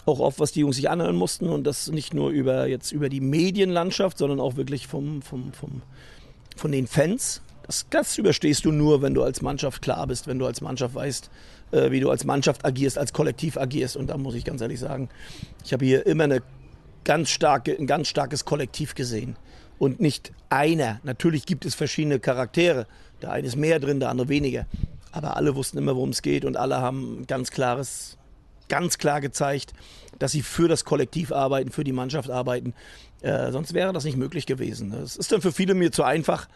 auch 0.06 0.20
oft, 0.20 0.40
was 0.40 0.52
die 0.52 0.62
Jungs 0.62 0.78
sich 0.78 0.90
anhören 0.90 1.16
mussten 1.16 1.50
und 1.50 1.66
das 1.66 1.90
nicht 1.90 2.14
nur 2.14 2.30
über, 2.30 2.68
jetzt 2.68 2.92
über 2.92 3.10
die 3.10 3.22
Medienlandschaft, 3.22 4.18
sondern 4.18 4.40
auch 4.40 4.56
wirklich 4.56 4.88
vom, 4.88 5.22
vom, 5.22 5.52
vom, 5.52 5.82
von 6.56 6.72
den 6.72 6.88
Fans. 6.88 7.42
Das, 7.66 7.88
das 7.90 8.18
überstehst 8.18 8.64
du 8.64 8.72
nur, 8.72 9.02
wenn 9.02 9.14
du 9.14 9.24
als 9.24 9.42
Mannschaft 9.42 9.82
klar 9.82 10.08
bist, 10.08 10.28
wenn 10.28 10.40
du 10.40 10.46
als 10.46 10.62
Mannschaft 10.62 10.96
weißt, 10.96 11.30
äh, 11.76 11.92
wie 11.92 12.00
du 12.00 12.10
als 12.10 12.24
Mannschaft 12.24 12.66
agierst, 12.66 12.98
als 12.98 13.14
Kollektiv 13.14 13.58
agierst. 13.58 13.98
Und 13.98 14.10
da 14.10 14.18
muss 14.18 14.36
ich 14.36 14.46
ganz 14.46 14.62
ehrlich 14.62 14.80
sagen, 14.80 15.10
ich 15.64 15.74
habe 15.74 15.86
hier 15.86 16.06
immer 16.06 16.24
eine 16.24 16.42
ganz 17.04 17.30
starke, 17.30 17.76
ein 17.78 17.88
ganz 17.88 18.08
starkes 18.08 18.46
Kollektiv 18.46 18.96
gesehen. 18.96 19.36
Und 19.78 20.00
nicht 20.00 20.32
einer. 20.50 21.02
Natürlich 21.04 21.46
gibt 21.46 21.66
es 21.66 21.76
verschiedene 21.76 22.20
Charaktere. 22.20 22.88
Der 23.22 23.32
eine 23.32 23.46
ist 23.46 23.58
mehr 23.58 23.80
drin, 23.80 24.00
der 24.00 24.10
andere 24.10 24.30
weniger. 24.30 24.66
Aber 25.12 25.36
alle 25.36 25.56
wussten 25.56 25.78
immer, 25.78 25.96
worum 25.96 26.10
es 26.10 26.22
geht 26.22 26.46
und 26.46 26.58
alle 26.58 26.78
haben 26.78 27.26
ganz 27.28 27.52
klares, 27.52 28.18
ganz 28.70 28.98
klar 28.98 29.22
gezeigt, 29.22 29.74
dass 30.20 30.32
sie 30.32 30.42
für 30.42 30.68
das 30.68 30.86
Kollektiv 30.86 31.32
arbeiten, 31.32 31.72
für 31.72 31.84
die 31.84 31.92
Mannschaft 31.92 32.30
arbeiten. 32.30 32.74
Äh, 33.22 33.52
sonst 33.52 33.74
wäre 33.74 33.92
das 33.94 34.06
nicht 34.06 34.18
möglich 34.18 34.46
gewesen. 34.46 34.92
Das 34.92 35.16
ist 35.16 35.32
dann 35.32 35.42
für 35.42 35.52
viele 35.52 35.74
mir 35.74 35.92
zu 35.92 36.04
einfach. 36.04 36.48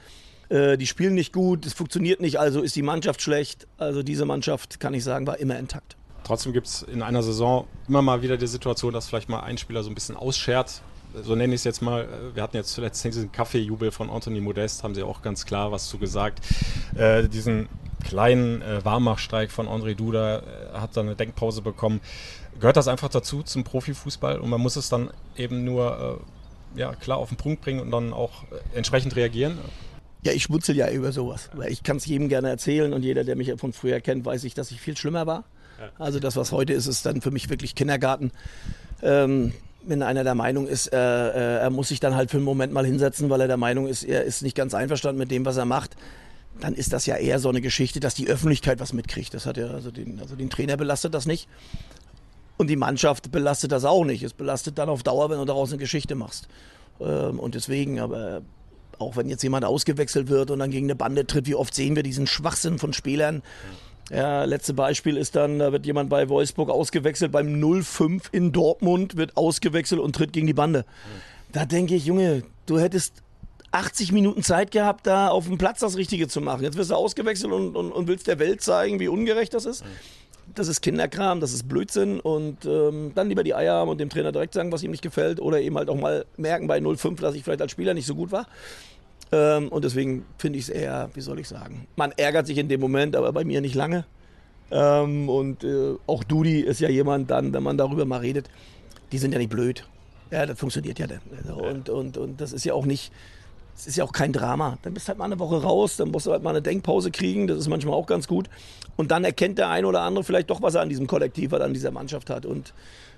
Äh, 0.50 0.78
die 0.78 0.88
spielen 0.88 1.14
nicht 1.14 1.32
gut, 1.32 1.66
es 1.66 1.74
funktioniert 1.74 2.22
nicht, 2.22 2.40
also 2.40 2.62
ist 2.62 2.76
die 2.76 2.82
Mannschaft 2.82 3.22
schlecht. 3.22 3.68
Also 3.78 4.04
diese 4.04 4.26
Mannschaft, 4.26 4.80
kann 4.80 4.94
ich 4.94 5.04
sagen, 5.04 5.28
war 5.28 5.40
immer 5.40 5.58
intakt. 5.58 5.96
Trotzdem 6.24 6.54
gibt 6.54 6.68
es 6.68 6.84
in 6.84 7.02
einer 7.02 7.24
Saison 7.24 7.68
immer 7.88 8.02
mal 8.02 8.22
wieder 8.22 8.38
die 8.38 8.48
Situation, 8.48 8.94
dass 8.94 9.08
vielleicht 9.08 9.30
mal 9.30 9.42
ein 9.42 9.58
Spieler 9.58 9.84
so 9.84 9.90
ein 9.90 9.96
bisschen 9.96 10.16
ausschert. 10.16 10.82
so 11.24 11.36
nenne 11.36 11.54
ich 11.54 11.62
es 11.62 11.64
jetzt 11.64 11.82
mal, 11.82 12.04
äh, 12.04 12.36
wir 12.36 12.44
hatten 12.44 12.58
jetzt 12.58 12.74
zuletzt 12.74 13.04
diesen 13.04 13.32
Kaffeejubel 13.32 13.92
von 13.92 14.10
Anthony 14.10 14.42
Modest, 14.42 14.84
haben 14.84 14.96
sie 14.96 15.04
auch 15.04 15.22
ganz 15.22 15.46
klar 15.46 15.72
was 15.72 15.88
zu 15.88 15.98
gesagt. 15.98 16.40
Äh, 16.96 17.28
diesen 17.28 17.70
kleinen 18.04 18.62
äh, 18.62 18.84
Warmachstreik 18.84 19.52
von 19.52 19.68
André 19.68 19.96
Duda 19.96 20.40
äh, 20.40 20.42
hat 20.74 20.98
dann 20.98 21.08
eine 21.08 21.16
Denkpause 21.16 21.62
bekommen. 21.62 22.02
Gehört 22.60 22.78
das 22.78 22.88
einfach 22.88 23.10
dazu 23.10 23.44
zum 23.44 23.64
Profifußball 23.64 24.40
und 24.40 24.50
man 24.50 24.60
muss 24.60 24.76
es 24.76 24.90
dann 24.90 25.12
eben 25.38 25.64
nur 25.64 26.20
ja, 26.76 26.94
klar 26.94 27.18
auf 27.18 27.30
den 27.30 27.38
Punkt 27.38 27.62
bringen 27.62 27.80
und 27.80 27.90
dann 27.90 28.12
auch 28.12 28.44
entsprechend 28.74 29.16
reagieren? 29.16 29.58
Ja, 30.24 30.34
ich 30.34 30.44
schmunzel 30.44 30.76
ja 30.76 30.90
über 30.92 31.12
sowas, 31.12 31.50
weil 31.54 31.72
ich 31.72 31.84
kann 31.84 31.98
es 31.98 32.06
jedem 32.06 32.28
gerne 32.28 32.50
erzählen 32.50 32.94
und 32.94 33.04
jeder, 33.04 33.24
der 33.24 33.36
mich 33.36 33.54
von 33.58 33.72
früher 33.72 34.02
kennt, 34.02 34.26
weiß 34.26 34.44
ich, 34.44 34.54
dass 34.54 34.72
ich 34.72 34.82
viel 34.82 34.98
schlimmer 34.98 35.26
war. 35.26 35.46
Also 35.98 36.20
das, 36.20 36.36
was 36.36 36.52
heute 36.52 36.74
ist, 36.74 36.88
ist 36.88 37.06
dann 37.06 37.22
für 37.22 37.32
mich 37.32 37.50
wirklich 37.50 37.74
Kindergarten. 37.74 38.32
Ähm, 39.02 39.54
wenn 39.84 40.04
einer 40.04 40.26
der 40.26 40.36
Meinung 40.36 40.68
ist, 40.68 40.92
äh, 40.92 40.98
äh, 40.98 41.60
er 41.60 41.70
muss 41.70 41.88
sich 41.88 42.00
dann 42.00 42.16
halt 42.16 42.32
für 42.32 42.38
einen 42.38 42.46
Moment 42.46 42.74
mal 42.74 42.86
hinsetzen, 42.86 43.30
weil 43.30 43.42
er 43.42 43.48
der 43.48 43.58
Meinung 43.58 43.88
ist, 43.88 44.04
er 44.04 44.24
ist 44.24 44.42
nicht 44.42 44.56
ganz 44.56 44.74
einverstanden 44.74 45.20
mit 45.20 45.32
dem, 45.32 45.46
was 45.46 45.56
er 45.56 45.66
macht, 45.66 45.96
dann 46.60 46.74
ist 46.74 46.92
das 46.92 47.06
ja 47.06 47.16
eher 47.16 47.40
so 47.40 47.48
eine 47.48 47.62
Geschichte, 47.62 48.02
dass 48.02 48.14
die 48.14 48.28
Öffentlichkeit 48.28 48.80
was 48.82 48.92
mitkriegt. 48.92 49.34
Das 49.34 49.46
hat 49.46 49.56
ja, 49.56 49.68
also 49.68 49.92
den, 49.92 50.20
also 50.20 50.36
den 50.36 50.50
Trainer 50.50 50.76
belastet 50.76 51.14
das 51.14 51.26
nicht. 51.26 51.48
Und 52.58 52.68
die 52.68 52.76
Mannschaft 52.76 53.32
belastet 53.32 53.72
das 53.72 53.86
auch 53.86 54.04
nicht. 54.04 54.22
Es 54.22 54.34
belastet 54.34 54.78
dann 54.78 54.90
auf 54.90 55.02
Dauer, 55.02 55.30
wenn 55.30 55.38
du 55.38 55.46
daraus 55.46 55.70
eine 55.70 55.78
Geschichte 55.78 56.16
machst. 56.16 56.50
Ähm, 57.00 57.40
und 57.40 57.56
deswegen, 57.56 58.02
aber 58.02 58.42
auch 59.00 59.18
wenn 59.18 59.30
jetzt 59.30 59.44
jemand 59.44 59.66
ausgewechselt 59.66 60.30
wird 60.30 60.52
und 60.52 60.60
dann 60.60 60.72
gegen 60.72 60.86
eine 60.86 60.96
Bande 60.96 61.26
tritt, 61.26 61.48
wie 61.48 61.56
oft 61.56 61.74
sehen 61.74 61.96
wir 61.96 62.04
diesen 62.04 62.28
Schwachsinn 62.28 62.80
von 62.80 62.94
Spielern? 62.94 63.42
Ja, 64.12 64.44
letzte 64.44 64.74
Beispiel 64.74 65.18
ist 65.18 65.36
dann, 65.36 65.60
da 65.60 65.72
wird 65.72 65.86
jemand 65.86 66.10
bei 66.10 66.30
Wolfsburg 66.30 66.70
ausgewechselt, 66.70 67.32
beim 67.32 67.48
0-5 67.62 68.24
in 68.32 68.52
Dortmund 68.52 69.18
wird 69.18 69.38
ausgewechselt 69.38 70.02
und 70.02 70.16
tritt 70.16 70.34
gegen 70.34 70.48
die 70.48 70.54
Bande. 70.54 70.86
Da 71.52 71.66
denke 71.66 71.96
ich, 71.96 72.06
Junge, 72.06 72.44
du 72.66 72.80
hättest 72.80 73.14
80 73.72 74.12
Minuten 74.12 74.42
Zeit 74.42 74.72
gehabt, 74.72 75.06
da 75.06 75.30
auf 75.30 75.46
dem 75.46 75.58
Platz 75.58 75.80
das 75.80 75.96
Richtige 75.96 76.28
zu 76.28 76.42
machen. 76.42 76.64
Jetzt 76.64 76.78
wirst 76.78 76.90
du 76.90 76.96
ausgewechselt 76.96 77.52
und, 77.52 77.76
und, 77.76 77.92
und 77.92 78.08
willst 78.08 78.28
der 78.28 78.40
Welt 78.40 78.62
zeigen, 78.62 79.00
wie 79.00 79.08
ungerecht 79.08 79.54
das 79.54 79.66
ist. 79.66 79.84
Das 80.56 80.68
ist 80.68 80.82
Kinderkram, 80.82 81.40
das 81.40 81.54
ist 81.54 81.68
Blödsinn 81.68 82.20
und 82.20 82.66
ähm, 82.66 83.12
dann 83.16 83.30
lieber 83.30 83.44
die 83.44 83.54
Eier 83.54 83.76
haben 83.76 83.90
und 83.90 84.00
dem 84.00 84.10
Trainer 84.10 84.32
direkt 84.32 84.54
sagen, 84.54 84.72
was 84.72 84.84
ihm 84.84 84.92
nicht 84.92 85.04
gefällt 85.04 85.40
oder 85.40 85.60
eben 85.60 85.78
halt 85.78 85.90
auch 85.90 85.96
mal 85.96 86.26
merken 86.38 86.68
bei 86.68 86.80
0-5, 86.80 87.22
dass 87.22 87.36
ich 87.36 87.44
vielleicht 87.44 87.62
als 87.62 87.72
Spieler 87.72 87.94
nicht 87.94 88.06
so 88.06 88.16
gut 88.16 88.32
war. 88.32 88.48
Ähm, 89.32 89.70
und 89.70 89.86
deswegen 89.86 90.26
finde 90.38 90.60
ich 90.60 90.66
es 90.66 90.70
eher, 90.70 91.10
wie 91.14 91.22
soll 91.22 91.40
ich 91.40 91.48
sagen, 91.48 91.88
man 91.96 92.12
ärgert 92.14 92.48
sich 92.48 92.58
in 92.58 92.68
dem 92.68 92.82
Moment, 92.82 93.16
aber 93.16 93.32
bei 93.32 93.44
mir 93.44 93.62
nicht 93.62 93.76
lange. 93.76 94.06
Ähm, 94.72 95.30
und 95.30 95.64
äh, 95.64 95.96
auch 96.08 96.24
Dudi 96.24 96.60
ist 96.62 96.80
ja 96.80 96.90
jemand 96.90 97.30
dann, 97.32 97.54
wenn 97.54 97.64
man 97.64 97.78
darüber 97.78 98.06
mal 98.06 98.20
redet, 98.20 98.50
die 99.12 99.18
sind 99.18 99.32
ja 99.32 99.38
nicht 99.38 99.50
blöd. 99.50 99.86
Ja, 100.32 100.46
das 100.46 100.60
funktioniert 100.60 101.00
ja 101.00 101.08
dann. 101.08 101.22
Also, 101.38 101.56
und, 101.56 101.90
und, 101.90 102.18
und 102.18 102.42
das 102.42 102.54
ist 102.54 102.66
ja 102.66 102.74
auch 102.74 102.86
nicht, 102.86 103.12
es 103.80 103.88
ist 103.88 103.96
ja 103.96 104.04
auch 104.04 104.12
kein 104.12 104.34
Drama. 104.34 104.78
Dann 104.82 104.94
bist 104.94 105.08
du 105.08 105.10
halt 105.10 105.20
mal 105.20 105.26
eine 105.26 105.40
Woche 105.40 105.62
raus, 105.62 105.96
dann 105.96 106.12
musst 106.12 106.28
du 106.28 106.32
halt 106.32 106.44
mal 106.44 106.50
eine 106.50 106.62
Denkpause 106.62 107.12
kriegen, 107.12 107.48
das 107.48 107.58
ist 107.58 107.70
manchmal 107.70 107.94
auch 107.94 108.08
ganz 108.08 108.28
gut. 108.28 108.50
Und 108.98 109.12
dann 109.12 109.24
erkennt 109.24 109.58
der 109.58 109.70
eine 109.70 109.88
oder 109.88 110.02
andere 110.02 110.26
vielleicht 110.26 110.50
doch, 110.50 110.62
was 110.62 110.76
er 110.76 110.82
an 110.82 110.90
diesem 110.90 111.08
Kollektiv 111.08 111.54
hat, 111.54 111.62
an 111.62 111.74
dieser 111.74 111.92
Mannschaft 111.92 112.30
hat. 112.30 112.46
Und 112.46 112.74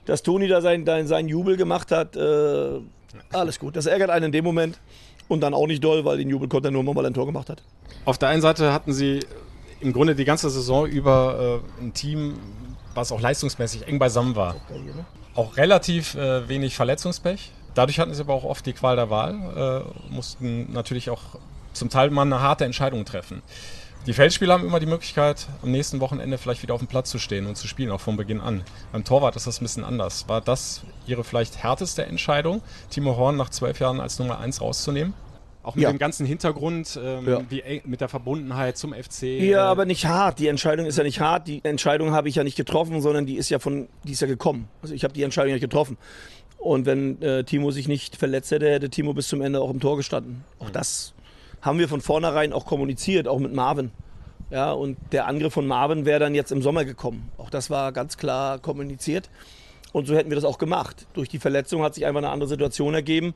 dass 0.05 0.21
Toni 0.21 0.47
da 0.47 0.61
seinen 0.61 1.07
sein 1.07 1.27
Jubel 1.27 1.57
gemacht 1.57 1.91
hat, 1.91 2.15
äh, 2.15 2.79
alles 3.33 3.57
gut. 3.57 3.75
Das 3.75 3.87
ärgert 3.87 4.11
einen 4.11 4.25
in 4.25 4.31
dem 4.31 4.45
Moment. 4.45 4.79
Und 5.27 5.41
dann 5.41 5.53
auch 5.53 5.65
nicht 5.65 5.83
doll, 5.83 6.05
weil 6.05 6.17
den 6.17 6.29
Jubel 6.29 6.47
konnte 6.47 6.67
er 6.67 6.71
nur 6.71 6.83
mal, 6.83 6.95
weil 6.95 7.05
er 7.05 7.09
ein 7.09 7.13
Tor 7.13 7.25
gemacht 7.25 7.49
hat. 7.49 7.63
Auf 8.05 8.17
der 8.17 8.29
einen 8.29 8.41
Seite 8.41 8.71
hatten 8.73 8.93
sie 8.93 9.21
im 9.79 9.93
Grunde 9.93 10.13
die 10.13 10.25
ganze 10.25 10.49
Saison 10.49 10.85
über 10.85 11.61
äh, 11.79 11.83
ein 11.83 11.93
Team, 11.93 12.37
was 12.93 13.11
auch 13.11 13.21
leistungsmäßig 13.21 13.87
eng 13.87 13.97
beisammen 13.97 14.35
war. 14.35 14.57
Auch 15.33 15.57
relativ 15.57 16.13
äh, 16.15 16.47
wenig 16.47 16.75
Verletzungspech. 16.75 17.51
Dadurch 17.73 17.99
hatten 17.99 18.13
sie 18.13 18.21
aber 18.21 18.33
auch 18.33 18.43
oft 18.43 18.65
die 18.65 18.73
Qual 18.73 18.95
der 18.95 19.09
Wahl, 19.09 19.85
äh, 20.09 20.13
mussten 20.13 20.71
natürlich 20.73 21.09
auch 21.09 21.21
zum 21.73 21.89
Teil 21.89 22.09
mal 22.09 22.23
eine 22.23 22.41
harte 22.41 22.65
Entscheidung 22.65 23.05
treffen. 23.05 23.41
Die 24.07 24.13
Feldspieler 24.13 24.55
haben 24.55 24.65
immer 24.65 24.79
die 24.79 24.87
Möglichkeit, 24.87 25.47
am 25.61 25.69
nächsten 25.71 25.99
Wochenende 25.99 26.39
vielleicht 26.39 26.63
wieder 26.63 26.73
auf 26.73 26.81
dem 26.81 26.87
Platz 26.87 27.11
zu 27.11 27.19
stehen 27.19 27.45
und 27.45 27.55
zu 27.55 27.67
spielen, 27.67 27.91
auch 27.91 28.01
von 28.01 28.17
Beginn 28.17 28.41
an. 28.41 28.63
Beim 28.91 29.03
Torwart 29.03 29.35
ist 29.35 29.45
das 29.45 29.61
ein 29.61 29.63
bisschen 29.63 29.83
anders. 29.83 30.27
War 30.27 30.41
das 30.41 30.81
Ihre 31.05 31.23
vielleicht 31.23 31.61
härteste 31.61 32.03
Entscheidung, 32.07 32.61
Timo 32.89 33.15
Horn 33.15 33.37
nach 33.37 33.49
zwölf 33.49 33.79
Jahren 33.79 33.99
als 33.99 34.17
Nummer 34.17 34.39
eins 34.39 34.59
rauszunehmen? 34.59 35.13
Auch 35.63 35.75
mit 35.75 35.83
Ja. 35.83 35.91
dem 35.91 35.99
ganzen 35.99 36.25
Hintergrund, 36.25 36.99
ähm, 37.01 37.29
Ja. 37.29 37.41
wie 37.49 37.81
mit 37.85 38.01
der 38.01 38.09
Verbundenheit 38.09 38.75
zum 38.77 38.93
FC. 38.95 39.37
Ja, 39.39 39.65
äh, 39.67 39.69
aber 39.69 39.85
nicht 39.85 40.07
hart. 40.07 40.39
Die 40.39 40.47
Entscheidung 40.47 40.87
ist 40.87 40.97
ja 40.97 41.03
nicht 41.03 41.19
hart. 41.19 41.47
Die 41.47 41.63
Entscheidung 41.63 42.11
habe 42.13 42.27
ich 42.27 42.33
ja 42.35 42.43
nicht 42.43 42.57
getroffen, 42.57 42.99
sondern 43.01 43.27
die 43.27 43.35
ist 43.35 43.49
ja 43.51 43.59
von, 43.59 43.87
die 44.03 44.13
ist 44.13 44.21
ja 44.21 44.27
gekommen. 44.27 44.67
Also 44.81 44.95
ich 44.95 45.03
habe 45.03 45.13
die 45.13 45.21
Entscheidung 45.21 45.49
ja 45.49 45.53
nicht 45.55 45.61
getroffen. 45.61 45.99
Und 46.61 46.85
wenn 46.85 47.19
äh, 47.23 47.43
Timo 47.43 47.71
sich 47.71 47.87
nicht 47.87 48.15
verletzt 48.15 48.51
hätte, 48.51 48.69
hätte 48.69 48.91
Timo 48.91 49.13
bis 49.13 49.27
zum 49.27 49.41
Ende 49.41 49.59
auch 49.59 49.71
im 49.71 49.79
Tor 49.79 49.97
gestanden. 49.97 50.43
Auch 50.59 50.69
das 50.69 51.15
haben 51.59 51.79
wir 51.79 51.89
von 51.89 52.01
vornherein 52.01 52.53
auch 52.53 52.67
kommuniziert, 52.67 53.27
auch 53.27 53.39
mit 53.39 53.51
Marvin. 53.51 53.89
Ja, 54.51 54.71
und 54.71 54.97
der 55.11 55.25
Angriff 55.25 55.53
von 55.53 55.65
Marvin 55.65 56.05
wäre 56.05 56.19
dann 56.19 56.35
jetzt 56.35 56.51
im 56.51 56.61
Sommer 56.61 56.85
gekommen. 56.85 57.31
Auch 57.37 57.49
das 57.49 57.71
war 57.71 57.91
ganz 57.91 58.17
klar 58.17 58.59
kommuniziert. 58.59 59.31
Und 59.91 60.05
so 60.05 60.15
hätten 60.15 60.29
wir 60.29 60.35
das 60.35 60.45
auch 60.45 60.59
gemacht. 60.59 61.07
Durch 61.13 61.29
die 61.29 61.39
Verletzung 61.39 61.81
hat 61.81 61.95
sich 61.95 62.05
einfach 62.05 62.19
eine 62.19 62.29
andere 62.29 62.47
Situation 62.47 62.93
ergeben. 62.93 63.33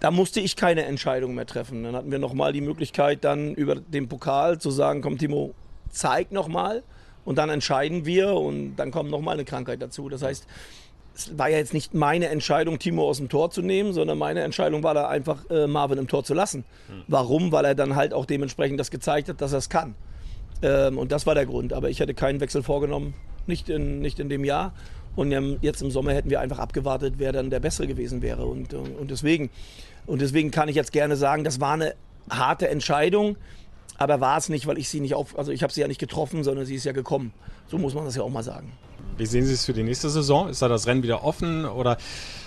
Da 0.00 0.10
musste 0.10 0.40
ich 0.40 0.56
keine 0.56 0.86
Entscheidung 0.86 1.34
mehr 1.34 1.46
treffen. 1.46 1.82
Dann 1.82 1.94
hatten 1.94 2.10
wir 2.10 2.18
nochmal 2.18 2.54
die 2.54 2.62
Möglichkeit, 2.62 3.22
dann 3.24 3.54
über 3.54 3.74
den 3.74 4.08
Pokal 4.08 4.58
zu 4.58 4.70
sagen, 4.70 5.02
komm 5.02 5.18
Timo, 5.18 5.52
zeig 5.90 6.32
nochmal. 6.32 6.82
Und 7.26 7.36
dann 7.36 7.50
entscheiden 7.50 8.06
wir 8.06 8.32
und 8.34 8.76
dann 8.76 8.92
kommt 8.92 9.10
nochmal 9.10 9.34
eine 9.34 9.44
Krankheit 9.44 9.82
dazu. 9.82 10.08
Das 10.08 10.22
heißt, 10.22 10.46
es 11.16 11.38
war 11.38 11.48
ja 11.48 11.56
jetzt 11.56 11.72
nicht 11.72 11.94
meine 11.94 12.28
Entscheidung, 12.28 12.78
Timo 12.78 13.08
aus 13.08 13.16
dem 13.16 13.30
Tor 13.30 13.50
zu 13.50 13.62
nehmen, 13.62 13.94
sondern 13.94 14.18
meine 14.18 14.42
Entscheidung 14.42 14.82
war 14.82 14.92
da 14.92 15.08
einfach, 15.08 15.48
äh, 15.50 15.66
Marvin 15.66 15.98
im 15.98 16.08
Tor 16.08 16.24
zu 16.24 16.34
lassen. 16.34 16.64
Warum? 17.08 17.52
Weil 17.52 17.64
er 17.64 17.74
dann 17.74 17.96
halt 17.96 18.12
auch 18.12 18.26
dementsprechend 18.26 18.78
das 18.78 18.90
gezeigt 18.90 19.30
hat, 19.30 19.40
dass 19.40 19.52
er 19.52 19.58
es 19.58 19.70
kann. 19.70 19.94
Ähm, 20.62 20.98
und 20.98 21.12
das 21.12 21.26
war 21.26 21.34
der 21.34 21.46
Grund. 21.46 21.72
Aber 21.72 21.88
ich 21.88 22.00
hätte 22.00 22.12
keinen 22.12 22.40
Wechsel 22.40 22.62
vorgenommen, 22.62 23.14
nicht 23.46 23.70
in, 23.70 24.00
nicht 24.00 24.20
in 24.20 24.28
dem 24.28 24.44
Jahr. 24.44 24.74
Und 25.14 25.32
jetzt 25.62 25.80
im 25.80 25.90
Sommer 25.90 26.12
hätten 26.12 26.28
wir 26.28 26.40
einfach 26.40 26.58
abgewartet, 26.58 27.14
wer 27.16 27.32
dann 27.32 27.48
der 27.48 27.60
Bessere 27.60 27.86
gewesen 27.86 28.20
wäre. 28.20 28.44
Und, 28.44 28.74
äh, 28.74 28.76
und, 28.76 29.10
deswegen, 29.10 29.48
und 30.04 30.20
deswegen 30.20 30.50
kann 30.50 30.68
ich 30.68 30.76
jetzt 30.76 30.92
gerne 30.92 31.16
sagen, 31.16 31.44
das 31.44 31.60
war 31.60 31.72
eine 31.72 31.94
harte 32.28 32.68
Entscheidung. 32.68 33.36
Aber 33.96 34.20
war 34.20 34.36
es 34.36 34.50
nicht, 34.50 34.66
weil 34.66 34.76
ich 34.76 34.90
sie 34.90 35.00
nicht 35.00 35.14
auf, 35.14 35.38
also 35.38 35.50
ich 35.50 35.62
habe 35.62 35.72
sie 35.72 35.80
ja 35.80 35.88
nicht 35.88 36.00
getroffen, 36.00 36.44
sondern 36.44 36.66
sie 36.66 36.74
ist 36.74 36.84
ja 36.84 36.92
gekommen. 36.92 37.32
So 37.68 37.78
muss 37.78 37.94
man 37.94 38.04
das 38.04 38.14
ja 38.14 38.22
auch 38.22 38.28
mal 38.28 38.42
sagen. 38.42 38.72
Wie 39.18 39.26
sehen 39.26 39.46
Sie 39.46 39.54
es 39.54 39.64
für 39.64 39.72
die 39.72 39.82
nächste 39.82 40.10
Saison? 40.10 40.48
Ist 40.48 40.60
da 40.60 40.68
das 40.68 40.86
Rennen 40.86 41.02
wieder 41.02 41.24
offen 41.24 41.64
oder 41.64 41.96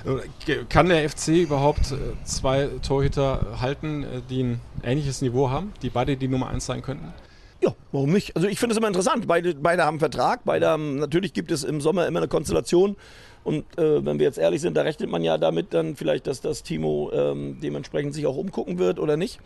äh, 0.06 0.56
kann 0.70 0.90
der 0.90 1.10
FC 1.10 1.30
überhaupt 1.30 1.92
äh, 1.92 1.96
zwei 2.24 2.70
Torhüter 2.86 3.60
halten, 3.60 4.04
äh, 4.04 4.22
die 4.30 4.44
ein 4.44 4.62
ähnliches 4.84 5.22
Niveau 5.22 5.50
haben, 5.50 5.74
die 5.82 5.90
beide 5.90 6.16
die 6.16 6.28
Nummer 6.28 6.50
eins 6.50 6.66
sein 6.66 6.82
könnten? 6.82 7.14
Ja, 7.62 7.76
warum 7.92 8.12
nicht? 8.12 8.36
Also 8.36 8.48
ich 8.48 8.60
finde 8.60 8.74
es 8.74 8.78
immer 8.78 8.88
interessant. 8.88 9.28
Beide, 9.28 9.54
beide 9.56 9.84
haben 9.84 10.00
Vertrag, 10.00 10.42
beide 10.46 10.68
haben, 10.68 10.98
natürlich 10.98 11.34
gibt 11.34 11.52
es 11.52 11.64
im 11.64 11.82
Sommer 11.82 12.08
immer 12.08 12.20
eine 12.20 12.28
Konstellation. 12.28 12.96
Und 13.44 13.66
äh, 13.78 14.06
wenn 14.06 14.20
wir 14.20 14.26
jetzt 14.26 14.38
ehrlich 14.38 14.62
sind, 14.62 14.78
da 14.78 14.82
rechnet 14.84 15.10
man 15.10 15.24
ja 15.24 15.38
damit 15.38 15.74
dann 15.74 15.96
vielleicht, 15.96 16.28
dass 16.28 16.40
das 16.40 16.64
Timo 16.64 17.10
ähm, 17.14 17.58
dementsprechend 17.62 18.14
sich 18.14 18.28
auch 18.28 18.38
umgucken 18.38 18.78
wird 18.78 19.00
oder 19.00 19.18
nicht. 19.18 19.40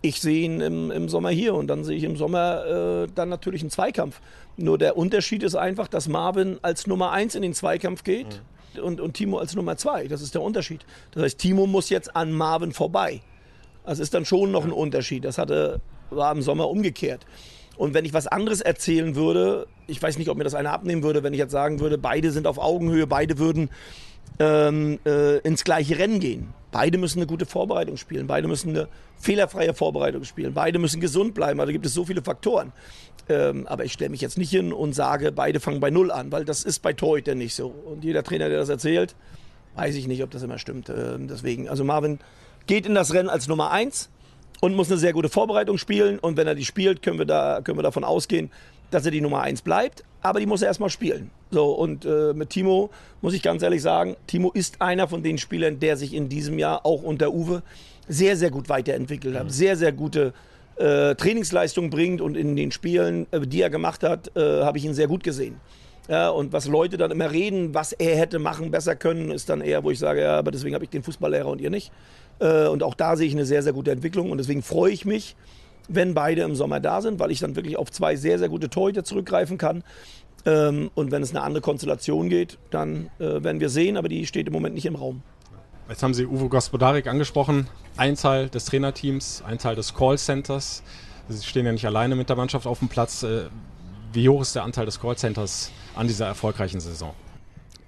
Ich 0.00 0.20
sehe 0.20 0.44
ihn 0.44 0.60
im, 0.60 0.90
im 0.90 1.08
Sommer 1.08 1.30
hier 1.30 1.54
und 1.54 1.66
dann 1.66 1.82
sehe 1.82 1.96
ich 1.96 2.04
im 2.04 2.16
Sommer 2.16 3.04
äh, 3.04 3.08
dann 3.14 3.28
natürlich 3.28 3.62
einen 3.62 3.70
Zweikampf. 3.70 4.20
Nur 4.56 4.78
der 4.78 4.96
Unterschied 4.96 5.42
ist 5.42 5.56
einfach, 5.56 5.88
dass 5.88 6.08
Marvin 6.08 6.58
als 6.62 6.86
Nummer 6.86 7.10
eins 7.10 7.34
in 7.34 7.42
den 7.42 7.54
Zweikampf 7.54 8.04
geht 8.04 8.42
und, 8.80 9.00
und 9.00 9.14
Timo 9.14 9.38
als 9.38 9.54
Nummer 9.54 9.76
zwei. 9.76 10.06
Das 10.06 10.22
ist 10.22 10.34
der 10.34 10.42
Unterschied. 10.42 10.84
Das 11.12 11.22
heißt, 11.24 11.38
Timo 11.38 11.66
muss 11.66 11.90
jetzt 11.90 12.14
an 12.14 12.32
Marvin 12.32 12.72
vorbei. 12.72 13.20
Das 13.84 13.98
ist 13.98 14.14
dann 14.14 14.24
schon 14.24 14.52
noch 14.52 14.64
ein 14.64 14.72
Unterschied. 14.72 15.24
Das 15.24 15.38
hatte, 15.38 15.80
war 16.10 16.30
im 16.32 16.42
Sommer 16.42 16.68
umgekehrt. 16.68 17.24
Und 17.76 17.94
wenn 17.94 18.04
ich 18.04 18.12
was 18.12 18.26
anderes 18.26 18.60
erzählen 18.60 19.14
würde, 19.14 19.66
ich 19.86 20.02
weiß 20.02 20.18
nicht, 20.18 20.28
ob 20.28 20.36
mir 20.36 20.44
das 20.44 20.54
einer 20.54 20.72
abnehmen 20.72 21.02
würde, 21.02 21.22
wenn 21.22 21.32
ich 21.32 21.38
jetzt 21.38 21.52
sagen 21.52 21.80
würde, 21.80 21.96
beide 21.96 22.32
sind 22.32 22.46
auf 22.46 22.58
Augenhöhe, 22.58 23.06
beide 23.06 23.38
würden 23.38 23.70
ähm, 24.38 24.98
äh, 25.04 25.38
ins 25.38 25.64
gleiche 25.64 25.98
Rennen 25.98 26.20
gehen. 26.20 26.54
Beide 26.70 26.98
müssen 26.98 27.18
eine 27.18 27.26
gute 27.26 27.46
Vorbereitung 27.46 27.96
spielen, 27.96 28.26
beide 28.26 28.46
müssen 28.46 28.70
eine 28.70 28.88
fehlerfreie 29.18 29.74
Vorbereitung 29.74 30.24
spielen, 30.24 30.54
beide 30.54 30.78
müssen 30.78 31.00
gesund 31.00 31.34
bleiben. 31.34 31.60
Also 31.60 31.72
gibt 31.72 31.86
es 31.86 31.94
so 31.94 32.04
viele 32.04 32.22
Faktoren. 32.22 32.72
Ähm, 33.28 33.66
aber 33.66 33.84
ich 33.84 33.92
stelle 33.92 34.10
mich 34.10 34.20
jetzt 34.20 34.38
nicht 34.38 34.50
hin 34.50 34.72
und 34.72 34.94
sage, 34.94 35.32
beide 35.32 35.60
fangen 35.60 35.80
bei 35.80 35.90
Null 35.90 36.10
an, 36.10 36.32
weil 36.32 36.44
das 36.44 36.64
ist 36.64 36.80
bei 36.80 36.92
Torhütern 36.92 37.38
nicht 37.38 37.54
so. 37.54 37.68
Und 37.68 38.04
jeder 38.04 38.22
Trainer, 38.22 38.48
der 38.48 38.58
das 38.58 38.68
erzählt, 38.68 39.14
weiß 39.74 39.94
ich 39.96 40.06
nicht, 40.06 40.22
ob 40.22 40.30
das 40.30 40.42
immer 40.42 40.58
stimmt. 40.58 40.88
Ähm, 40.88 41.28
deswegen, 41.28 41.68
also 41.68 41.84
Marvin 41.84 42.18
geht 42.66 42.86
in 42.86 42.94
das 42.94 43.12
Rennen 43.12 43.28
als 43.28 43.48
Nummer 43.48 43.70
eins 43.70 44.08
und 44.60 44.74
muss 44.74 44.90
eine 44.90 44.98
sehr 44.98 45.12
gute 45.12 45.28
Vorbereitung 45.28 45.78
spielen. 45.78 46.18
Und 46.18 46.36
wenn 46.36 46.46
er 46.46 46.54
die 46.54 46.64
spielt, 46.64 47.02
können 47.02 47.18
wir, 47.18 47.26
da, 47.26 47.60
können 47.62 47.78
wir 47.78 47.82
davon 47.82 48.04
ausgehen, 48.04 48.50
dass 48.90 49.04
er 49.04 49.10
die 49.10 49.20
Nummer 49.20 49.42
eins 49.42 49.62
bleibt. 49.62 50.04
Aber 50.22 50.40
die 50.40 50.46
muss 50.46 50.62
er 50.62 50.68
erstmal 50.68 50.90
spielen. 50.90 51.30
So, 51.50 51.72
und 51.72 52.04
äh, 52.04 52.34
mit 52.34 52.50
Timo 52.50 52.90
muss 53.22 53.34
ich 53.34 53.42
ganz 53.42 53.62
ehrlich 53.62 53.82
sagen, 53.82 54.16
Timo 54.26 54.50
ist 54.52 54.80
einer 54.82 55.08
von 55.08 55.22
den 55.22 55.38
Spielern, 55.38 55.80
der 55.80 55.96
sich 55.96 56.14
in 56.14 56.28
diesem 56.28 56.58
Jahr 56.58 56.84
auch 56.84 57.02
unter 57.02 57.32
Uwe 57.32 57.62
sehr, 58.06 58.36
sehr 58.36 58.50
gut 58.50 58.68
weiterentwickelt 58.68 59.36
hat. 59.36 59.50
Sehr, 59.50 59.76
sehr 59.76 59.92
gute 59.92 60.32
äh, 60.76 61.14
Trainingsleistung 61.14 61.90
bringt 61.90 62.20
und 62.20 62.36
in 62.36 62.54
den 62.56 62.70
Spielen, 62.70 63.26
äh, 63.30 63.40
die 63.40 63.62
er 63.62 63.70
gemacht 63.70 64.02
hat, 64.02 64.36
äh, 64.36 64.62
habe 64.62 64.78
ich 64.78 64.84
ihn 64.84 64.94
sehr 64.94 65.08
gut 65.08 65.22
gesehen. 65.22 65.60
Ja, 66.08 66.30
und 66.30 66.52
was 66.52 66.66
Leute 66.66 66.96
dann 66.96 67.10
immer 67.10 67.30
reden, 67.30 67.74
was 67.74 67.92
er 67.92 68.16
hätte 68.16 68.38
machen, 68.38 68.70
besser 68.70 68.96
können, 68.96 69.30
ist 69.30 69.50
dann 69.50 69.60
eher, 69.60 69.84
wo 69.84 69.90
ich 69.90 69.98
sage, 69.98 70.22
ja, 70.22 70.38
aber 70.38 70.50
deswegen 70.50 70.74
habe 70.74 70.84
ich 70.84 70.90
den 70.90 71.02
Fußballlehrer 71.02 71.48
und 71.48 71.60
ihr 71.60 71.68
nicht. 71.68 71.92
Äh, 72.38 72.66
und 72.68 72.82
auch 72.82 72.94
da 72.94 73.16
sehe 73.16 73.26
ich 73.26 73.34
eine 73.34 73.44
sehr, 73.44 73.62
sehr 73.62 73.74
gute 73.74 73.90
Entwicklung. 73.90 74.30
Und 74.30 74.38
deswegen 74.38 74.62
freue 74.62 74.92
ich 74.92 75.04
mich, 75.04 75.36
wenn 75.88 76.14
beide 76.14 76.42
im 76.42 76.54
Sommer 76.54 76.80
da 76.80 77.02
sind, 77.02 77.18
weil 77.18 77.30
ich 77.30 77.40
dann 77.40 77.56
wirklich 77.56 77.76
auf 77.76 77.90
zwei 77.90 78.16
sehr, 78.16 78.38
sehr 78.38 78.48
gute 78.48 78.70
Torhüter 78.70 79.04
zurückgreifen 79.04 79.58
kann. 79.58 79.82
Ähm, 80.48 80.90
und 80.94 81.10
wenn 81.10 81.22
es 81.22 81.30
eine 81.30 81.42
andere 81.42 81.60
Konstellation 81.60 82.30
geht, 82.30 82.58
dann 82.70 83.10
äh, 83.18 83.42
werden 83.42 83.60
wir 83.60 83.68
sehen, 83.68 83.98
aber 83.98 84.08
die 84.08 84.26
steht 84.26 84.46
im 84.46 84.52
Moment 84.54 84.74
nicht 84.74 84.86
im 84.86 84.96
Raum. 84.96 85.22
Jetzt 85.88 86.02
haben 86.02 86.14
Sie 86.14 86.26
Uwe 86.26 86.48
Gospodarik 86.48 87.06
angesprochen. 87.06 87.68
Ein 87.96 88.14
Teil 88.14 88.48
des 88.48 88.64
Trainerteams, 88.64 89.42
ein 89.46 89.58
Teil 89.58 89.76
des 89.76 89.94
Callcenters. 89.94 90.82
Sie 91.28 91.46
stehen 91.46 91.66
ja 91.66 91.72
nicht 91.72 91.84
alleine 91.84 92.16
mit 92.16 92.30
der 92.30 92.36
Mannschaft 92.36 92.66
auf 92.66 92.78
dem 92.78 92.88
Platz. 92.88 93.22
Äh, 93.22 93.44
wie 94.14 94.28
hoch 94.28 94.40
ist 94.40 94.54
der 94.54 94.64
Anteil 94.64 94.86
des 94.86 95.00
Callcenters 95.00 95.70
an 95.94 96.06
dieser 96.06 96.26
erfolgreichen 96.26 96.80
Saison? 96.80 97.12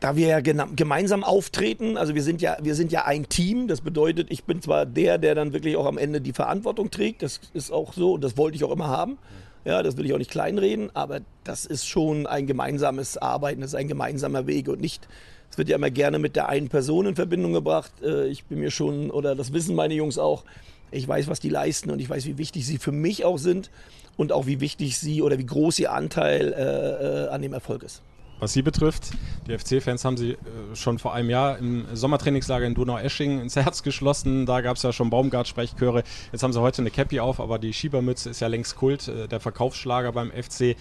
Da 0.00 0.16
wir 0.16 0.28
ja 0.28 0.40
gemeinsam 0.40 1.24
auftreten, 1.24 1.96
also 1.96 2.14
wir 2.14 2.22
sind 2.22 2.40
ja, 2.42 2.56
wir 2.60 2.74
sind 2.74 2.90
ja 2.92 3.04
ein 3.04 3.28
Team, 3.28 3.68
das 3.68 3.82
bedeutet, 3.82 4.30
ich 4.30 4.44
bin 4.44 4.62
zwar 4.62 4.86
der, 4.86 5.18
der 5.18 5.34
dann 5.34 5.52
wirklich 5.52 5.76
auch 5.76 5.84
am 5.84 5.98
Ende 5.98 6.22
die 6.22 6.32
Verantwortung 6.32 6.90
trägt, 6.90 7.22
das 7.22 7.40
ist 7.52 7.70
auch 7.70 7.92
so 7.92 8.14
und 8.14 8.24
das 8.24 8.38
wollte 8.38 8.56
ich 8.56 8.64
auch 8.64 8.72
immer 8.72 8.88
haben. 8.88 9.18
Ja, 9.64 9.82
das 9.82 9.96
will 9.96 10.06
ich 10.06 10.14
auch 10.14 10.18
nicht 10.18 10.30
kleinreden, 10.30 10.90
aber 10.94 11.20
das 11.44 11.66
ist 11.66 11.86
schon 11.86 12.26
ein 12.26 12.46
gemeinsames 12.46 13.18
Arbeiten, 13.18 13.60
das 13.60 13.70
ist 13.70 13.74
ein 13.74 13.88
gemeinsamer 13.88 14.46
Weg 14.46 14.68
und 14.68 14.80
nicht, 14.80 15.06
es 15.50 15.58
wird 15.58 15.68
ja 15.68 15.76
immer 15.76 15.90
gerne 15.90 16.18
mit 16.18 16.34
der 16.34 16.48
einen 16.48 16.68
Person 16.68 17.06
in 17.06 17.14
Verbindung 17.14 17.52
gebracht. 17.52 17.92
Äh, 18.02 18.28
ich 18.28 18.44
bin 18.44 18.60
mir 18.60 18.70
schon, 18.70 19.10
oder 19.10 19.34
das 19.34 19.52
wissen 19.52 19.74
meine 19.74 19.94
Jungs 19.94 20.16
auch, 20.16 20.44
ich 20.90 21.06
weiß, 21.06 21.28
was 21.28 21.40
die 21.40 21.50
leisten 21.50 21.90
und 21.90 22.00
ich 22.00 22.08
weiß, 22.08 22.24
wie 22.26 22.38
wichtig 22.38 22.66
sie 22.66 22.78
für 22.78 22.92
mich 22.92 23.24
auch 23.24 23.38
sind 23.38 23.70
und 24.16 24.32
auch 24.32 24.46
wie 24.46 24.60
wichtig 24.60 24.98
sie 24.98 25.22
oder 25.22 25.38
wie 25.38 25.46
groß 25.46 25.78
ihr 25.78 25.92
Anteil 25.92 26.52
äh, 26.52 27.26
äh, 27.26 27.28
an 27.28 27.42
dem 27.42 27.52
Erfolg 27.52 27.82
ist. 27.82 28.02
Was 28.40 28.54
Sie 28.54 28.62
betrifft, 28.62 29.10
die 29.46 29.58
FC-Fans 29.58 30.02
haben 30.02 30.16
Sie 30.16 30.30
äh, 30.30 30.36
schon 30.74 30.98
vor 30.98 31.12
einem 31.12 31.28
Jahr 31.28 31.58
im 31.58 31.84
Sommertrainingslager 31.92 32.66
in 32.66 32.74
Donau-Esching 32.74 33.42
ins 33.42 33.54
Herz 33.54 33.82
geschlossen. 33.82 34.46
Da 34.46 34.62
gab 34.62 34.78
es 34.78 34.82
ja 34.82 34.94
schon 34.94 35.10
Baumgart-Sprechchöre. 35.10 36.04
Jetzt 36.32 36.42
haben 36.42 36.54
Sie 36.54 36.60
heute 36.60 36.80
eine 36.80 36.90
Cappy 36.90 37.20
auf, 37.20 37.38
aber 37.38 37.58
die 37.58 37.74
Schiebermütze 37.74 38.30
ist 38.30 38.40
ja 38.40 38.48
längst 38.48 38.76
Kult, 38.76 39.08
äh, 39.08 39.28
der 39.28 39.40
Verkaufsschlager 39.40 40.12
beim 40.12 40.30
FC. 40.30 40.74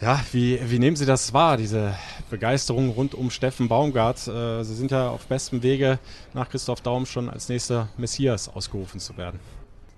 Ja, 0.00 0.18
wie, 0.32 0.58
wie 0.70 0.78
nehmen 0.78 0.96
Sie 0.96 1.04
das 1.04 1.34
wahr, 1.34 1.58
diese 1.58 1.94
Begeisterung 2.30 2.88
rund 2.88 3.14
um 3.14 3.30
Steffen 3.30 3.68
Baumgart? 3.68 4.26
Äh, 4.26 4.62
Sie 4.62 4.74
sind 4.74 4.90
ja 4.90 5.10
auf 5.10 5.26
bestem 5.26 5.62
Wege, 5.62 5.98
nach 6.32 6.48
Christoph 6.48 6.80
Daum 6.80 7.04
schon 7.04 7.28
als 7.28 7.50
nächster 7.50 7.90
Messias 7.98 8.48
ausgerufen 8.48 8.98
zu 8.98 9.18
werden. 9.18 9.40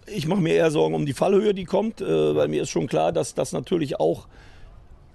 Ich 0.07 0.27
mache 0.27 0.41
mir 0.41 0.55
eher 0.55 0.73
Sorgen 0.73 0.97
um 0.97 1.07
die 1.07 1.13
Fallhöhe, 1.13 1.55
die 1.55 1.67
kommt, 1.67 2.01
äh, 2.01 2.35
weil 2.35 2.49
mir 2.49 2.63
ist 2.63 2.71
schon 2.71 2.89
klar, 2.89 3.13
dass 3.13 3.35
das 3.35 3.53
natürlich 3.53 4.01
auch, 4.01 4.27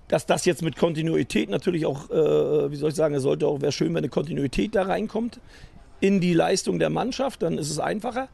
dass 0.07 0.25
das 0.25 0.45
jetzt 0.45 0.61
mit 0.61 0.75
Kontinuität 0.75 1.49
natürlich 1.49 1.85
auch, 1.85 2.09
äh, 2.09 2.71
wie 2.71 2.75
soll 2.75 2.89
ich 2.89 2.95
sagen, 2.95 3.15
es 3.15 3.23
sollte 3.23 3.47
auch, 3.47 3.61
wäre 3.61 3.71
schön, 3.71 3.89
wenn 3.89 3.99
eine 3.99 4.09
Kontinuität 4.09 4.75
da 4.75 4.83
reinkommt 4.83 5.39
in 5.99 6.19
die 6.19 6.33
Leistung 6.33 6.79
der 6.79 6.89
Mannschaft, 6.89 7.41
dann 7.41 7.57
ist 7.57 7.69
es 7.69 7.79
einfacher. 7.79 8.27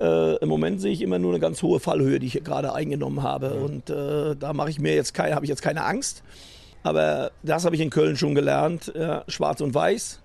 Äh, 0.00 0.36
Im 0.36 0.48
Moment 0.48 0.80
sehe 0.80 0.92
ich 0.92 1.02
immer 1.02 1.18
nur 1.18 1.32
eine 1.32 1.40
ganz 1.40 1.62
hohe 1.62 1.80
Fallhöhe, 1.80 2.20
die 2.20 2.28
ich 2.28 2.44
gerade 2.44 2.72
eingenommen 2.72 3.22
habe. 3.22 3.50
Mhm. 3.50 3.62
Und 3.62 3.90
äh, 3.90 4.36
da 4.36 4.52
mache 4.52 4.70
ich 4.70 4.78
mir 4.78 4.94
jetzt 4.94 5.12
keine, 5.12 5.34
habe 5.34 5.44
ich 5.44 5.50
jetzt 5.50 5.62
keine 5.62 5.84
Angst. 5.84 6.22
Aber 6.82 7.32
das 7.42 7.64
habe 7.64 7.74
ich 7.74 7.82
in 7.82 7.90
Köln 7.90 8.16
schon 8.16 8.34
gelernt. 8.34 8.92
Ja, 8.94 9.24
schwarz 9.28 9.60
und 9.60 9.74
weiß. 9.74 10.20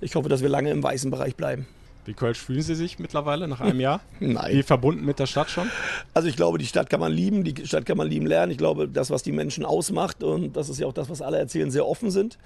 Ich 0.00 0.14
hoffe, 0.16 0.28
dass 0.28 0.42
wir 0.42 0.48
lange 0.48 0.70
im 0.70 0.82
weißen 0.82 1.10
Bereich 1.10 1.36
bleiben. 1.36 1.66
Wie 2.04 2.14
Kölsch 2.14 2.38
fühlen 2.38 2.62
Sie 2.62 2.74
sich 2.74 2.98
mittlerweile 2.98 3.48
nach 3.48 3.60
einem 3.60 3.80
Jahr? 3.80 4.00
Nein. 4.20 4.56
Wie 4.56 4.62
verbunden 4.62 5.04
mit 5.04 5.18
der 5.18 5.26
Stadt 5.26 5.50
schon? 5.50 5.70
Also 6.12 6.28
ich 6.28 6.36
glaube, 6.36 6.58
die 6.58 6.66
Stadt 6.66 6.90
kann 6.90 7.00
man 7.00 7.12
lieben, 7.12 7.44
die 7.44 7.66
Stadt 7.66 7.86
kann 7.86 7.96
man 7.96 8.08
lieben 8.08 8.26
lernen. 8.26 8.52
Ich 8.52 8.58
glaube, 8.58 8.88
das, 8.88 9.10
was 9.10 9.22
die 9.22 9.32
Menschen 9.32 9.64
ausmacht, 9.64 10.22
und 10.22 10.56
das 10.56 10.68
ist 10.68 10.78
ja 10.78 10.86
auch 10.86 10.92
das, 10.92 11.08
was 11.08 11.22
alle 11.22 11.38
erzählen, 11.38 11.70
sehr 11.70 11.86
offen 11.86 12.10
sind. 12.10 12.38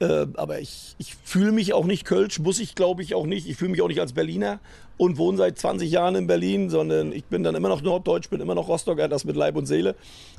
Äh, 0.00 0.26
aber 0.34 0.60
ich, 0.60 0.94
ich 0.98 1.16
fühle 1.16 1.50
mich 1.50 1.72
auch 1.72 1.84
nicht 1.84 2.04
Kölsch, 2.04 2.38
muss 2.38 2.60
ich 2.60 2.74
glaube 2.74 3.02
ich 3.02 3.14
auch 3.14 3.26
nicht. 3.26 3.48
Ich 3.48 3.56
fühle 3.56 3.72
mich 3.72 3.82
auch 3.82 3.88
nicht 3.88 4.00
als 4.00 4.12
Berliner 4.12 4.60
und 4.96 5.18
wohne 5.18 5.38
seit 5.38 5.58
20 5.58 5.90
Jahren 5.90 6.14
in 6.14 6.26
Berlin, 6.26 6.70
sondern 6.70 7.12
ich 7.12 7.24
bin 7.24 7.42
dann 7.42 7.56
immer 7.56 7.68
noch 7.68 7.82
Norddeutsch, 7.82 8.30
bin 8.30 8.40
immer 8.40 8.54
noch 8.54 8.68
Rostocker, 8.68 9.08
das 9.08 9.24
mit 9.24 9.34
Leib 9.34 9.56
und 9.56 9.66
Seele 9.66 9.96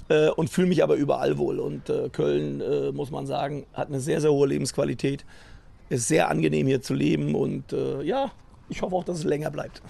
äh, 0.08 0.30
und 0.30 0.50
fühle 0.50 0.68
mich 0.68 0.82
aber 0.82 0.96
überall 0.96 1.38
wohl. 1.38 1.60
Und 1.60 1.90
äh, 1.90 2.10
Köln, 2.10 2.62
äh, 2.62 2.92
muss 2.92 3.12
man 3.12 3.26
sagen, 3.26 3.66
hat 3.74 3.90
eine 3.90 4.00
sehr, 4.00 4.22
sehr 4.22 4.32
hohe 4.32 4.48
Lebensqualität. 4.48 5.26
Ist 5.90 6.08
sehr 6.08 6.30
angenehm 6.30 6.68
hier 6.68 6.82
zu 6.82 6.94
leben 6.94 7.36
und 7.36 7.74
äh, 7.74 8.04
ja, 8.04 8.32
ich 8.70 8.82
hoffe 8.82 8.96
auch, 8.96 9.04
dass 9.04 9.20
es 9.20 9.24
länger 9.24 9.52
bleibt. 9.52 9.82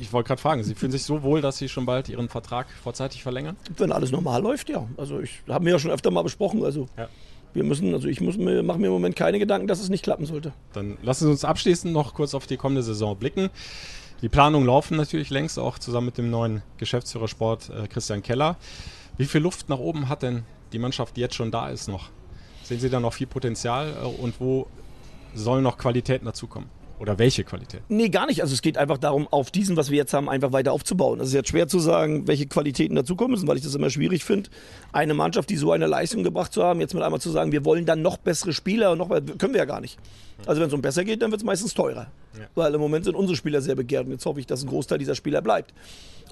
Ich 0.00 0.12
wollte 0.12 0.28
gerade 0.28 0.40
fragen, 0.40 0.64
Sie 0.64 0.74
fühlen 0.74 0.92
sich 0.92 1.04
so 1.04 1.22
wohl, 1.22 1.40
dass 1.40 1.58
Sie 1.58 1.68
schon 1.68 1.86
bald 1.86 2.08
Ihren 2.08 2.28
Vertrag 2.28 2.66
vorzeitig 2.82 3.22
verlängern? 3.22 3.56
Wenn 3.76 3.92
alles 3.92 4.10
normal 4.10 4.42
läuft, 4.42 4.68
ja. 4.68 4.86
Also 4.96 5.20
ich 5.20 5.42
habe 5.48 5.64
mir 5.64 5.70
ja 5.70 5.78
schon 5.78 5.90
öfter 5.90 6.10
mal 6.10 6.22
besprochen. 6.22 6.64
Also 6.64 6.88
ja 6.96 7.08
wir 7.54 7.64
müssen, 7.64 7.94
also 7.94 8.08
ich 8.08 8.20
muss 8.20 8.36
mir, 8.36 8.62
mache 8.62 8.78
mir 8.78 8.88
im 8.88 8.92
Moment 8.92 9.16
keine 9.16 9.38
Gedanken, 9.38 9.68
dass 9.68 9.80
es 9.80 9.88
nicht 9.88 10.02
klappen 10.02 10.26
sollte. 10.26 10.52
Dann 10.72 10.98
lassen 11.02 11.24
Sie 11.24 11.30
uns 11.30 11.44
abschließend 11.44 11.92
noch 11.92 12.14
kurz 12.14 12.34
auf 12.34 12.46
die 12.46 12.56
kommende 12.56 12.82
Saison 12.82 13.16
blicken. 13.16 13.48
Die 14.22 14.28
Planungen 14.28 14.66
laufen 14.66 14.96
natürlich 14.96 15.30
längst, 15.30 15.58
auch 15.58 15.78
zusammen 15.78 16.06
mit 16.06 16.18
dem 16.18 16.30
neuen 16.30 16.62
Geschäftsführer 16.78 17.28
Sport 17.28 17.70
äh, 17.70 17.86
Christian 17.86 18.22
Keller. 18.22 18.56
Wie 19.16 19.26
viel 19.26 19.40
Luft 19.40 19.68
nach 19.68 19.78
oben 19.78 20.08
hat 20.08 20.22
denn 20.22 20.42
die 20.72 20.78
Mannschaft, 20.78 21.16
die 21.16 21.20
jetzt 21.20 21.34
schon 21.36 21.50
da 21.50 21.68
ist, 21.68 21.88
noch? 21.88 22.10
Sehen 22.64 22.80
Sie 22.80 22.90
da 22.90 22.98
noch 22.98 23.12
viel 23.12 23.26
Potenzial 23.26 23.94
äh, 24.02 24.06
und 24.06 24.40
wo 24.40 24.66
sollen 25.34 25.62
noch 25.62 25.78
Qualitäten 25.78 26.24
dazukommen? 26.24 26.68
Oder 26.98 27.18
welche 27.18 27.44
Qualität? 27.44 27.82
Nee, 27.88 28.08
gar 28.08 28.26
nicht. 28.26 28.40
Also 28.40 28.54
es 28.54 28.62
geht 28.62 28.78
einfach 28.78 28.98
darum, 28.98 29.26
auf 29.28 29.50
diesen, 29.50 29.76
was 29.76 29.90
wir 29.90 29.96
jetzt 29.96 30.14
haben, 30.14 30.28
einfach 30.28 30.52
weiter 30.52 30.72
aufzubauen. 30.72 31.20
Es 31.20 31.28
ist 31.28 31.34
jetzt 31.34 31.48
schwer 31.48 31.66
zu 31.66 31.80
sagen, 31.80 32.28
welche 32.28 32.46
Qualitäten 32.46 32.94
dazukommen 32.94 33.32
müssen, 33.32 33.48
weil 33.48 33.56
ich 33.56 33.62
das 33.62 33.74
immer 33.74 33.90
schwierig 33.90 34.24
finde, 34.24 34.50
eine 34.92 35.14
Mannschaft, 35.14 35.50
die 35.50 35.56
so 35.56 35.72
eine 35.72 35.86
Leistung 35.86 36.22
gebracht 36.22 36.52
zu 36.52 36.62
haben, 36.62 36.80
jetzt 36.80 36.94
mit 36.94 37.02
einmal 37.02 37.20
zu 37.20 37.30
sagen, 37.30 37.52
wir 37.52 37.64
wollen 37.64 37.84
dann 37.84 38.02
noch 38.02 38.16
bessere 38.16 38.52
Spieler 38.52 38.92
und 38.92 38.98
noch 38.98 39.08
können 39.08 39.54
wir 39.54 39.58
ja 39.58 39.64
gar 39.64 39.80
nicht. 39.80 39.98
Also 40.46 40.60
wenn 40.60 40.68
es 40.68 40.74
um 40.74 40.82
besser 40.82 41.04
geht, 41.04 41.22
dann 41.22 41.30
wird 41.30 41.40
es 41.40 41.44
meistens 41.44 41.74
teurer. 41.74 42.06
Ja. 42.38 42.46
Weil 42.54 42.74
im 42.74 42.80
Moment 42.80 43.04
sind 43.04 43.14
unsere 43.14 43.36
Spieler 43.36 43.60
sehr 43.60 43.74
begehrt 43.74 44.06
und 44.06 44.12
jetzt 44.12 44.26
hoffe 44.26 44.40
ich, 44.40 44.46
dass 44.46 44.62
ein 44.62 44.68
Großteil 44.68 44.98
dieser 44.98 45.14
Spieler 45.14 45.40
bleibt. 45.40 45.72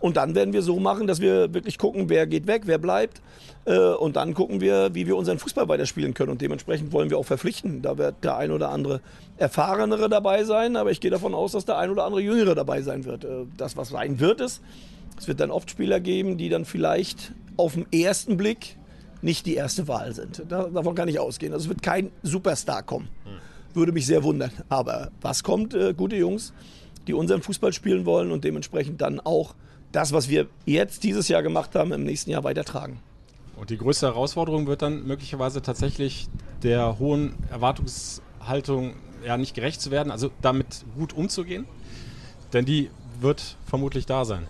Und 0.00 0.16
dann 0.16 0.34
werden 0.34 0.53
wir 0.53 0.62
so 0.62 0.80
machen, 0.80 1.07
dass 1.07 1.20
wir 1.20 1.55
wirklich 1.55 1.78
gucken, 1.78 2.09
wer 2.09 2.26
geht 2.26 2.48
weg, 2.48 2.62
wer 2.64 2.78
bleibt. 2.78 3.22
Äh, 3.66 3.78
und 3.78 4.16
dann 4.16 4.34
gucken 4.34 4.61
wir, 4.61 4.92
wie 4.94 5.07
wir 5.07 5.16
unseren 5.16 5.38
Fußball 5.38 5.68
weiterspielen 5.68 6.12
können. 6.12 6.30
Und 6.30 6.40
dementsprechend 6.40 6.92
wollen 6.92 7.09
wir 7.09 7.18
auch 7.18 7.24
verpflichten. 7.24 7.82
Da 7.82 7.96
wird 7.98 8.16
der 8.24 8.36
ein 8.36 8.50
oder 8.50 8.70
andere 8.70 9.00
Erfahrenere 9.36 10.09
dabei 10.09 10.42
sein, 10.42 10.74
aber 10.74 10.90
ich 10.90 11.00
gehe 11.00 11.11
davon 11.11 11.34
aus, 11.34 11.53
dass 11.53 11.64
der 11.64 11.78
ein 11.78 11.90
oder 11.90 12.05
andere 12.05 12.20
Jüngere 12.20 12.57
dabei 12.57 12.82
sein 12.82 13.05
wird. 13.05 13.24
Äh, 13.24 13.46
das, 13.57 13.76
was 13.76 13.90
sein 13.90 14.18
wird, 14.18 14.40
ist, 14.40 14.61
es 15.16 15.28
wird 15.28 15.38
dann 15.38 15.53
oft 15.53 15.70
Spieler 15.70 16.00
geben, 16.00 16.36
die 16.36 16.48
dann 16.48 16.64
vielleicht 16.64 17.32
auf 17.57 17.74
den 17.74 17.86
ersten 17.92 18.36
Blick 18.36 18.76
nicht 19.20 19.46
die 19.46 19.55
erste 19.55 19.86
Wahl 19.86 20.12
sind. 20.12 20.42
davon 20.48 20.96
kann 20.96 21.07
ich 21.07 21.20
ausgehen. 21.20 21.53
Also 21.53 21.66
es 21.66 21.68
wird 21.68 21.80
kein 21.80 22.11
Superstar 22.24 22.82
kommen. 22.82 23.09
Würde 23.75 23.93
mich 23.93 24.07
sehr 24.07 24.23
wundern. 24.23 24.51
Aber 24.68 25.11
was 25.20 25.43
kommt? 25.43 25.75
Äh, 25.75 25.95
gute 25.95 26.16
Jungs, 26.16 26.53
die 27.07 27.14
unseren 27.14 27.43
Fußball 27.43 27.73
spielen 27.73 28.05
wollen 28.05 28.31
und 28.31 28.45
dementsprechend 28.45 29.01
dann 29.01 29.20
auch 29.20 29.55
das, 29.93 30.12
was 30.12 30.29
wir 30.29 30.47
jetzt 30.64 31.05
dieses 31.05 31.29
Jahr 31.29 31.43
gemacht 31.43 31.75
haben, 31.75 31.93
im 31.93 32.05
nächsten 32.05 32.31
Jahr 32.31 32.45
weitertragen. 32.45 32.99
Und 33.57 33.70
die 33.70 33.79
größte 33.79 34.07
Herausforderung 34.07 34.66
wird 34.66 34.83
dann 34.83 35.07
möglicherweise 35.07 35.62
tatsächlich 35.62 36.29
der 36.62 36.99
hohen 36.99 37.35
Erwartungshaltung 37.51 38.95
ja 39.25 39.37
nicht 39.37 39.55
gerecht 39.55 39.81
zu 39.81 39.91
werden, 39.91 40.11
also 40.11 40.31
damit 40.41 40.85
gut 40.97 41.12
umzugehen, 41.12 41.66
denn 42.53 42.64
die 42.64 42.91
wird 43.20 43.57
vermutlich 43.66 44.07
da 44.07 44.25
sein 44.25 44.47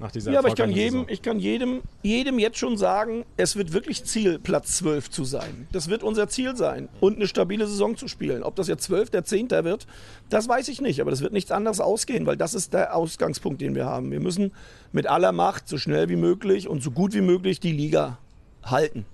nach 0.00 0.10
dieser 0.10 0.32
Ja, 0.32 0.38
aber 0.38 0.48
ich 0.48 0.54
kann, 0.54 0.70
jedem, 0.70 1.06
ich 1.08 1.22
kann 1.22 1.38
jedem, 1.38 1.82
jedem 2.02 2.38
jetzt 2.38 2.58
schon 2.58 2.76
sagen, 2.76 3.24
es 3.36 3.56
wird 3.56 3.72
wirklich 3.72 4.04
Ziel, 4.04 4.38
Platz 4.38 4.78
12 4.78 5.10
zu 5.10 5.24
sein. 5.24 5.66
Das 5.72 5.88
wird 5.88 6.02
unser 6.02 6.28
Ziel 6.28 6.56
sein 6.56 6.88
und 7.00 7.16
eine 7.16 7.26
stabile 7.26 7.66
Saison 7.66 7.96
zu 7.96 8.08
spielen. 8.08 8.42
Ob 8.42 8.56
das 8.56 8.68
jetzt 8.68 8.84
12, 8.84 9.10
der 9.10 9.24
10. 9.24 9.50
wird, 9.50 9.86
das 10.28 10.48
weiß 10.48 10.68
ich 10.68 10.80
nicht, 10.80 11.00
aber 11.00 11.10
das 11.10 11.20
wird 11.20 11.32
nichts 11.32 11.50
anderes 11.50 11.80
ausgehen, 11.80 12.26
weil 12.26 12.36
das 12.36 12.54
ist 12.54 12.72
der 12.72 12.94
Ausgangspunkt, 12.94 13.60
den 13.60 13.74
wir 13.74 13.86
haben. 13.86 14.10
Wir 14.10 14.20
müssen 14.20 14.52
mit 14.92 15.06
aller 15.06 15.32
Macht 15.32 15.68
so 15.68 15.78
schnell 15.78 16.08
wie 16.08 16.16
möglich 16.16 16.68
und 16.68 16.82
so 16.82 16.90
gut 16.90 17.14
wie 17.14 17.20
möglich 17.20 17.60
die 17.60 17.72
Liga 17.72 18.18
halten. 18.62 19.04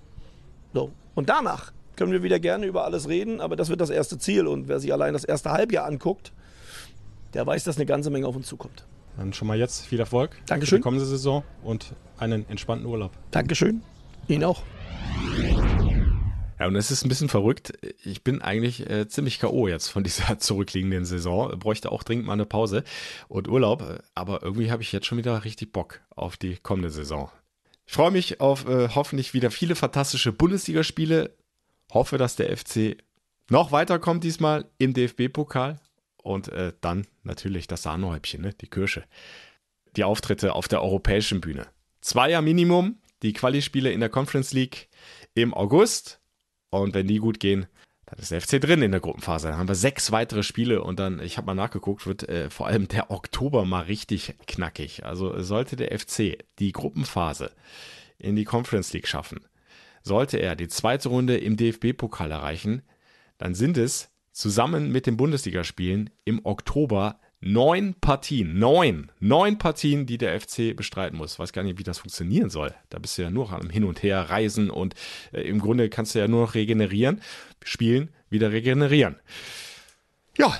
So. 0.73 0.91
Und 1.15 1.29
danach 1.29 1.71
können 1.95 2.11
wir 2.11 2.23
wieder 2.23 2.39
gerne 2.39 2.65
über 2.65 2.83
alles 2.83 3.07
reden, 3.07 3.41
aber 3.41 3.55
das 3.55 3.69
wird 3.69 3.81
das 3.81 3.89
erste 3.89 4.17
Ziel 4.17 4.47
und 4.47 4.67
wer 4.67 4.79
sich 4.79 4.91
allein 4.91 5.13
das 5.13 5.23
erste 5.23 5.51
Halbjahr 5.51 5.85
anguckt, 5.85 6.33
der 7.33 7.45
weiß, 7.45 7.63
dass 7.63 7.77
eine 7.77 7.85
ganze 7.85 8.09
Menge 8.09 8.27
auf 8.27 8.35
uns 8.35 8.47
zukommt. 8.47 8.85
Dann 9.17 9.33
schon 9.33 9.47
mal 9.47 9.57
jetzt 9.57 9.85
viel 9.85 9.99
Erfolg 9.99 10.37
Dankeschön. 10.45 10.77
für 10.77 10.79
die 10.79 10.83
kommende 10.83 11.05
Saison 11.05 11.43
und 11.63 11.93
einen 12.17 12.47
entspannten 12.49 12.85
Urlaub. 12.85 13.11
Dankeschön. 13.31 13.81
Ihnen 14.27 14.43
auch. 14.43 14.63
Ja, 16.59 16.67
und 16.67 16.75
es 16.75 16.89
ist 16.89 17.03
ein 17.03 17.09
bisschen 17.09 17.27
verrückt. 17.27 17.73
Ich 18.03 18.23
bin 18.23 18.41
eigentlich 18.41 18.89
äh, 18.89 19.07
ziemlich 19.07 19.39
K.O. 19.39 19.67
jetzt 19.67 19.89
von 19.89 20.03
dieser 20.03 20.39
zurückliegenden 20.39 21.05
Saison. 21.05 21.57
Bräuchte 21.59 21.91
auch 21.91 22.03
dringend 22.03 22.25
mal 22.25 22.33
eine 22.33 22.45
Pause 22.45 22.83
und 23.27 23.47
Urlaub. 23.47 24.01
Aber 24.13 24.41
irgendwie 24.41 24.71
habe 24.71 24.81
ich 24.81 24.91
jetzt 24.91 25.05
schon 25.05 25.17
wieder 25.17 25.43
richtig 25.43 25.73
Bock 25.73 26.01
auf 26.15 26.37
die 26.37 26.55
kommende 26.57 26.89
Saison. 26.89 27.29
Ich 27.85 27.93
freue 27.93 28.11
mich 28.11 28.39
auf 28.39 28.67
äh, 28.67 28.89
hoffentlich 28.95 29.33
wieder 29.33 29.51
viele 29.51 29.75
fantastische 29.75 30.31
Bundesligaspiele. 30.31 31.35
Hoffe, 31.93 32.17
dass 32.17 32.35
der 32.35 32.55
FC 32.55 32.97
noch 33.49 33.71
weiterkommt 33.71 34.23
diesmal 34.23 34.65
im 34.77 34.93
DFB-Pokal. 34.93 35.79
Und 36.25 36.47
äh, 36.47 36.73
dann 36.81 37.05
natürlich 37.21 37.67
das 37.67 37.83
Sahnehäubchen, 37.83 38.41
ne? 38.41 38.53
die 38.59 38.67
Kirsche. 38.67 39.03
Die 39.95 40.03
Auftritte 40.03 40.55
auf 40.55 40.67
der 40.67 40.81
europäischen 40.81 41.39
Bühne. 41.39 41.67
Zweier 42.01 42.41
Minimum, 42.41 42.97
die 43.21 43.31
Quali-Spiele 43.31 43.91
in 43.91 43.99
der 43.99 44.09
Conference 44.09 44.51
League 44.51 44.89
im 45.35 45.53
August. 45.53 46.19
Und 46.71 46.95
wenn 46.95 47.05
die 47.05 47.19
gut 47.19 47.39
gehen, 47.39 47.67
dann 48.07 48.17
ist 48.17 48.31
der 48.31 48.41
FC 48.41 48.59
drin 48.59 48.81
in 48.81 48.89
der 48.89 49.01
Gruppenphase. 49.01 49.49
Dann 49.49 49.57
haben 49.57 49.67
wir 49.67 49.75
sechs 49.75 50.11
weitere 50.11 50.41
Spiele 50.41 50.81
und 50.81 50.97
dann, 50.97 51.19
ich 51.19 51.37
habe 51.37 51.45
mal 51.45 51.53
nachgeguckt, 51.53 52.07
wird 52.07 52.27
äh, 52.27 52.49
vor 52.49 52.65
allem 52.65 52.87
der 52.87 53.11
Oktober 53.11 53.63
mal 53.63 53.83
richtig 53.83 54.33
knackig. 54.47 55.05
Also 55.05 55.39
sollte 55.43 55.75
der 55.75 55.97
FC 55.97 56.39
die 56.57 56.71
Gruppenphase 56.71 57.51
in 58.17 58.35
die 58.35 58.45
Conference 58.45 58.93
League 58.93 59.07
schaffen, 59.07 59.45
sollte 60.01 60.37
er 60.37 60.55
die 60.55 60.69
zweite 60.69 61.09
Runde 61.09 61.37
im 61.37 61.55
DFB-Pokal 61.55 62.31
erreichen, 62.31 62.81
dann 63.37 63.53
sind 63.53 63.77
es 63.77 64.09
zusammen 64.35 64.91
mit 64.91 65.07
den 65.07 65.17
Bundesligaspielen 65.17 66.09
im 66.25 66.45
Oktober 66.45 67.19
neun 67.39 67.95
Partien, 68.01 68.59
neun, 68.59 69.11
neun 69.19 69.57
Partien, 69.57 70.05
die 70.05 70.17
der 70.17 70.39
FC 70.39 70.75
bestreiten 70.75 71.17
muss. 71.17 71.33
Ich 71.33 71.39
weiß 71.39 71.53
gar 71.53 71.63
nicht, 71.63 71.79
wie 71.79 71.83
das 71.83 71.99
funktionieren 71.99 72.49
soll. 72.49 72.73
Da 72.89 72.99
bist 72.99 73.17
du 73.17 73.21
ja 73.21 73.29
nur 73.29 73.51
am 73.53 73.69
Hin 73.69 73.85
und 73.85 74.03
Her 74.03 74.29
reisen 74.29 74.69
und 74.69 74.93
äh, 75.31 75.41
im 75.41 75.59
Grunde 75.59 75.89
kannst 75.89 76.15
du 76.15 76.19
ja 76.19 76.27
nur 76.27 76.41
noch 76.41 76.53
regenerieren, 76.53 77.21
spielen, 77.63 78.09
wieder 78.29 78.51
regenerieren. 78.51 79.15
Ja, 80.37 80.53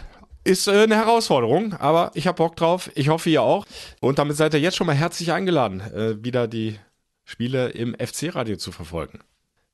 ist 0.46 0.68
äh, 0.68 0.84
eine 0.84 0.96
Herausforderung, 0.96 1.74
aber 1.74 2.12
ich 2.14 2.28
habe 2.28 2.38
Bock 2.38 2.56
drauf. 2.56 2.90
Ich 2.96 3.10
hoffe, 3.10 3.30
ihr 3.30 3.42
auch. 3.42 3.66
Und 4.00 4.20
damit 4.20 4.38
seid 4.38 4.54
ihr 4.54 4.60
jetzt 4.62 4.78
schon 4.78 4.88
mal 4.88 4.96
herzlich 4.96 5.34
eingeladen, 5.34 5.82
äh, 5.82 6.24
wieder 6.24 6.48
die 6.48 6.80
Spiele 7.26 7.70
im 7.70 7.96
FC-Radio 7.96 8.56
zu 8.56 8.72
verfolgen. 8.72 9.20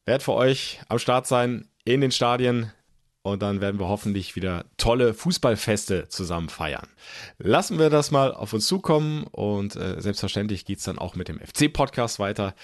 Werd 0.05 0.23
für 0.23 0.33
euch 0.33 0.79
am 0.87 0.97
Start 0.97 1.27
sein 1.27 1.67
in 1.83 2.01
den 2.01 2.11
Stadien, 2.11 2.71
und 3.23 3.41
dann 3.41 3.61
werden 3.61 3.79
wir 3.79 3.87
hoffentlich 3.87 4.35
wieder 4.35 4.65
tolle 4.77 5.13
Fußballfeste 5.13 6.07
zusammen 6.07 6.49
feiern. 6.49 6.87
Lassen 7.37 7.77
wir 7.77 7.89
das 7.89 8.11
mal 8.11 8.33
auf 8.33 8.53
uns 8.53 8.65
zukommen 8.67 9.25
und 9.25 9.75
äh, 9.75 10.01
selbstverständlich 10.01 10.65
geht 10.65 10.79
es 10.79 10.85
dann 10.85 10.97
auch 10.97 11.15
mit 11.15 11.27
dem 11.27 11.39
FC-Podcast 11.39 12.19
weiter. 12.19 12.55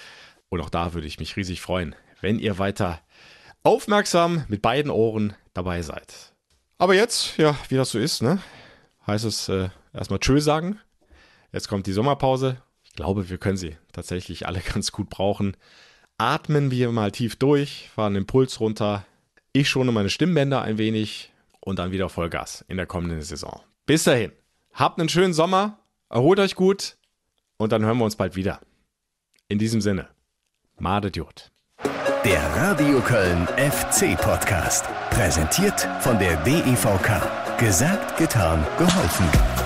Und 0.50 0.62
auch 0.62 0.70
da 0.70 0.94
würde 0.94 1.08
ich 1.08 1.20
mich 1.20 1.36
riesig 1.36 1.62
freuen, 1.62 1.96
wenn 2.22 2.40
ihr 2.40 2.58
weiter 2.58 3.02
aufmerksam 3.64 4.46
mit 4.48 4.62
beiden 4.62 4.92
Ohren 4.92 5.34
dabei 5.54 5.82
seid. 5.82 6.34
Aber 6.78 6.94
jetzt, 6.94 7.38
ja, 7.38 7.56
wie 7.70 7.76
das 7.76 7.92
so 7.92 8.00
ist, 8.00 8.22
ne, 8.22 8.40
heißt 9.06 9.26
es 9.26 9.50
äh, 9.50 9.70
erstmal 9.94 10.20
Tschö 10.20 10.40
sagen. 10.40 10.80
Jetzt 11.52 11.68
kommt 11.68 11.88
die 11.88 11.94
Sommerpause. 11.94 12.62
Ich 12.84 12.94
glaube, 12.94 13.30
wir 13.30 13.38
können 13.38 13.58
sie 13.58 13.78
tatsächlich 13.92 14.48
alle 14.48 14.60
ganz 14.74 14.92
gut 14.92 15.10
brauchen. 15.10 15.56
Atmen 16.18 16.72
wir 16.72 16.92
mal 16.92 17.12
tief 17.12 17.36
durch, 17.36 17.90
fahren 17.94 18.16
den 18.16 18.26
Puls 18.26 18.60
runter, 18.60 19.06
ich 19.54 19.70
schone 19.70 19.92
meine 19.92 20.10
Stimmbänder 20.10 20.62
ein 20.62 20.78
wenig 20.78 21.32
und 21.60 21.80
dann 21.80 21.92
wieder 21.92 22.10
Vollgas 22.10 22.64
in 22.68 22.78
der 22.78 22.86
kommenden 22.86 23.22
Saison. 23.22 23.62
Bis 23.86 24.04
dahin, 24.04 24.32
habt 24.74 25.00
einen 25.00 25.10
schönen 25.10 25.34
Sommer, 25.34 25.80
erholt 26.10 26.40
euch 26.40 26.56
gut 26.56 26.98
und 27.58 27.72
dann 27.72 27.84
hören 27.84 27.98
wir 27.98 28.06
uns 28.06 28.16
bald 28.16 28.36
wieder. 28.36 28.60
In 29.48 29.60
diesem 29.60 29.82
Sinne, 29.82 30.08
Madet 30.80 31.16
Jod. 31.16 31.52
Der 32.24 32.44
Radio 32.56 33.00
Köln 33.02 33.48
FC 33.58 34.20
Podcast. 34.20 34.86
Präsentiert 35.12 35.88
von 36.02 36.20
der 36.20 36.36
DEVK. 36.44 37.58
Gesagt, 37.58 38.18
getan, 38.18 38.66
geholfen. 38.78 39.57